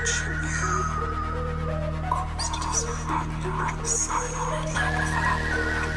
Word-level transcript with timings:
much 0.00 0.24
you 0.24 0.32
knew. 0.32 0.80
Caused 2.10 2.56
his 2.64 2.80
friend 2.84 3.30
to 3.42 3.48
silent. 3.86 5.89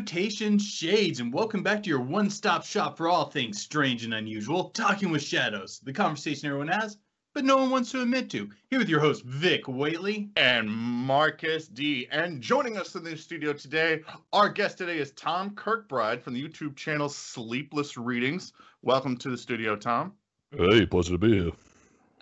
Salutations, 0.00 0.66
Shades, 0.66 1.20
and 1.20 1.30
welcome 1.30 1.62
back 1.62 1.82
to 1.82 1.90
your 1.90 2.00
one 2.00 2.30
stop 2.30 2.64
shop 2.64 2.96
for 2.96 3.06
all 3.06 3.26
things 3.26 3.60
strange 3.60 4.02
and 4.02 4.14
unusual, 4.14 4.70
Talking 4.70 5.10
with 5.10 5.22
Shadows, 5.22 5.78
the 5.80 5.92
conversation 5.92 6.46
everyone 6.46 6.68
has, 6.68 6.96
but 7.34 7.44
no 7.44 7.58
one 7.58 7.68
wants 7.68 7.92
to 7.92 8.00
admit 8.00 8.30
to. 8.30 8.48
Here 8.70 8.78
with 8.78 8.88
your 8.88 9.00
host, 9.00 9.26
Vic 9.26 9.66
Waitley. 9.66 10.30
and 10.36 10.70
Marcus 10.70 11.68
D. 11.68 12.08
And 12.10 12.40
joining 12.40 12.78
us 12.78 12.94
in 12.94 13.04
the 13.04 13.14
studio 13.14 13.52
today, 13.52 14.00
our 14.32 14.48
guest 14.48 14.78
today 14.78 14.96
is 14.96 15.10
Tom 15.12 15.50
Kirkbride 15.50 16.22
from 16.22 16.32
the 16.32 16.42
YouTube 16.42 16.76
channel 16.76 17.10
Sleepless 17.10 17.98
Readings. 17.98 18.54
Welcome 18.80 19.18
to 19.18 19.28
the 19.28 19.36
studio, 19.36 19.76
Tom. 19.76 20.14
Hey, 20.56 20.86
pleasure 20.86 21.12
to 21.12 21.18
be 21.18 21.42
here. 21.42 21.52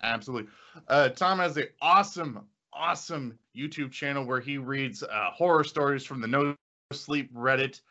Absolutely. 0.03 0.51
Uh, 0.89 1.07
Tom 1.07 1.39
has 1.39 1.55
an 1.55 1.67
awesome, 1.81 2.41
awesome 2.73 3.39
YouTube 3.55 3.93
channel 3.93 4.25
where 4.25 4.41
he 4.41 4.57
reads 4.57 5.01
uh, 5.01 5.29
horror 5.31 5.63
stories 5.63 6.03
from 6.03 6.19
the 6.19 6.27
No 6.27 6.55
Sleep 6.93 7.31
Reddit 7.35 7.81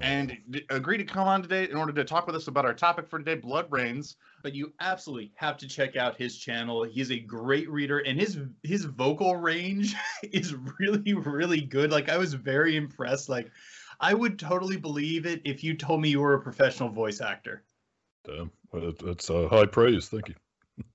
and 0.00 0.36
d- 0.50 0.64
agreed 0.70 0.98
to 0.98 1.04
come 1.04 1.28
on 1.28 1.40
today 1.40 1.68
in 1.70 1.76
order 1.76 1.92
to 1.92 2.04
talk 2.04 2.26
with 2.26 2.34
us 2.34 2.48
about 2.48 2.64
our 2.64 2.74
topic 2.74 3.08
for 3.08 3.18
today, 3.20 3.36
Blood 3.36 3.66
Rains. 3.70 4.16
But 4.42 4.54
you 4.56 4.72
absolutely 4.80 5.30
have 5.36 5.56
to 5.58 5.68
check 5.68 5.94
out 5.96 6.16
his 6.16 6.36
channel. 6.36 6.82
He's 6.82 7.12
a 7.12 7.18
great 7.20 7.70
reader, 7.70 7.98
and 8.00 8.18
his 8.18 8.38
his 8.64 8.84
vocal 8.86 9.36
range 9.36 9.94
is 10.32 10.54
really, 10.80 11.14
really 11.14 11.60
good. 11.60 11.92
Like 11.92 12.08
I 12.08 12.18
was 12.18 12.34
very 12.34 12.76
impressed. 12.76 13.28
Like 13.28 13.52
I 14.00 14.14
would 14.14 14.36
totally 14.36 14.76
believe 14.76 15.26
it 15.26 15.42
if 15.44 15.62
you 15.62 15.74
told 15.76 16.00
me 16.00 16.08
you 16.08 16.20
were 16.20 16.34
a 16.34 16.40
professional 16.40 16.88
voice 16.88 17.20
actor. 17.20 17.62
Damn, 18.24 18.50
it- 18.74 19.02
it's 19.04 19.30
uh, 19.30 19.46
high 19.48 19.66
praise. 19.66 20.08
Thank 20.08 20.28
you. 20.28 20.34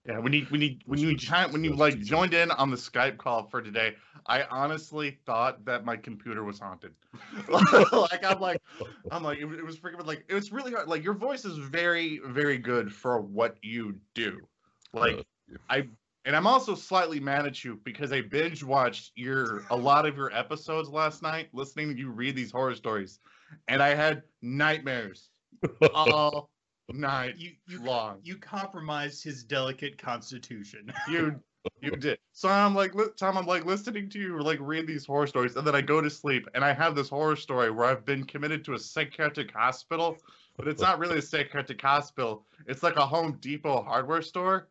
Yeah, 0.08 0.19
when 0.19 0.33
you 0.33 0.45
when 0.50 0.61
you 0.61 0.78
when 0.86 1.00
you 1.00 1.17
when 1.52 1.64
you 1.64 1.73
like 1.75 2.00
joined 2.00 2.33
in 2.33 2.52
on 2.52 2.69
the 2.69 2.78
Skype 2.78 3.17
call 3.17 3.44
for 3.47 3.61
today, 3.61 3.95
I 4.27 4.44
honestly 4.44 5.17
thought 5.25 5.66
that 5.66 5.83
my 5.83 5.97
computer 5.97 6.44
was 6.44 6.59
haunted. 6.59 6.94
like 7.50 8.23
I'm 8.23 8.39
like 8.39 8.61
I'm 9.09 9.23
like 9.23 9.39
it, 9.39 9.45
was- 9.45 9.58
it 9.58 9.66
was 9.66 9.80
freaking 9.80 10.05
like 10.05 10.23
it 10.30 10.33
was 10.36 10.52
really 10.52 10.72
hard. 10.73 10.88
Like 10.88 11.03
your 11.03 11.16
voice 11.16 11.44
is 11.44 11.58
very 11.58 12.19
very 12.27 12.58
good 12.58 12.94
for 12.94 13.19
what 13.19 13.58
you 13.64 14.00
do. 14.14 14.47
Like 14.94 15.25
Uh, 15.52 15.58
I 15.69 15.89
and 16.25 16.36
I'm 16.36 16.47
also 16.47 16.75
slightly 16.75 17.20
mad 17.20 17.45
at 17.45 17.64
you 17.64 17.80
because 17.83 18.11
I 18.11 18.22
binge 18.22 18.64
watched 18.64 19.11
your 19.16 19.64
a 19.70 19.75
lot 19.75 20.05
of 20.05 20.16
your 20.17 20.31
episodes 20.31 20.89
last 20.89 21.22
night, 21.22 21.49
listening 21.53 21.89
to 21.89 21.97
you 21.97 22.09
read 22.11 22.36
these 22.36 22.52
horror 22.52 22.75
stories, 22.75 23.20
and 23.67 23.81
I 23.81 23.95
had 23.95 24.23
nightmares 24.42 25.30
all 25.94 26.49
night 26.94 27.36
You 27.38 27.52
you 27.67 27.81
long. 27.83 28.19
you 28.23 28.38
compromised 28.38 29.23
his 29.23 29.44
delicate 29.44 29.97
constitution. 29.97 30.92
you 31.09 31.39
you 31.81 31.92
did. 31.92 32.19
So 32.31 32.47
i'm 32.47 32.75
like 32.75 32.94
li- 32.94 33.05
tom 33.17 33.38
i'm 33.38 33.47
like 33.47 33.66
listening 33.66 34.08
to 34.09 34.19
you 34.19 34.39
like 34.42 34.59
read 34.61 34.86
these 34.86 35.03
horror 35.05 35.25
stories 35.25 35.55
and 35.55 35.66
then 35.66 35.73
i 35.75 35.81
go 35.81 36.00
to 36.00 36.09
sleep 36.11 36.47
and 36.53 36.64
i 36.64 36.72
have 36.72 36.95
this 36.95 37.09
horror 37.09 37.36
story 37.36 37.72
where 37.72 37.88
i've 37.88 38.05
been 38.05 38.23
committed 38.23 38.64
to 38.66 38.73
a 38.73 38.80
psychiatric 38.80 39.52
hospital 39.52 40.17
but 40.58 40.67
it's 40.67 40.81
not 40.81 41.00
really 41.00 41.17
a 41.17 41.22
psychiatric 41.22 41.81
hospital. 41.81 42.45
It's 42.66 42.81
like 42.81 42.95
a 42.95 43.05
home 43.05 43.38
depot 43.42 43.81
hardware 43.83 44.22
store. 44.22 44.70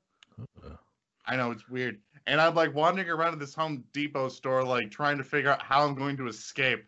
Uh. 0.65 0.77
I 1.27 1.37
know 1.37 1.51
it's 1.51 1.69
weird. 1.69 1.99
And 2.27 2.41
i'm 2.41 2.55
like 2.55 2.75
wandering 2.75 3.11
around 3.11 3.39
this 3.39 3.55
home 3.55 3.85
depot 3.93 4.29
store 4.29 4.63
like 4.65 4.91
trying 4.91 5.19
to 5.19 5.25
figure 5.25 5.51
out 5.51 5.61
how 5.63 5.85
i'm 5.85 5.95
going 5.95 6.17
to 6.19 6.27
escape 6.29 6.85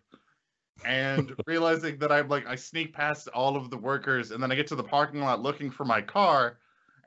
and 0.85 1.35
realizing 1.47 1.99
that 1.99 2.13
i'm 2.13 2.29
like 2.29 2.47
i 2.47 2.55
sneak 2.55 2.93
past 2.93 3.29
all 3.29 3.57
of 3.57 3.71
the 3.71 3.77
workers 3.77 4.31
and 4.31 4.43
then 4.43 4.53
i 4.53 4.55
get 4.55 4.67
to 4.67 4.77
the 4.77 4.83
parking 4.85 5.21
lot 5.21 5.41
looking 5.41 5.71
for 5.71 5.85
my 5.85 6.01
car 6.01 6.59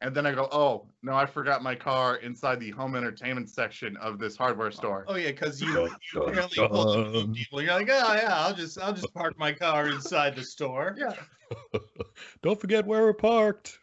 and 0.02 0.16
then 0.16 0.26
I 0.26 0.34
go, 0.34 0.48
oh 0.52 0.86
no, 1.04 1.14
I 1.14 1.26
forgot 1.26 1.62
my 1.62 1.76
car 1.76 2.18
inside 2.18 2.60
the 2.60 2.72
home 2.72 2.96
entertainment 2.96 3.50
section 3.50 3.98
of 3.98 4.18
this 4.18 4.38
hardware 4.38 4.72
store. 4.72 5.06
Oh 5.08 5.16
yeah, 5.16 5.32
because 5.32 5.62
you, 5.62 5.78
oh, 5.78 5.88
Dun, 5.88 5.98
you 6.14 6.20
dun, 6.20 6.30
apparently 6.30 6.68
pulled 6.68 6.72
up 6.72 7.06
Home 7.06 7.14
dun. 7.14 7.34
Depot. 7.34 7.60
You're 7.60 7.74
like, 7.74 7.90
oh 7.90 8.14
yeah, 8.14 8.38
I'll 8.38 8.54
just 8.54 8.80
I'll 8.80 8.94
just 8.94 9.14
park 9.14 9.38
my 9.38 9.52
car 9.52 9.90
inside 9.90 10.36
the 10.36 10.44
store. 10.44 10.96
Yeah. 11.10 11.14
Don't 12.44 12.62
forget 12.62 12.86
where 12.86 13.02
we're 13.02 13.14
parked. 13.14 13.80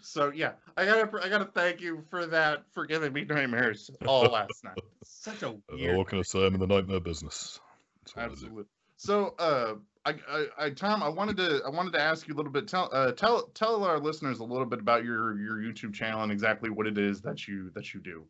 so 0.00 0.32
yeah, 0.34 0.52
I 0.76 0.84
gotta 0.84 1.10
I 1.22 1.28
gotta 1.28 1.44
thank 1.46 1.80
you 1.80 2.02
for 2.10 2.26
that 2.26 2.64
for 2.72 2.86
giving 2.86 3.12
me 3.12 3.24
nightmares 3.24 3.90
all 4.06 4.22
last 4.32 4.64
night. 4.64 4.78
Such 5.04 5.42
a 5.42 5.48
Uh, 5.50 5.54
weird. 5.72 5.96
what 5.96 6.08
can 6.08 6.18
I 6.18 6.22
say? 6.22 6.44
I'm 6.46 6.54
in 6.54 6.60
the 6.60 6.66
nightmare 6.66 7.00
business. 7.00 7.60
That's 8.02 8.16
what 8.16 8.22
I 8.22 8.26
do. 8.26 8.32
Absolutely. 8.32 8.64
So 8.96 9.34
uh 9.38 9.74
I, 10.06 10.14
I, 10.28 10.46
I 10.58 10.70
Tom, 10.70 11.02
I 11.02 11.08
wanted 11.08 11.36
to 11.38 11.62
I 11.64 11.70
wanted 11.70 11.92
to 11.94 12.00
ask 12.00 12.28
you 12.28 12.34
a 12.34 12.36
little 12.36 12.52
bit 12.52 12.68
tell 12.68 12.90
uh, 12.92 13.12
tell 13.12 13.46
tell 13.54 13.82
our 13.84 13.98
listeners 13.98 14.40
a 14.40 14.44
little 14.44 14.66
bit 14.66 14.78
about 14.80 15.04
your 15.04 15.38
your 15.38 15.56
YouTube 15.56 15.94
channel 15.94 16.22
and 16.22 16.30
exactly 16.32 16.68
what 16.70 16.86
it 16.86 16.98
is 16.98 17.22
that 17.22 17.48
you 17.48 17.70
that 17.74 17.94
you 17.94 18.00
do. 18.00 18.24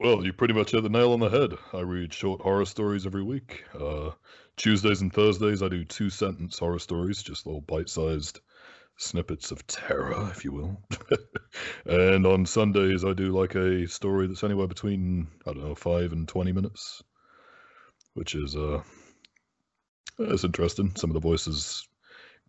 Well, 0.00 0.24
you 0.26 0.32
pretty 0.32 0.52
much 0.52 0.72
hit 0.72 0.82
the 0.82 0.88
nail 0.90 1.12
on 1.12 1.20
the 1.20 1.30
head. 1.30 1.52
I 1.72 1.80
read 1.80 2.12
short 2.12 2.42
horror 2.42 2.66
stories 2.66 3.06
every 3.06 3.22
week. 3.22 3.64
Uh, 3.78 4.10
Tuesdays 4.56 5.00
and 5.00 5.10
Thursdays, 5.12 5.62
I 5.62 5.68
do 5.68 5.84
two 5.84 6.10
sentence 6.10 6.58
horror 6.58 6.78
stories, 6.78 7.22
just 7.22 7.46
little 7.46 7.62
bite 7.62 7.88
sized 7.88 8.40
snippets 8.96 9.50
of 9.50 9.66
terror, 9.66 10.28
if 10.30 10.44
you 10.44 10.52
will. 10.52 10.82
and 11.86 12.26
on 12.26 12.46
Sundays, 12.46 13.04
I 13.04 13.12
do 13.12 13.32
like 13.32 13.54
a 13.54 13.86
story 13.86 14.26
that's 14.26 14.44
anywhere 14.44 14.66
between, 14.66 15.28
I 15.46 15.52
don't 15.52 15.64
know, 15.64 15.74
five 15.74 16.12
and 16.12 16.26
20 16.26 16.52
minutes, 16.52 17.02
which 18.14 18.34
is, 18.34 18.56
uh, 18.56 18.82
it's 20.18 20.44
interesting. 20.44 20.94
Some 20.96 21.10
of 21.10 21.14
the 21.14 21.20
voices 21.20 21.86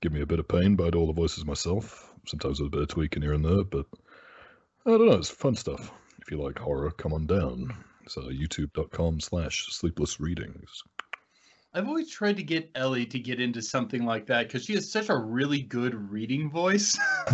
give 0.02 0.12
me 0.12 0.22
a 0.22 0.28
bit 0.28 0.40
of 0.40 0.48
pain, 0.48 0.76
but 0.76 0.88
I 0.88 0.90
do 0.92 1.00
all 1.00 1.08
the 1.08 1.14
voices 1.14 1.46
myself. 1.46 2.14
Sometimes 2.26 2.60
with 2.60 2.68
a 2.68 2.76
bit 2.76 2.82
of 2.82 2.88
tweaking 2.90 3.24
here 3.24 3.34
and 3.34 3.44
there, 3.44 3.64
but 3.64 3.86
I 4.86 4.92
don't 4.92 5.08
know, 5.08 5.14
it's 5.18 5.30
fun 5.30 5.56
stuff. 5.56 5.92
If 6.22 6.32
you 6.32 6.42
like 6.42 6.60
horror, 6.60 6.92
come 6.92 7.14
on 7.14 7.26
down. 7.26 7.74
It's 8.04 8.18
uh, 8.18 8.22
youtube.com 8.22 9.20
slash 9.20 9.68
sleepless 9.72 10.20
readings. 10.20 10.84
I've 11.78 11.88
always 11.88 12.10
tried 12.10 12.38
to 12.38 12.44
get 12.44 12.72
Ellie 12.74 13.06
to 13.06 13.20
get 13.20 13.40
into 13.40 13.62
something 13.62 14.04
like 14.04 14.26
that 14.26 14.48
because 14.48 14.66
she 14.66 14.74
has 14.74 14.92
such 14.92 15.10
a 15.10 15.16
really 15.16 15.62
good 15.62 15.94
reading 16.10 16.50
voice. 16.50 16.98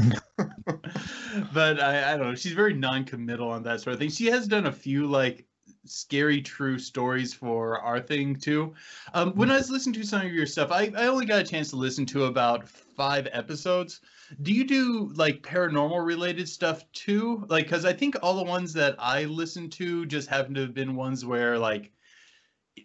but 1.54 1.80
I, 1.80 2.14
I 2.14 2.18
don't 2.18 2.28
know. 2.28 2.36
She's 2.36 2.52
very 2.52 2.74
non-committal 2.74 3.50
on 3.50 3.64
that 3.64 3.80
sort 3.80 3.94
of 3.94 4.00
thing. 4.00 4.10
She 4.10 4.26
has 4.26 4.46
done 4.46 4.66
a 4.66 4.72
few 4.72 5.08
like 5.08 5.46
scary 5.86 6.42
true 6.42 6.78
stories 6.78 7.34
for 7.34 7.80
our 7.80 8.02
thing 8.02 8.36
too. 8.36 8.74
Um, 9.14 9.32
when 9.32 9.50
I 9.50 9.56
was 9.56 9.72
listening 9.72 9.94
to 10.02 10.06
some 10.06 10.26
of 10.26 10.34
your 10.34 10.46
stuff, 10.46 10.74
I, 10.74 10.92
I 10.98 11.08
only 11.08 11.26
got 11.26 11.40
a 11.40 11.46
chance 11.46 11.70
to 11.70 11.78
listen 11.78 12.06
to 12.08 12.26
about 12.26 12.68
five 12.68 13.30
episodes. 13.32 14.02
Do 14.42 14.52
you 14.52 14.66
do 14.66 15.14
like 15.16 15.42
paranormal 15.42 16.06
related 16.06 16.50
stuff 16.50 16.84
too? 16.92 17.46
Like, 17.48 17.68
because 17.68 17.86
I 17.86 17.94
think 17.94 18.18
all 18.22 18.36
the 18.36 18.44
ones 18.44 18.74
that 18.74 18.98
I 19.00 19.24
listened 19.24 19.72
to 19.74 20.06
just 20.06 20.28
happen 20.28 20.54
to 20.56 20.62
have 20.62 20.74
been 20.74 20.98
ones 20.98 21.24
where 21.24 21.58
like 21.58 21.93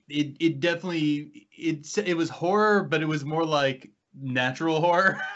it 0.09 0.37
it 0.41 0.61
definitely 0.61 1.49
it's 1.57 1.99
it 1.99 2.15
was 2.15 2.31
horror, 2.31 2.85
but 2.85 3.03
it 3.03 3.09
was 3.09 3.25
more 3.25 3.45
like 3.45 3.91
natural 4.15 4.81
horror. 4.81 5.21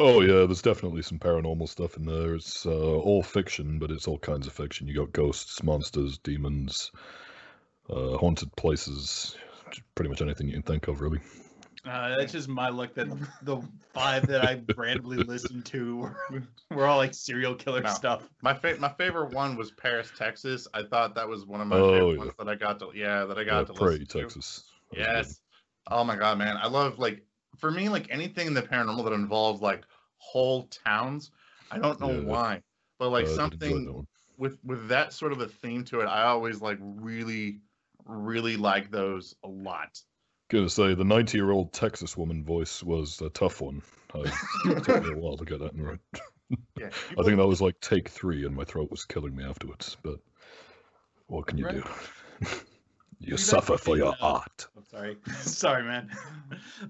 Oh 0.00 0.20
yeah, 0.20 0.46
there's 0.46 0.62
definitely 0.62 1.02
some 1.02 1.18
paranormal 1.18 1.68
stuff 1.68 1.96
in 1.96 2.04
there. 2.04 2.36
It's 2.36 2.64
uh, 2.64 2.70
all 2.70 3.20
fiction, 3.20 3.80
but 3.80 3.90
it's 3.90 4.06
all 4.06 4.18
kinds 4.18 4.46
of 4.46 4.52
fiction. 4.52 4.86
You 4.86 4.94
got 4.94 5.12
ghosts, 5.12 5.60
monsters, 5.64 6.18
demons, 6.18 6.92
uh, 7.90 8.16
haunted 8.16 8.54
places, 8.54 9.36
pretty 9.96 10.08
much 10.08 10.22
anything 10.22 10.46
you 10.46 10.52
can 10.52 10.62
think 10.62 10.86
of, 10.86 11.00
really. 11.00 11.18
Uh, 11.84 12.16
that's 12.16 12.32
just 12.32 12.48
my 12.48 12.68
luck 12.68 12.94
that 12.94 13.08
the 13.42 13.62
five 13.94 14.26
that 14.26 14.42
I 14.42 14.60
randomly 14.76 15.16
listened 15.18 15.64
to 15.66 15.96
were, 16.30 16.42
were 16.70 16.86
all 16.86 16.96
like 16.98 17.14
serial 17.14 17.54
killer 17.54 17.82
No. 17.82 17.88
stuff. 17.88 18.28
My 18.42 18.52
fa- 18.52 18.76
my 18.78 18.88
favorite 18.90 19.32
one 19.32 19.56
was 19.56 19.70
Paris, 19.70 20.10
Texas. 20.16 20.66
I 20.74 20.82
thought 20.82 21.14
that 21.14 21.28
was 21.28 21.46
one 21.46 21.60
of 21.60 21.66
my 21.68 21.78
Oh, 21.78 21.92
favorite 21.92 22.12
yeah. 22.12 22.18
ones 22.18 22.32
that 22.38 22.48
I 22.48 22.54
got 22.56 22.78
to 22.80 22.90
yeah 22.94 23.24
that 23.24 23.38
I 23.38 23.44
got 23.44 23.66
to 23.68 23.72
Prairie, 23.72 23.98
listen 23.98 24.06
to. 24.06 24.20
Texas. 24.20 24.64
That 24.90 24.98
was 24.98 25.06
good. 25.06 25.14
Yes. 25.14 25.40
Oh 25.90 26.04
my 26.04 26.16
god, 26.16 26.38
man. 26.38 26.56
I 26.56 26.66
love 26.66 26.98
like 26.98 27.22
for 27.56 27.70
me 27.70 27.88
like 27.88 28.08
anything 28.10 28.46
in 28.48 28.54
the 28.54 28.62
paranormal 28.62 29.04
that 29.04 29.12
involves 29.12 29.60
like 29.60 29.84
whole 30.18 30.64
towns. 30.64 31.30
I 31.70 31.78
don't 31.78 32.00
know 32.00 32.08
Yeah. 32.08 32.20
why, 32.20 32.62
but 32.98 33.10
like 33.10 33.26
Uh, 33.26 33.30
I 33.30 33.48
did 33.48 33.62
enjoy 33.62 33.68
something 33.70 34.06
with 34.36 34.58
with 34.64 34.88
that 34.88 35.12
sort 35.12 35.32
of 35.32 35.40
a 35.40 35.48
theme 35.48 35.84
to 35.84 36.00
it, 36.00 36.06
I 36.06 36.24
always 36.24 36.60
like 36.60 36.78
really 36.80 37.60
really 38.04 38.56
like 38.56 38.90
those 38.90 39.34
a 39.44 39.48
lot. 39.48 40.00
Gonna 40.48 40.68
say 40.68 40.94
the 40.94 41.04
90 41.04 41.36
year 41.36 41.50
old 41.50 41.72
Texas 41.72 42.16
woman 42.16 42.42
voice 42.42 42.82
was 42.82 43.20
a 43.20 43.28
tough 43.30 43.60
one. 43.60 43.82
I, 44.14 44.20
it 44.64 44.82
took 44.84 45.02
me 45.02 45.10
a 45.12 45.18
while 45.18 45.36
to 45.36 45.44
get 45.44 45.60
that 45.60 45.72
right. 45.76 45.98
Yeah. 46.78 46.88
I 47.18 47.22
think 47.22 47.36
that 47.36 47.46
was 47.46 47.60
like 47.60 47.78
take 47.80 48.08
three, 48.08 48.46
and 48.46 48.56
my 48.56 48.64
throat 48.64 48.90
was 48.90 49.04
killing 49.04 49.36
me 49.36 49.44
afterwards. 49.44 49.96
But 50.02 50.20
what 51.26 51.46
can 51.46 51.58
you 51.58 51.66
Right. 51.66 51.74
do? 52.40 52.46
You 53.20 53.32
We've 53.32 53.40
suffer 53.40 53.76
for 53.76 53.96
your 53.96 54.12
uh, 54.20 54.36
art. 54.38 54.68
I'm 54.76 54.84
sorry. 54.84 55.16
sorry, 55.42 55.82
man. 55.82 56.08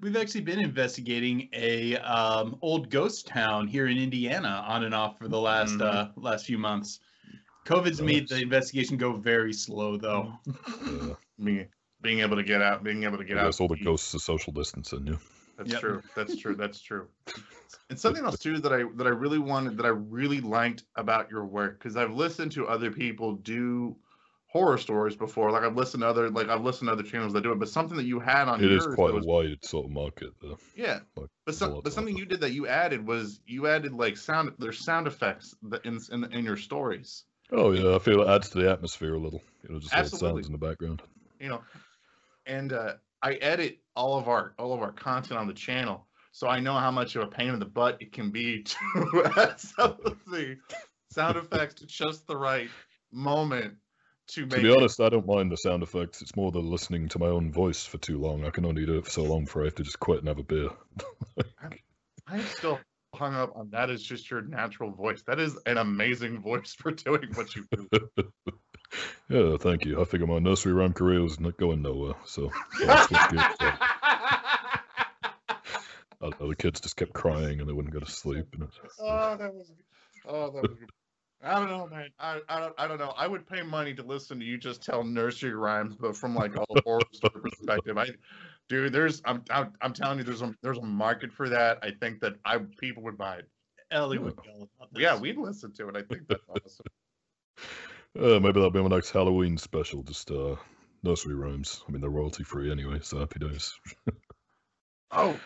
We've 0.02 0.14
actually 0.14 0.42
been 0.42 0.58
investigating 0.58 1.48
a 1.54 1.96
um, 1.96 2.58
old 2.60 2.90
ghost 2.90 3.26
town 3.26 3.66
here 3.66 3.86
in 3.86 3.96
Indiana 3.96 4.62
on 4.68 4.84
and 4.84 4.94
off 4.94 5.16
for 5.18 5.26
the 5.26 5.40
last 5.40 5.78
Mhm. 5.78 5.86
uh, 5.86 6.08
last 6.16 6.44
few 6.44 6.58
months. 6.58 7.00
COVID's 7.64 8.02
made 8.02 8.28
the 8.28 8.36
investigation 8.42 8.98
go 8.98 9.14
very 9.16 9.54
slow, 9.54 9.96
though. 9.96 10.34
Yeah, 10.86 11.14
Me 11.38 11.64
being 12.00 12.20
able 12.20 12.36
to 12.36 12.42
get 12.42 12.62
out, 12.62 12.82
being 12.84 13.04
able 13.04 13.18
to 13.18 13.24
get 13.24 13.38
I 13.38 13.42
out. 13.42 13.44
guess 13.46 13.60
all 13.60 13.68
the 13.68 13.74
to 13.76 13.80
eat. 13.82 13.84
ghosts 13.84 14.14
are 14.14 14.18
social 14.18 14.52
distancing. 14.52 15.06
Yeah. 15.06 15.16
That's 15.56 15.72
Yep. 15.72 15.80
true. 15.80 16.02
That's 16.14 16.36
true. 16.36 16.54
That's 16.54 16.80
true. 16.80 17.08
And 17.90 17.98
something 17.98 18.24
else 18.24 18.38
too 18.38 18.58
that 18.60 18.72
I 18.72 18.84
that 18.94 19.06
I 19.06 19.10
really 19.10 19.38
wanted 19.40 19.76
that 19.78 19.86
I 19.86 19.90
really 19.90 20.40
liked 20.40 20.84
about 20.94 21.30
your 21.30 21.44
work 21.44 21.78
because 21.78 21.96
I've 21.96 22.12
listened 22.12 22.52
to 22.52 22.66
other 22.68 22.90
people 22.92 23.34
do 23.34 23.96
horror 24.46 24.78
stories 24.78 25.16
before. 25.16 25.50
Like 25.50 25.64
I've 25.64 25.76
listened 25.76 26.02
to 26.02 26.06
other 26.08 26.30
like 26.30 26.48
I've 26.48 26.62
listened 26.62 26.88
to 26.88 26.92
other 26.92 27.02
channels 27.02 27.32
that 27.32 27.42
do 27.42 27.50
it, 27.50 27.58
but 27.58 27.68
something 27.68 27.96
that 27.96 28.04
you 28.04 28.20
had 28.20 28.46
on 28.48 28.62
It 28.62 28.70
yours 28.70 28.86
is 28.86 28.94
quite 28.94 29.08
that 29.08 29.14
a 29.14 29.16
was, 29.16 29.26
wide 29.26 29.64
sort 29.64 29.86
of 29.86 29.90
market 29.90 30.30
there. 30.40 30.54
yeah. 30.76 31.00
Like, 31.16 31.28
But 31.44 31.54
some, 31.56 31.80
but 31.82 31.92
something 31.92 32.16
you 32.16 32.24
did 32.24 32.40
that 32.42 32.52
you 32.52 32.68
added 32.68 33.04
was 33.04 33.40
you 33.46 33.66
added 33.66 33.92
like 33.92 34.16
sound 34.16 34.52
there's 34.58 34.78
sound 34.78 35.08
effects 35.08 35.56
that 35.64 35.84
in 35.84 35.98
in, 36.12 36.24
in 36.32 36.44
your 36.44 36.56
stories. 36.56 37.24
Oh 37.50 37.72
yeah, 37.72 37.96
I 37.96 37.98
feel 37.98 38.22
it 38.22 38.28
adds 38.28 38.50
to 38.50 38.58
the 38.60 38.70
atmosphere 38.70 39.14
a 39.14 39.18
little. 39.18 39.42
You 39.64 39.74
know, 39.74 39.80
just 39.80 39.92
little 39.92 40.04
Absolutely. 40.04 40.42
sounds 40.42 40.46
in 40.46 40.52
the 40.52 40.58
background. 40.58 41.02
you 41.40 41.48
know 41.48 41.62
and 42.48 42.72
uh, 42.72 42.94
i 43.22 43.34
edit 43.34 43.78
all 43.94 44.18
of 44.18 44.26
our 44.28 44.54
all 44.58 44.72
of 44.72 44.80
our 44.80 44.92
content 44.92 45.38
on 45.38 45.46
the 45.46 45.54
channel 45.54 46.06
so 46.32 46.48
i 46.48 46.58
know 46.58 46.74
how 46.74 46.90
much 46.90 47.14
of 47.14 47.22
a 47.22 47.26
pain 47.26 47.50
in 47.50 47.58
the 47.60 47.64
butt 47.64 47.96
it 48.00 48.12
can 48.12 48.30
be 48.30 48.62
to 48.64 49.32
add 49.36 49.60
some 49.60 49.96
of 50.04 50.18
the 50.26 50.56
sound 51.10 51.36
effects 51.36 51.74
to 51.74 51.86
just 51.86 52.26
the 52.26 52.36
right 52.36 52.70
moment 53.12 53.74
to 54.28 54.42
make 54.42 54.50
To 54.56 54.62
be 54.62 54.68
it- 54.68 54.76
honest, 54.76 55.00
I 55.00 55.08
don't 55.08 55.26
mind 55.26 55.50
the 55.50 55.56
sound 55.56 55.82
effects. 55.82 56.20
It's 56.20 56.36
more 56.36 56.52
the 56.52 56.58
listening 56.58 57.08
to 57.08 57.18
my 57.18 57.28
own 57.28 57.50
voice 57.50 57.86
for 57.86 57.96
too 57.96 58.18
long. 58.18 58.44
I 58.44 58.50
can 58.50 58.66
only 58.66 58.84
do 58.84 58.98
it 58.98 59.04
for 59.06 59.10
so 59.10 59.22
long 59.22 59.46
before 59.46 59.62
I 59.62 59.66
have 59.66 59.74
to 59.76 59.82
just 59.82 59.98
quit 60.00 60.18
and 60.18 60.28
have 60.28 60.38
a 60.38 60.42
beer. 60.42 60.68
i'm 62.30 62.42
still 62.42 62.78
hung 63.14 63.34
up 63.34 63.56
on 63.56 63.70
that 63.70 63.88
is 63.88 64.02
just 64.02 64.30
your 64.30 64.42
natural 64.42 64.90
voice 64.90 65.22
that 65.26 65.40
is 65.40 65.56
an 65.64 65.78
amazing 65.78 66.42
voice 66.42 66.74
for 66.74 66.90
doing 66.90 67.26
what 67.34 67.56
you 67.56 67.64
do 67.72 67.88
yeah, 69.28 69.56
thank 69.58 69.84
you. 69.84 70.00
I 70.00 70.04
figure 70.04 70.26
my 70.26 70.38
nursery 70.38 70.72
rhyme 70.72 70.92
career 70.92 71.22
was 71.22 71.38
not 71.38 71.56
going 71.56 71.82
nowhere, 71.82 72.14
so 72.24 72.50
I 72.86 73.06
switched 73.06 73.30
gears, 73.30 73.44
so, 73.60 73.72
I 76.20 76.30
know, 76.40 76.48
the 76.48 76.56
kids 76.56 76.80
just 76.80 76.96
kept 76.96 77.12
crying 77.12 77.60
and 77.60 77.68
they 77.68 77.72
wouldn't 77.72 77.94
go 77.94 78.00
to 78.00 78.10
sleep. 78.10 78.46
And 78.54 78.64
it's, 78.64 78.78
uh, 79.00 79.02
oh 79.02 79.36
that 79.36 79.54
was 79.54 79.72
oh 80.26 80.50
that 80.50 80.62
was. 80.62 80.78
I 81.40 81.60
don't 81.60 81.68
know, 81.70 81.86
man. 81.86 82.08
I, 82.18 82.40
I 82.48 82.60
don't 82.60 82.74
I 82.78 82.88
don't 82.88 82.98
know. 82.98 83.14
I 83.16 83.28
would 83.28 83.46
pay 83.46 83.62
money 83.62 83.94
to 83.94 84.02
listen 84.02 84.40
to 84.40 84.44
you 84.44 84.58
just 84.58 84.82
tell 84.82 85.04
nursery 85.04 85.54
rhymes, 85.54 85.94
but 85.94 86.16
from 86.16 86.34
like 86.34 86.56
a 86.56 86.64
horror 86.84 87.00
story 87.12 87.40
perspective. 87.40 87.96
I, 87.96 88.08
dude, 88.68 88.92
there's 88.92 89.22
I'm, 89.24 89.44
I'm 89.48 89.72
I'm 89.80 89.92
telling 89.92 90.18
you, 90.18 90.24
there's 90.24 90.42
a 90.42 90.52
there's 90.62 90.78
a 90.78 90.82
market 90.82 91.32
for 91.32 91.48
that. 91.50 91.78
I 91.82 91.92
think 91.92 92.20
that 92.20 92.34
I 92.44 92.58
people 92.80 93.04
would 93.04 93.16
buy 93.16 93.36
it. 93.36 93.48
Ellie 93.90 94.18
would 94.18 94.34
be 94.42 94.48
all 94.50 94.68
about 94.76 94.92
this. 94.92 95.00
Yeah, 95.00 95.16
we'd 95.18 95.38
listen 95.38 95.72
to 95.74 95.88
it. 95.88 95.96
I 95.96 96.02
think 96.02 96.26
that's 96.28 96.42
awesome. 96.48 96.86
Uh, 98.16 98.40
maybe 98.40 98.52
that'll 98.52 98.70
be 98.70 98.82
my 98.82 98.88
next 98.88 99.10
Halloween 99.10 99.58
special. 99.58 100.02
Just 100.02 100.30
uh, 100.30 100.56
nursery 101.02 101.34
rhymes. 101.34 101.82
I 101.88 101.92
mean, 101.92 102.00
they're 102.00 102.10
royalty 102.10 102.44
free 102.44 102.70
anyway, 102.70 103.00
so 103.02 103.18
happy 103.18 103.38
days. 103.38 103.72
Oh, 105.10 105.38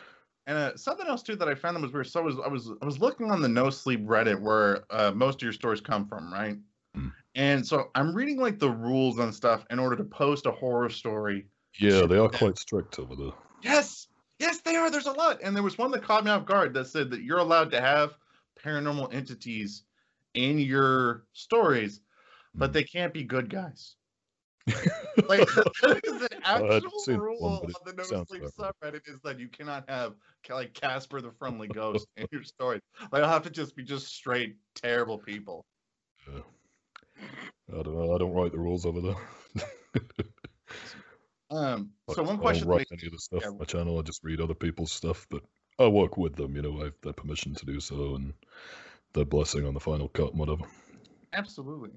and 0.47 0.59
uh, 0.59 0.77
something 0.77 1.07
else 1.07 1.23
too 1.23 1.37
that 1.37 1.49
I 1.49 1.55
found 1.55 1.77
that 1.77 1.83
was 1.83 1.93
weird. 1.93 2.09
So 2.09 2.21
I 2.21 2.25
was 2.25 2.37
I 2.45 2.49
was 2.49 2.71
I 2.83 2.85
was 2.85 2.99
looking 2.99 3.31
on 3.31 3.43
the 3.43 3.49
No 3.49 3.71
Sleep 3.71 4.05
Reddit 4.05 4.41
where 4.41 4.85
uh, 4.91 5.13
most 5.13 5.37
of 5.37 5.43
your 5.43 5.53
stories 5.53 5.81
come 5.81 6.07
from, 6.07 6.33
right? 6.33 6.59
Mm. 6.97 7.13
And 7.35 7.67
so 7.67 7.91
I'm 7.95 8.15
reading 8.15 8.39
like 8.39 8.59
the 8.59 8.71
rules 8.71 9.19
and 9.19 9.35
stuff 9.35 9.65
in 9.71 9.79
order 9.79 9.97
to 9.97 10.05
post 10.05 10.47
a 10.47 10.51
horror 10.51 10.91
story. 10.91 11.47
Yeah, 11.79 12.07
they 12.07 12.19
are 12.19 12.29
quite 12.29 12.59
strict 12.59 12.99
over 12.99 13.15
there. 13.15 13.33
Yes, 13.63 14.09
yes, 14.39 14.59
they 14.61 14.75
are. 14.75 14.91
There's 14.91 15.07
a 15.07 15.13
lot, 15.13 15.41
and 15.43 15.55
there 15.55 15.63
was 15.63 15.79
one 15.79 15.91
that 15.93 16.03
caught 16.03 16.25
me 16.25 16.31
off 16.31 16.45
guard 16.45 16.75
that 16.75 16.87
said 16.87 17.11
that 17.11 17.23
you're 17.23 17.39
allowed 17.39 17.71
to 17.71 17.81
have 17.81 18.15
paranormal 18.63 19.15
entities 19.15 19.85
in 20.35 20.59
your 20.59 21.25
stories, 21.33 22.01
but 22.55 22.71
Mm. 22.71 22.73
they 22.75 22.85
can't 22.85 23.15
be 23.15 23.25
good 23.25 23.49
guys. 23.49 23.97
like 25.29 25.41
that 25.49 26.01
is 26.05 26.23
an 26.23 26.29
actual 26.45 27.19
rule 27.19 27.41
one, 27.41 27.53
on 27.53 27.73
the 27.85 27.95
No 27.95 28.25
Sleep 28.25 28.45
subreddit 28.45 29.09
is 29.09 29.19
that 29.25 29.41
you 29.41 29.49
cannot 29.49 29.89
have 29.91 30.15
like 30.49 30.73
Casper 30.73 31.21
the 31.21 31.33
Friendly 31.33 31.67
Ghost 31.67 32.07
in 32.17 32.27
your 32.31 32.45
story. 32.45 32.81
Like, 33.11 33.25
I'll 33.25 33.29
have 33.29 33.43
to 33.43 33.51
just 33.51 33.75
be 33.75 33.83
just 33.83 34.07
straight 34.15 34.57
terrible 34.77 35.19
people. 35.19 35.67
I 36.29 37.83
don't 37.83 37.95
know. 37.95 38.15
I 38.15 38.19
don't 38.19 38.33
write 38.33 38.53
the 38.53 38.59
rules 38.59 38.87
over 38.87 39.01
there. 39.01 39.65
Um, 41.51 41.91
Like, 42.09 42.17
so 42.17 42.23
one 42.23 42.39
question. 42.39 42.63
I 42.63 42.67
don't 42.67 42.77
write 42.79 42.87
any 42.93 43.07
of 43.07 43.13
the 43.13 43.19
stuff 43.19 43.43
yeah. 43.43 43.49
on 43.49 43.59
my 43.59 43.67
channel. 43.67 43.99
I 43.99 44.03
just 44.03 44.25
read 44.25 44.41
other 44.41 44.55
people's 44.55 44.91
stuff, 44.91 45.27
but 45.29 45.43
I 45.79 45.87
work 45.87 46.17
with 46.17 46.35
them. 46.35 46.57
You 46.57 46.63
know, 46.63 46.81
I 46.81 46.85
have 46.85 46.95
their 47.03 47.13
permission 47.13 47.55
to 47.55 47.67
do 47.67 47.79
so, 47.79 48.15
and 48.15 48.33
their 49.13 49.27
blessing 49.27 49.67
on 49.67 49.75
the 49.75 49.81
final 49.81 50.09
cut 50.09 50.31
and 50.31 50.39
whatever. 50.39 50.65
Absolutely. 51.35 51.91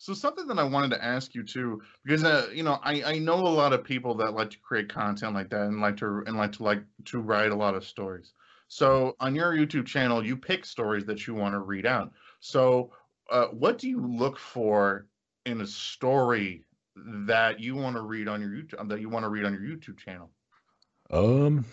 So 0.00 0.14
something 0.14 0.46
that 0.46 0.58
I 0.58 0.64
wanted 0.64 0.90
to 0.90 1.04
ask 1.04 1.34
you 1.34 1.42
too, 1.42 1.82
because 2.04 2.22
uh, 2.22 2.48
you 2.54 2.62
know, 2.62 2.78
I, 2.82 3.02
I 3.02 3.18
know 3.18 3.34
a 3.34 3.48
lot 3.48 3.72
of 3.72 3.82
people 3.82 4.14
that 4.16 4.32
like 4.32 4.50
to 4.50 4.58
create 4.58 4.88
content 4.88 5.34
like 5.34 5.50
that 5.50 5.62
and 5.62 5.80
like 5.80 5.96
to 5.98 6.22
and 6.24 6.36
like 6.36 6.52
to 6.52 6.62
like 6.62 6.82
to 7.06 7.20
write 7.20 7.50
a 7.50 7.56
lot 7.56 7.74
of 7.74 7.84
stories. 7.84 8.32
So 8.68 9.16
on 9.18 9.34
your 9.34 9.52
YouTube 9.52 9.86
channel, 9.86 10.24
you 10.24 10.36
pick 10.36 10.64
stories 10.64 11.04
that 11.06 11.26
you 11.26 11.34
want 11.34 11.54
to 11.54 11.58
read 11.58 11.84
out. 11.84 12.12
So 12.40 12.92
uh, 13.30 13.46
what 13.46 13.78
do 13.78 13.88
you 13.88 14.06
look 14.06 14.38
for 14.38 15.06
in 15.44 15.60
a 15.60 15.66
story 15.66 16.64
that 16.96 17.58
you 17.58 17.74
want 17.74 17.96
to 17.96 18.02
read 18.02 18.28
on 18.28 18.40
your 18.40 18.50
YouTube 18.50 18.88
that 18.88 19.00
you 19.00 19.08
want 19.08 19.24
to 19.24 19.28
read 19.28 19.44
on 19.44 19.52
your 19.52 19.62
YouTube 19.62 19.98
channel? 19.98 20.30
Um, 21.10 21.64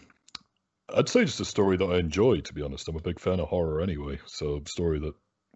I'd 0.94 1.10
say 1.10 1.26
just 1.26 1.42
a 1.42 1.46
story 1.46 1.78
that 1.78 1.86
I 1.86 1.98
enjoy. 1.98 2.40
To 2.40 2.54
be 2.54 2.62
honest, 2.62 2.88
I'm 2.88 2.96
a 2.96 3.02
big 3.02 3.20
fan 3.20 3.40
of 3.40 3.50
horror 3.50 3.82
anyway, 3.82 4.20
so 4.26 4.62
a 4.66 4.70
story 4.70 5.00
that 5.00 5.14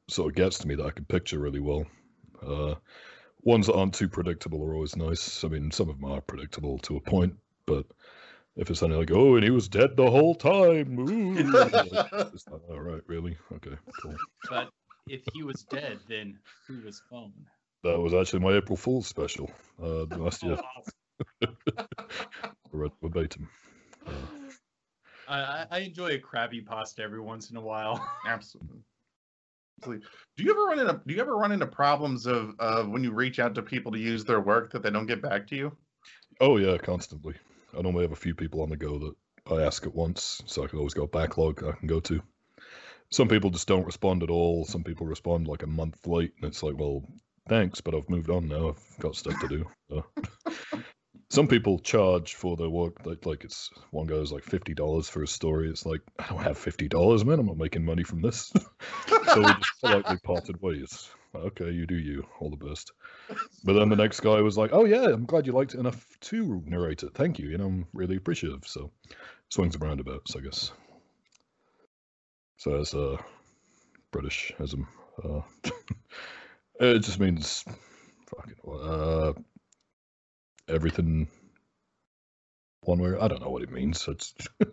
sort 0.10 0.30
of 0.30 0.36
gets 0.36 0.60
to 0.60 0.68
me 0.68 0.76
that 0.76 0.86
I 0.86 0.92
can 0.92 1.06
picture 1.06 1.40
really 1.40 1.60
well. 1.60 1.86
Uh, 2.46 2.76
ones 3.42 3.68
that 3.68 3.76
aren't 3.76 3.94
too 3.94 4.10
predictable 4.10 4.64
are 4.64 4.74
always 4.74 4.96
nice. 4.96 5.44
I 5.44 5.48
mean, 5.48 5.72
some 5.72 5.90
of 5.90 6.00
them 6.00 6.12
are 6.12 6.22
predictable 6.22 6.78
to 6.80 6.98
a 6.98 7.02
point, 7.02 7.36
but 7.66 7.86
if 8.56 8.70
it's 8.70 8.80
something 8.80 8.98
like, 8.98 9.12
"Oh, 9.12 9.36
and 9.36 9.44
he 9.44 9.50
was 9.52 9.68
dead 9.70 9.96
the 9.96 10.10
whole 10.10 10.36
time," 10.36 11.00
ooh, 11.00 11.36
it's 12.34 12.48
like, 12.52 12.62
all 12.70 12.82
right, 12.82 13.02
really? 13.08 13.38
Okay, 13.54 13.76
cool. 14.02 14.16
But 14.50 14.70
if 15.08 15.22
he 15.34 15.44
was 15.44 15.64
dead, 15.64 16.00
then 16.08 16.40
who 16.68 16.82
was 16.86 17.02
phone? 17.10 17.34
That 17.84 18.00
was 18.00 18.14
actually 18.14 18.40
my 18.40 18.54
April 18.58 18.76
Fool's 18.76 19.08
special 19.08 19.50
uh, 19.82 20.04
last 20.18 20.44
year. 20.44 20.58
Oh, 21.42 21.48
Read 22.72 22.92
verbatim. 23.02 23.48
Uh, 24.06 24.12
I, 25.28 25.40
I- 25.40 25.68
I 25.72 25.80
enjoy 25.80 26.10
a 26.10 26.20
crabby 26.20 26.62
pasta 26.62 27.02
every 27.04 27.22
once 27.22 27.50
in 27.52 27.58
a 27.58 27.62
while. 27.62 28.06
Absolutely. 28.26 28.80
Do 29.84 30.44
you 30.44 30.52
ever 30.52 30.64
run 30.64 30.80
into 30.80 31.02
do 31.06 31.14
you 31.14 31.22
ever 31.22 31.36
run 31.36 31.52
into 31.52 31.68
problems 31.68 32.26
of 32.26 32.56
uh, 32.60 32.84
when 32.84 33.04
you 33.04 33.12
reach 33.12 33.40
out 33.40 33.56
to 33.56 33.62
people 33.62 33.92
to 33.92 34.00
use 34.00 34.26
their 34.26 34.42
work 34.42 34.72
that 34.72 34.84
they 34.84 34.90
don't 34.90 35.08
get 35.08 35.22
back 35.22 35.48
to 35.48 35.56
you? 35.56 35.78
Oh 36.40 36.58
yeah, 36.58 36.78
constantly. 36.78 37.36
I 37.78 37.82
normally 37.82 38.04
have 38.04 38.12
a 38.12 38.16
few 38.16 38.34
people 38.34 38.62
on 38.62 38.70
the 38.70 38.78
go 38.78 39.00
that 39.00 39.16
I 39.54 39.64
ask 39.64 39.86
at 39.86 39.94
once, 39.94 40.42
so 40.46 40.64
I 40.64 40.68
can 40.68 40.80
always 40.80 40.94
go 40.94 41.08
backlog 41.08 41.64
I 41.64 41.72
can 41.74 41.88
go 41.88 42.00
to. 42.02 42.22
Some 43.12 43.28
people 43.28 43.50
just 43.50 43.68
don't 43.68 43.86
respond 43.86 44.24
at 44.24 44.30
all. 44.30 44.66
Some 44.66 44.84
people 44.84 45.08
respond 45.08 45.48
like 45.48 45.64
a 45.64 45.68
month 45.68 46.06
late, 46.06 46.34
and 46.38 46.50
it's 46.50 46.62
like, 46.62 46.78
well, 46.78 47.04
thanks, 47.48 47.82
but 47.82 47.96
I've 47.96 48.10
moved 48.10 48.30
on 48.30 48.48
now. 48.48 48.70
I've 48.70 49.00
got 49.00 49.16
stuff 49.16 49.40
to 49.42 49.48
do. 49.48 49.66
So. 49.90 50.06
Some 51.32 51.48
people 51.48 51.78
charge 51.78 52.34
for 52.34 52.58
their 52.58 52.70
work. 52.70 53.06
Like, 53.06 53.26
like 53.26 53.44
it's 53.44 53.70
one 53.92 54.08
guy's 54.08 54.32
like 54.32 54.44
fifty 54.44 54.74
dollars 54.74 55.08
for 55.08 55.22
a 55.22 55.28
story. 55.28 55.70
It's 55.70 55.86
like 55.86 56.02
I 56.18 56.28
don't 56.28 56.42
have 56.42 56.58
fifty 56.58 56.88
dollars, 56.88 57.24
man. 57.24 57.40
I'm 57.40 57.46
not 57.46 57.58
making 57.58 57.86
money 57.86 58.04
from 58.04 58.22
this. 58.22 58.52
so 59.34 59.40
we 59.40 59.54
just 59.54 59.82
politely 59.82 60.18
parted 60.24 60.60
ways. 60.62 61.08
Okay, 61.36 61.70
you 61.70 61.86
do 61.86 61.96
you. 61.96 62.26
All 62.40 62.50
the 62.50 62.66
best. 62.66 62.92
But 63.64 63.74
then 63.74 63.90
the 63.90 63.96
next 63.96 64.22
guy 64.22 64.42
was 64.42 64.58
like, 64.58 64.72
"Oh 64.74 64.86
yeah, 64.86 65.06
I'm 65.06 65.26
glad 65.26 65.46
you 65.46 65.54
liked 65.54 65.76
it 65.76 65.80
enough 65.80 66.18
to 66.22 66.64
narrate 66.66 67.04
it. 67.04 67.14
Thank 67.14 67.38
you. 67.38 67.50
You 67.50 67.60
know, 67.60 67.68
I'm 67.68 67.86
really 67.94 68.16
appreciative." 68.16 68.66
So 68.66 68.92
swings 69.50 69.76
and 69.76 69.84
roundabouts, 69.84 70.36
I 70.36 70.40
guess. 70.40 70.72
So 72.58 72.80
as 72.80 72.94
a 72.96 73.12
uh, 73.12 73.18
Britishism, 74.12 74.88
uh, 75.24 75.42
it 76.80 77.00
just 77.00 77.20
means 77.20 77.64
fucking 78.26 78.56
uh, 78.68 79.34
everything. 80.70 81.28
One 82.84 83.00
way, 83.00 83.16
I 83.20 83.28
don't 83.28 83.42
know 83.42 83.50
what 83.50 83.64
it 83.64 83.72
means. 83.72 84.08
It's 84.08 84.34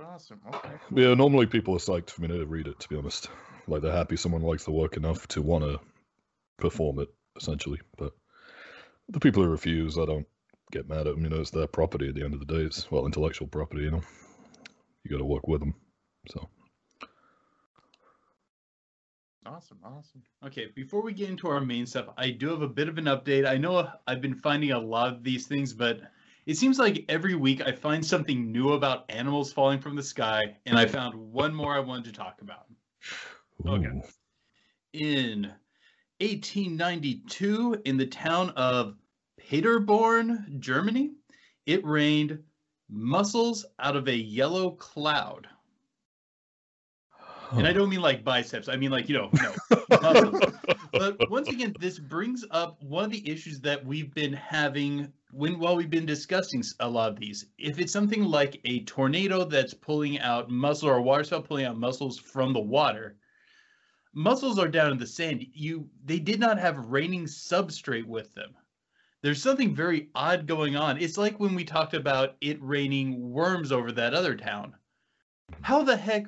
awesome. 0.00 0.40
Okay. 0.48 0.70
yeah. 0.94 1.14
Normally, 1.14 1.46
people 1.46 1.74
are 1.74 1.78
psyched 1.78 2.10
for 2.10 2.22
me 2.22 2.28
to 2.28 2.46
read 2.46 2.66
it. 2.66 2.80
To 2.80 2.88
be 2.88 2.96
honest, 2.96 3.28
like 3.68 3.82
they're 3.82 3.92
happy 3.92 4.16
someone 4.16 4.42
likes 4.42 4.64
the 4.64 4.72
work 4.72 4.96
enough 4.96 5.26
to 5.28 5.42
want 5.42 5.64
to 5.64 5.78
perform 6.58 7.00
it, 7.00 7.08
essentially. 7.36 7.80
But 7.98 8.12
the 9.08 9.20
people 9.20 9.42
who 9.42 9.50
refuse, 9.50 9.98
I 9.98 10.06
don't 10.06 10.26
get 10.72 10.88
mad 10.88 11.06
at 11.06 11.14
them. 11.14 11.24
You 11.24 11.30
know, 11.30 11.40
it's 11.40 11.50
their 11.50 11.66
property 11.66 12.08
at 12.08 12.14
the 12.14 12.24
end 12.24 12.34
of 12.34 12.40
the 12.40 12.46
day. 12.46 12.62
It's 12.62 12.90
well, 12.90 13.06
intellectual 13.06 13.48
property. 13.48 13.82
You 13.82 13.90
know, 13.92 14.02
you 15.04 15.10
got 15.10 15.18
to 15.18 15.24
work 15.24 15.46
with 15.46 15.60
them. 15.60 15.74
So 16.30 16.48
Awesome, 19.46 19.78
awesome. 19.82 20.22
Okay, 20.44 20.66
before 20.74 21.02
we 21.02 21.14
get 21.14 21.30
into 21.30 21.48
our 21.48 21.60
main 21.60 21.86
stuff, 21.86 22.08
I 22.18 22.30
do 22.30 22.48
have 22.50 22.60
a 22.60 22.68
bit 22.68 22.88
of 22.88 22.98
an 22.98 23.06
update. 23.06 23.46
I 23.46 23.56
know 23.56 23.90
I've 24.06 24.20
been 24.20 24.34
finding 24.34 24.72
a 24.72 24.78
lot 24.78 25.12
of 25.12 25.24
these 25.24 25.46
things, 25.46 25.72
but 25.72 26.02
it 26.44 26.56
seems 26.56 26.78
like 26.78 27.04
every 27.08 27.34
week 27.34 27.62
I 27.62 27.72
find 27.72 28.04
something 28.04 28.52
new 28.52 28.72
about 28.74 29.10
animals 29.10 29.52
falling 29.52 29.80
from 29.80 29.96
the 29.96 30.02
sky, 30.02 30.56
and 30.66 30.78
I 30.78 30.84
found 30.86 31.14
one 31.14 31.54
more 31.54 31.74
I 31.74 31.80
wanted 31.80 32.04
to 32.06 32.12
talk 32.12 32.42
about. 32.42 32.66
Okay. 33.66 33.86
Ooh. 33.86 34.02
In 34.92 35.50
1892, 36.20 37.82
in 37.86 37.96
the 37.96 38.06
town 38.06 38.50
of 38.50 38.96
Paderborn, 39.38 40.58
Germany, 40.60 41.12
it 41.64 41.84
rained 41.84 42.42
mussels 42.90 43.64
out 43.78 43.96
of 43.96 44.08
a 44.08 44.16
yellow 44.16 44.72
cloud. 44.72 45.48
And 47.52 47.66
I 47.66 47.72
don't 47.72 47.88
mean 47.88 48.00
like 48.00 48.24
biceps, 48.24 48.68
I 48.68 48.76
mean 48.76 48.90
like, 48.90 49.08
you 49.08 49.16
know, 49.16 49.30
no, 50.02 50.40
but 50.92 51.30
once 51.30 51.48
again, 51.48 51.74
this 51.80 51.98
brings 51.98 52.44
up 52.50 52.82
one 52.82 53.04
of 53.04 53.10
the 53.10 53.28
issues 53.28 53.60
that 53.60 53.84
we've 53.84 54.14
been 54.14 54.32
having 54.32 55.12
when 55.32 55.58
while 55.58 55.76
we've 55.76 55.90
been 55.90 56.06
discussing 56.06 56.62
a 56.80 56.88
lot 56.88 57.10
of 57.10 57.18
these. 57.18 57.46
If 57.58 57.78
it's 57.78 57.92
something 57.92 58.24
like 58.24 58.60
a 58.64 58.84
tornado 58.84 59.44
that's 59.44 59.74
pulling 59.74 60.18
out 60.20 60.50
mussel 60.50 60.88
or 60.88 60.96
a 60.96 61.02
water 61.02 61.24
spout 61.24 61.44
pulling 61.44 61.64
out 61.64 61.78
mussels 61.78 62.18
from 62.18 62.52
the 62.52 62.60
water, 62.60 63.16
mussels 64.12 64.58
are 64.58 64.68
down 64.68 64.92
in 64.92 64.98
the 64.98 65.06
sand. 65.06 65.44
You 65.52 65.88
they 66.04 66.18
did 66.18 66.40
not 66.40 66.58
have 66.58 66.86
raining 66.86 67.26
substrate 67.26 68.06
with 68.06 68.34
them. 68.34 68.54
There's 69.22 69.42
something 69.42 69.74
very 69.74 70.08
odd 70.14 70.46
going 70.46 70.76
on. 70.76 70.98
It's 70.98 71.18
like 71.18 71.38
when 71.38 71.54
we 71.54 71.64
talked 71.64 71.94
about 71.94 72.36
it 72.40 72.58
raining 72.62 73.30
worms 73.30 73.70
over 73.70 73.92
that 73.92 74.14
other 74.14 74.34
town. 74.34 74.74
How 75.62 75.82
the 75.82 75.96
heck 75.96 76.26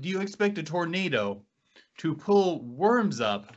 do 0.00 0.08
you 0.08 0.20
expect 0.20 0.58
a 0.58 0.62
tornado 0.62 1.42
to 1.98 2.14
pull 2.14 2.62
worms 2.62 3.20
up 3.20 3.56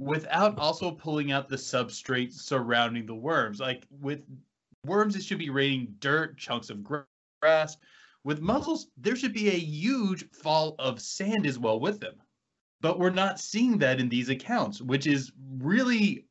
without 0.00 0.58
also 0.58 0.90
pulling 0.90 1.32
out 1.32 1.48
the 1.48 1.56
substrate 1.56 2.32
surrounding 2.32 3.06
the 3.06 3.14
worms. 3.14 3.60
Like 3.60 3.84
with 4.00 4.20
worms, 4.84 5.16
it 5.16 5.22
should 5.22 5.38
be 5.38 5.50
raining 5.50 5.94
dirt, 5.98 6.36
chunks 6.36 6.70
of 6.70 6.84
grass. 6.84 7.76
With 8.24 8.40
mussels, 8.40 8.88
there 8.96 9.16
should 9.16 9.32
be 9.32 9.48
a 9.48 9.58
huge 9.58 10.30
fall 10.32 10.74
of 10.78 11.00
sand 11.00 11.46
as 11.46 11.58
well 11.58 11.80
with 11.80 12.00
them. 12.00 12.14
But 12.80 12.98
we're 12.98 13.10
not 13.10 13.40
seeing 13.40 13.78
that 13.78 14.00
in 14.00 14.08
these 14.08 14.28
accounts, 14.28 14.82
which 14.82 15.06
is 15.06 15.32
really, 15.58 16.26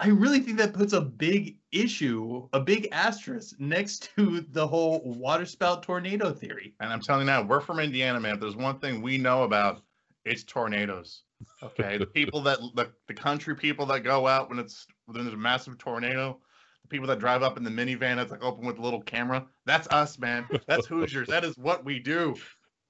I 0.00 0.08
really 0.08 0.40
think 0.40 0.56
that 0.58 0.72
puts 0.72 0.92
a 0.92 1.00
big 1.00 1.56
issue, 1.82 2.48
a 2.52 2.60
big 2.60 2.88
asterisk 2.92 3.58
next 3.58 4.10
to 4.16 4.44
the 4.50 4.66
whole 4.66 5.00
waterspout 5.04 5.82
tornado 5.82 6.32
theory. 6.32 6.74
And 6.80 6.92
I'm 6.92 7.00
telling 7.00 7.22
you 7.22 7.26
now, 7.26 7.42
we're 7.42 7.60
from 7.60 7.78
Indiana, 7.78 8.20
man. 8.20 8.34
If 8.34 8.40
there's 8.40 8.56
one 8.56 8.78
thing 8.78 9.02
we 9.02 9.18
know 9.18 9.44
about, 9.44 9.82
it's 10.24 10.42
tornadoes. 10.44 11.22
Okay, 11.62 11.98
the 11.98 12.06
people 12.06 12.40
that 12.42 12.58
the, 12.74 12.90
the 13.08 13.14
country 13.14 13.54
people 13.54 13.86
that 13.86 14.00
go 14.00 14.26
out 14.26 14.48
when 14.48 14.58
it's 14.58 14.86
when 15.04 15.22
there's 15.22 15.34
a 15.34 15.36
massive 15.36 15.78
tornado, 15.78 16.38
the 16.82 16.88
people 16.88 17.06
that 17.08 17.18
drive 17.18 17.42
up 17.42 17.56
in 17.58 17.64
the 17.64 17.70
minivan 17.70 18.16
that's 18.16 18.30
like 18.30 18.42
open 18.42 18.66
with 18.66 18.78
a 18.78 18.82
little 18.82 19.02
camera. 19.02 19.46
That's 19.66 19.86
us, 19.88 20.18
man. 20.18 20.46
That's 20.66 20.86
Hoosiers. 20.86 21.28
that 21.28 21.44
is 21.44 21.56
what 21.56 21.84
we 21.84 21.98
do. 21.98 22.36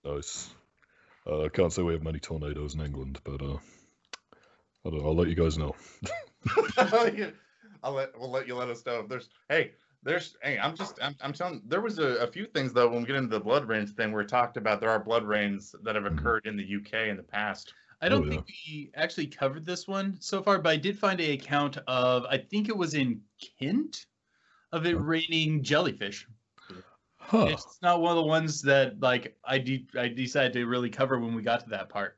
Nice. 0.04 0.54
Uh, 1.26 1.44
I 1.44 1.48
can't 1.48 1.72
say 1.72 1.82
we 1.82 1.92
have 1.92 2.04
many 2.04 2.20
tornadoes 2.20 2.74
in 2.74 2.80
England, 2.80 3.18
but 3.24 3.42
uh, 3.42 3.56
I 4.84 4.90
don't 4.90 5.00
know, 5.00 5.06
I'll 5.06 5.16
let 5.16 5.28
you 5.28 5.34
guys 5.34 5.58
know. 5.58 5.74
I'll 7.82 7.92
let 7.92 8.18
we'll 8.18 8.30
let 8.30 8.46
you 8.46 8.54
let 8.54 8.68
us 8.68 8.84
know. 8.86 9.00
if 9.00 9.08
There's 9.08 9.28
hey, 9.48 9.74
there's 10.02 10.36
hey, 10.42 10.58
I'm 10.58 10.74
just 10.74 10.98
I'm, 11.02 11.16
I'm 11.20 11.32
telling 11.32 11.62
there 11.66 11.80
was 11.80 11.98
a, 11.98 12.16
a 12.18 12.26
few 12.26 12.46
things 12.46 12.72
though 12.72 12.88
when 12.88 13.00
we 13.00 13.06
get 13.06 13.16
into 13.16 13.28
the 13.28 13.40
blood 13.40 13.66
rains 13.68 13.92
thing 13.92 14.12
where 14.12 14.22
it 14.22 14.28
talked 14.28 14.56
about 14.56 14.80
there 14.80 14.90
are 14.90 15.02
blood 15.02 15.24
rains 15.24 15.74
that 15.82 15.94
have 15.94 16.04
Mhm. 16.04 16.18
occurred 16.18 16.46
in 16.46 16.56
the 16.56 16.64
UK 16.64 17.08
in 17.08 17.16
the 17.16 17.22
past. 17.22 17.74
I 18.00 18.08
don't 18.08 18.26
Oh, 18.26 18.28
think 18.28 18.46
we 18.46 18.90
actually 18.94 19.26
covered 19.28 19.64
this 19.64 19.88
one 19.88 20.20
so 20.20 20.42
far, 20.42 20.60
but 20.60 20.70
I 20.70 20.76
did 20.76 20.98
find 20.98 21.20
a 21.20 21.32
account 21.32 21.78
of 21.86 22.24
I 22.26 22.38
think 22.38 22.68
it 22.68 22.76
was 22.76 22.94
in 22.94 23.22
Kent 23.58 24.06
of 24.72 24.86
it 24.86 24.94
raining 24.94 25.62
jellyfish. 25.62 26.28
Huh. 27.18 27.46
It's 27.48 27.80
not 27.82 28.00
one 28.00 28.12
of 28.12 28.16
the 28.22 28.28
ones 28.28 28.62
that 28.62 29.00
like 29.00 29.38
I 29.44 29.58
de- 29.58 29.88
I 29.96 30.08
decided 30.08 30.52
to 30.54 30.66
really 30.66 30.90
cover 30.90 31.18
when 31.18 31.34
we 31.34 31.42
got 31.42 31.60
to 31.60 31.70
that 31.70 31.88
part. 31.88 32.16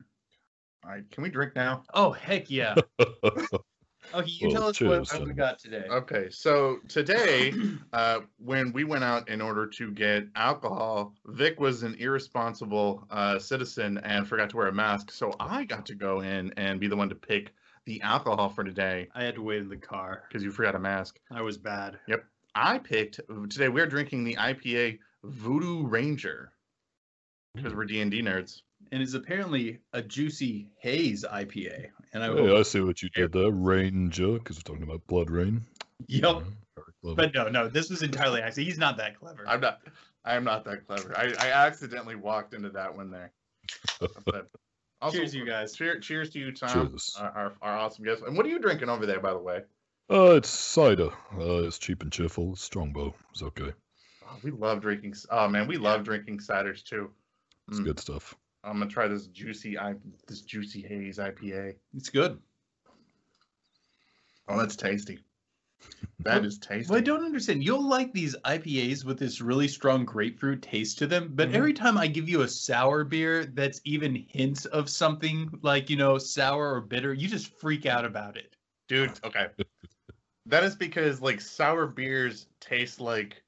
All 0.85 0.91
right, 0.91 1.11
can 1.11 1.23
we 1.23 1.31
drink 1.31 1.55
now? 1.57 1.85
Oh 1.95 2.13
heck 2.13 2.51
yeah! 2.51 2.75
Okay, 4.15 4.31
you 4.31 4.49
Well, 4.49 4.57
tell 4.57 4.69
us 4.69 4.77
cheers, 4.77 5.13
what, 5.13 5.21
what 5.21 5.29
we 5.29 5.35
got 5.35 5.59
today. 5.59 5.85
Okay, 5.91 6.29
so 6.31 6.79
today, 6.89 7.53
uh, 7.93 8.21
when 8.39 8.73
we 8.73 8.85
went 8.85 9.05
out 9.05 9.29
in 9.29 9.41
order 9.41 9.67
to 9.67 9.91
get 9.91 10.27
alcohol, 10.35 11.15
Vic 11.27 11.61
was 11.61 11.83
an 11.83 11.95
irresponsible 11.95 13.07
uh, 13.11 13.39
citizen 13.39 13.99
and 13.99 14.27
forgot 14.27 14.51
to 14.51 14.57
wear 14.57 14.69
a 14.69 14.73
mask. 14.73 15.11
So 15.11 15.35
I 15.39 15.65
got 15.65 15.87
to 15.87 15.95
go 15.95 16.21
in 16.21 16.53
and 16.57 16.81
be 16.81 16.87
the 16.87 16.97
one 16.97 17.09
to 17.09 17.15
pick 17.15 17.53
the 17.85 18.01
alcohol 18.03 18.51
for 18.51 18.65
today 18.65 19.09
I 19.15 19.25
had 19.25 19.35
to 19.37 19.43
wait 19.43 19.63
in 19.63 19.69
the 19.69 19.77
car. 19.77 20.25
because 20.29 20.43
you 20.43 20.51
forgot 20.51 20.75
a 20.75 20.79
mask. 20.79 21.19
I 21.31 21.41
was 21.41 21.57
bad. 21.57 21.99
Yep. 22.07 22.25
I 22.55 22.79
picked 22.79 23.21
today. 23.49 23.69
We're 23.69 23.87
drinking 23.87 24.25
the 24.25 24.35
IPA 24.35 24.99
Voodoo 25.25 25.87
Ranger 25.87 26.53
because 27.55 27.75
we're 27.75 27.85
D 27.85 28.01
and 28.01 28.11
D 28.11 28.21
nerds. 28.21 28.63
And 28.91 29.03
it's 29.03 29.15
apparently 29.15 29.79
a 29.93 30.01
juicy 30.03 30.69
haze 30.79 31.25
IPA. 31.25 31.89
And 32.13 32.23
I 32.23 32.33
Hey, 32.33 32.59
I 32.59 32.63
see 32.63 32.81
what 32.81 33.03
you 33.03 33.11
did 33.11 33.33
there, 33.33 33.51
Ranger, 33.51 34.35
because 34.35 34.57
we're 34.57 34.63
talking 34.63 34.83
about 34.83 35.07
blood 35.07 35.31
rain. 35.31 35.67
yep. 36.07 36.43
Yeah. 37.05 37.13
But 37.15 37.35
no, 37.35 37.49
no, 37.49 37.69
this 37.69 37.91
was 37.91 38.03
entirely 38.03 38.41
accident. 38.41 38.69
He's 38.69 38.79
not 38.79 38.97
that 38.99 39.19
clever. 39.19 39.45
I'm 39.47 39.61
not. 39.61 39.81
I'm 40.25 40.45
not 40.45 40.65
that 40.65 40.87
clever. 40.87 41.17
I, 41.17 41.33
I 41.39 41.67
accidentally 41.67 42.17
walked 42.17 42.55
into 42.55 42.71
that 42.71 42.97
one 42.97 43.11
there. 43.11 43.33
But 44.25 44.49
also, 45.01 45.19
Cheers, 45.19 45.35
you 45.35 45.47
guys. 45.47 45.75
Cheer, 45.75 46.01
cheers 46.01 46.31
to 46.31 46.39
you, 46.39 46.53
Tom, 46.53 46.89
Cheers. 46.89 47.17
Our, 47.19 47.31
our, 47.31 47.53
our 47.63 47.79
awesome 47.79 48.05
guest. 48.05 48.23
And 48.27 48.37
what 48.37 48.47
are 48.47 48.49
you 48.49 48.59
drinking 48.59 48.89
over 48.89 49.07
there, 49.07 49.21
by 49.21 49.33
the 49.33 49.39
way? 49.39 49.63
Uh, 50.11 50.33
it's 50.37 50.49
cider. 50.49 51.11
Uh, 51.37 51.63
it's 51.65 51.79
cheap 51.79 52.03
and 52.03 52.11
cheerful. 52.11 52.53
It's 52.53 52.63
Strongbow. 52.63 53.15
It's 53.31 53.43
okay. 53.43 53.73
Oh, 54.25 54.37
we 54.43 54.51
love 54.51 54.81
drinking. 54.81 55.15
Oh 55.31 55.49
man, 55.49 55.67
we 55.67 55.77
love 55.77 56.05
drinking 56.05 56.39
ciders 56.39 56.83
too. 56.83 57.11
It's 57.69 57.81
Mm, 57.81 57.85
good 57.85 58.01
stuff. 58.01 58.35
I'm 58.69 58.79
gonna 58.79 58.91
try 58.91 59.09
this 59.09 59.27
juicy, 59.29 59.79
I, 59.79 59.95
this 60.27 60.43
juicy 60.43 60.83
haze 60.83 61.19
IPA. 61.19 61.75
It's 61.97 62.11
good. 62.11 62.39
Oh, 64.49 64.59
that's 64.59 64.77
tasty. 64.77 65.21
That 66.25 66.45
is 66.45 66.59
tasty. 66.59 66.91
Well, 66.91 66.99
I 66.99 67.03
don't 67.03 67.25
understand. 67.25 67.65
You'll 67.65 67.87
like 67.87 68.13
these 68.13 68.35
IPAs 68.45 69.05
with 69.05 69.19
this 69.19 69.41
really 69.41 69.69
strong 69.69 70.05
grapefruit 70.05 70.63
taste 70.63 70.99
to 70.99 71.07
them, 71.07 71.33
but 71.35 71.49
Mhm. 71.49 71.55
every 71.55 71.73
time 71.73 71.97
I 71.97 72.07
give 72.07 72.29
you 72.29 72.43
a 72.43 72.49
sour 72.49 73.05
beer 73.05 73.47
that's 73.47 73.81
even 73.85 74.15
hints 74.15 74.65
of 74.67 74.91
something 74.91 75.49
like, 75.63 75.89
you 75.89 75.97
know, 75.97 76.19
sour 76.19 76.75
or 76.75 76.81
bitter, 76.81 77.15
you 77.15 77.29
just 77.29 77.47
freak 77.59 77.87
out 77.87 78.05
about 78.05 78.37
it. 78.37 78.57
dude. 78.89 79.13
Okay, 79.25 79.49
that 80.47 80.65
is 80.65 80.75
because 80.77 81.21
like 81.21 81.41
sour 81.41 81.87
beers 81.87 82.47
taste 82.61 83.01
like 83.01 83.43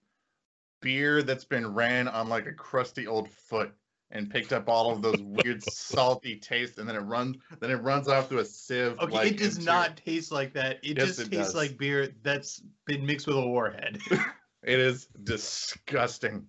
beer 0.81 1.23
that's 1.23 1.45
been 1.45 1.75
ran 1.75 2.09
on 2.09 2.29
like 2.29 2.47
a 2.47 2.53
crusty 2.53 3.07
old 3.07 3.29
foot 3.31 3.73
and 4.13 4.29
picked 4.31 4.53
up 4.53 4.69
all 4.69 4.91
of 4.93 5.03
those 5.03 5.21
weird 5.23 5.63
salty 5.71 6.37
tastes, 6.37 6.79
and 6.79 6.89
then 6.89 6.97
it 6.97 7.01
runs, 7.01 7.37
then 7.61 7.71
it 7.71 7.77
runs 7.83 8.09
off 8.09 8.29
through 8.29 8.39
a 8.41 8.45
sieve. 8.45 8.97
Okay, 9.01 9.13
like, 9.13 9.31
it 9.33 9.39
does 9.39 9.55
into- 9.57 9.67
not 9.67 9.97
taste 9.97 10.33
like 10.33 10.53
that. 10.55 10.79
It 10.83 10.97
Yes, 10.99 11.07
just 11.09 11.21
it 11.21 11.31
tastes 11.31 11.53
does. 11.53 11.55
like 11.55 11.79
beer 11.79 12.09
that's 12.23 12.63
been 12.87 13.05
mixed 13.07 13.27
with 13.27 13.37
a 13.37 13.41
warhead. 13.47 13.99
It 14.63 14.79
is 14.79 15.07
disgusting. 15.25 16.47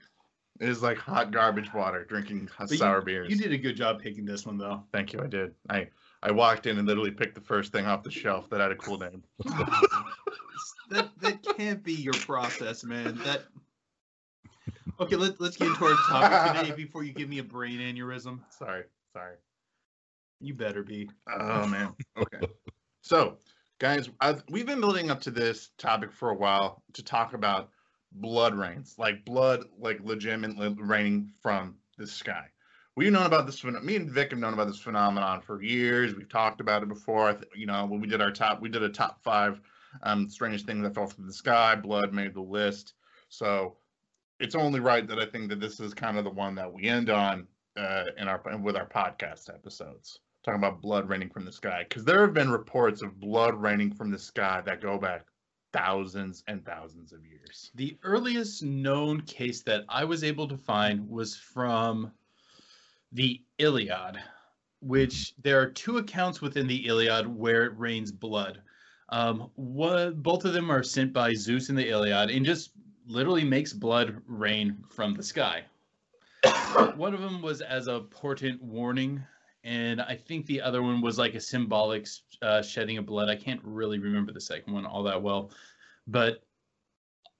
It 0.59 0.67
is 0.67 0.83
like 0.83 0.97
hot 0.97 1.31
garbage 1.31 1.73
water 1.73 2.03
drinking 2.03 2.49
But 2.59 2.69
you- 2.69 2.75
sour 2.77 3.01
beers. 3.01 3.29
you 3.29 3.37
did 3.37 3.53
a 3.53 3.57
good 3.57 3.77
job 3.77 4.01
picking 4.01 4.25
this 4.25 4.45
one 4.45 4.57
though. 4.57 4.83
Thank 4.91 5.13
you. 5.13 5.21
I 5.21 5.27
did. 5.27 5.53
I 5.69 5.87
I 6.21 6.31
walked 6.31 6.65
in 6.67 6.77
and 6.77 6.85
literally 6.85 7.09
picked 7.11 7.35
the 7.35 7.41
first 7.41 7.71
thing 7.71 7.85
off 7.85 8.03
the 8.03 8.11
shelf 8.11 8.49
that 8.49 8.59
had 8.59 8.69
a 8.69 8.75
cool 8.75 8.97
name. 8.97 9.23
that 10.89 11.09
that 11.21 11.41
can't 11.57 11.81
be 11.83 11.93
your 11.93 12.13
process, 12.13 12.83
man. 12.83 13.15
That 13.23 13.43
Okay, 14.99 15.15
let, 15.15 15.39
let's 15.39 15.57
get 15.57 15.67
into 15.67 15.85
our 15.85 15.95
topic 16.09 16.61
today 16.61 16.75
before 16.75 17.03
you 17.03 17.13
give 17.13 17.29
me 17.29 17.39
a 17.39 17.43
brain 17.43 17.79
aneurysm. 17.79 18.39
Sorry. 18.49 18.83
Sorry. 19.13 19.35
You 20.39 20.53
better 20.53 20.83
be. 20.83 21.09
Oh 21.31 21.67
man. 21.67 21.93
Okay. 22.17 22.39
So, 23.01 23.37
guys, 23.79 24.09
i 24.21 24.35
we've 24.49 24.65
been 24.65 24.79
building 24.79 25.11
up 25.11 25.21
to 25.21 25.31
this 25.31 25.69
topic 25.77 26.11
for 26.11 26.29
a 26.29 26.35
while 26.35 26.83
to 26.93 27.03
talk 27.03 27.33
about 27.33 27.69
blood 28.11 28.55
rains, 28.55 28.95
like 28.97 29.25
blood, 29.25 29.65
like 29.79 29.99
legitimately 30.03 30.75
raining 30.79 31.31
from 31.41 31.75
the 31.97 32.07
sky. 32.07 32.45
We've 32.95 33.11
known 33.11 33.25
about 33.25 33.45
this. 33.45 33.63
Me 33.63 33.95
and 33.95 34.09
Vic 34.09 34.31
have 34.31 34.39
known 34.39 34.53
about 34.53 34.67
this 34.67 34.79
phenomenon 34.79 35.41
for 35.41 35.61
years. 35.61 36.13
We've 36.15 36.29
talked 36.29 36.59
about 36.59 36.83
it 36.83 36.89
before. 36.89 37.39
You 37.55 37.65
know, 37.65 37.85
when 37.85 38.01
we 38.01 38.07
did 38.07 38.21
our 38.21 38.31
top, 38.31 38.61
we 38.61 38.69
did 38.69 38.83
a 38.83 38.89
top 38.89 39.23
five 39.23 39.61
um, 40.03 40.29
strangest 40.29 40.65
things 40.65 40.83
that 40.83 40.93
fell 40.93 41.07
from 41.07 41.25
the 41.25 41.33
sky. 41.33 41.75
Blood 41.75 42.13
made 42.13 42.33
the 42.33 42.41
list. 42.41 42.93
So 43.29 43.77
it's 44.41 44.55
only 44.55 44.79
right 44.79 45.07
that 45.07 45.19
I 45.19 45.25
think 45.25 45.49
that 45.49 45.59
this 45.59 45.79
is 45.79 45.93
kind 45.93 46.17
of 46.17 46.23
the 46.23 46.31
one 46.31 46.55
that 46.55 46.71
we 46.71 46.83
end 46.87 47.09
on 47.09 47.47
uh, 47.77 48.05
in 48.17 48.27
our 48.27 48.41
with 48.61 48.75
our 48.75 48.87
podcast 48.87 49.49
episodes 49.53 50.19
talking 50.43 50.59
about 50.59 50.81
blood 50.81 51.07
raining 51.07 51.29
from 51.29 51.45
the 51.45 51.51
sky 51.51 51.85
because 51.87 52.03
there 52.03 52.21
have 52.21 52.33
been 52.33 52.49
reports 52.49 53.01
of 53.01 53.19
blood 53.19 53.53
raining 53.55 53.91
from 53.93 54.09
the 54.09 54.17
sky 54.17 54.61
that 54.65 54.81
go 54.81 54.97
back 54.97 55.25
thousands 55.71 56.43
and 56.47 56.65
thousands 56.65 57.13
of 57.13 57.25
years. 57.25 57.71
The 57.75 57.97
earliest 58.03 58.63
known 58.63 59.21
case 59.21 59.61
that 59.63 59.85
I 59.87 60.03
was 60.03 60.23
able 60.23 60.47
to 60.47 60.57
find 60.57 61.07
was 61.07 61.37
from 61.37 62.11
the 63.11 63.41
Iliad. 63.59 64.19
which 64.81 65.35
there 65.41 65.61
are 65.61 65.69
two 65.69 65.99
accounts 65.99 66.41
within 66.41 66.67
the 66.67 66.87
Iliad 66.87 67.27
where 67.27 67.65
it 67.65 67.77
rains 67.77 68.11
blood. 68.11 68.61
Um, 69.09 69.51
one, 69.55 70.15
both 70.15 70.43
of 70.45 70.53
them 70.53 70.71
are 70.71 70.83
sent 70.83 71.13
by 71.13 71.33
Zeus 71.35 71.69
in 71.69 71.75
the 71.75 71.87
Iliad 71.87 72.31
and 72.31 72.45
just 72.45 72.71
literally 73.11 73.43
makes 73.43 73.73
blood 73.73 74.21
rain 74.27 74.83
from 74.89 75.13
the 75.13 75.23
sky. 75.23 75.63
one 76.95 77.13
of 77.13 77.21
them 77.21 77.41
was 77.41 77.61
as 77.61 77.87
a 77.87 77.99
portent 77.99 78.61
warning, 78.61 79.21
and 79.63 80.01
I 80.01 80.15
think 80.15 80.45
the 80.45 80.61
other 80.61 80.81
one 80.81 81.01
was 81.01 81.17
like 81.17 81.35
a 81.35 81.41
symbolic 81.41 82.07
uh, 82.41 82.61
shedding 82.61 82.97
of 82.97 83.05
blood. 83.05 83.29
I 83.29 83.35
can't 83.35 83.61
really 83.63 83.99
remember 83.99 84.31
the 84.31 84.41
second 84.41 84.73
one 84.73 84.85
all 84.85 85.03
that 85.03 85.21
well, 85.21 85.51
but 86.07 86.43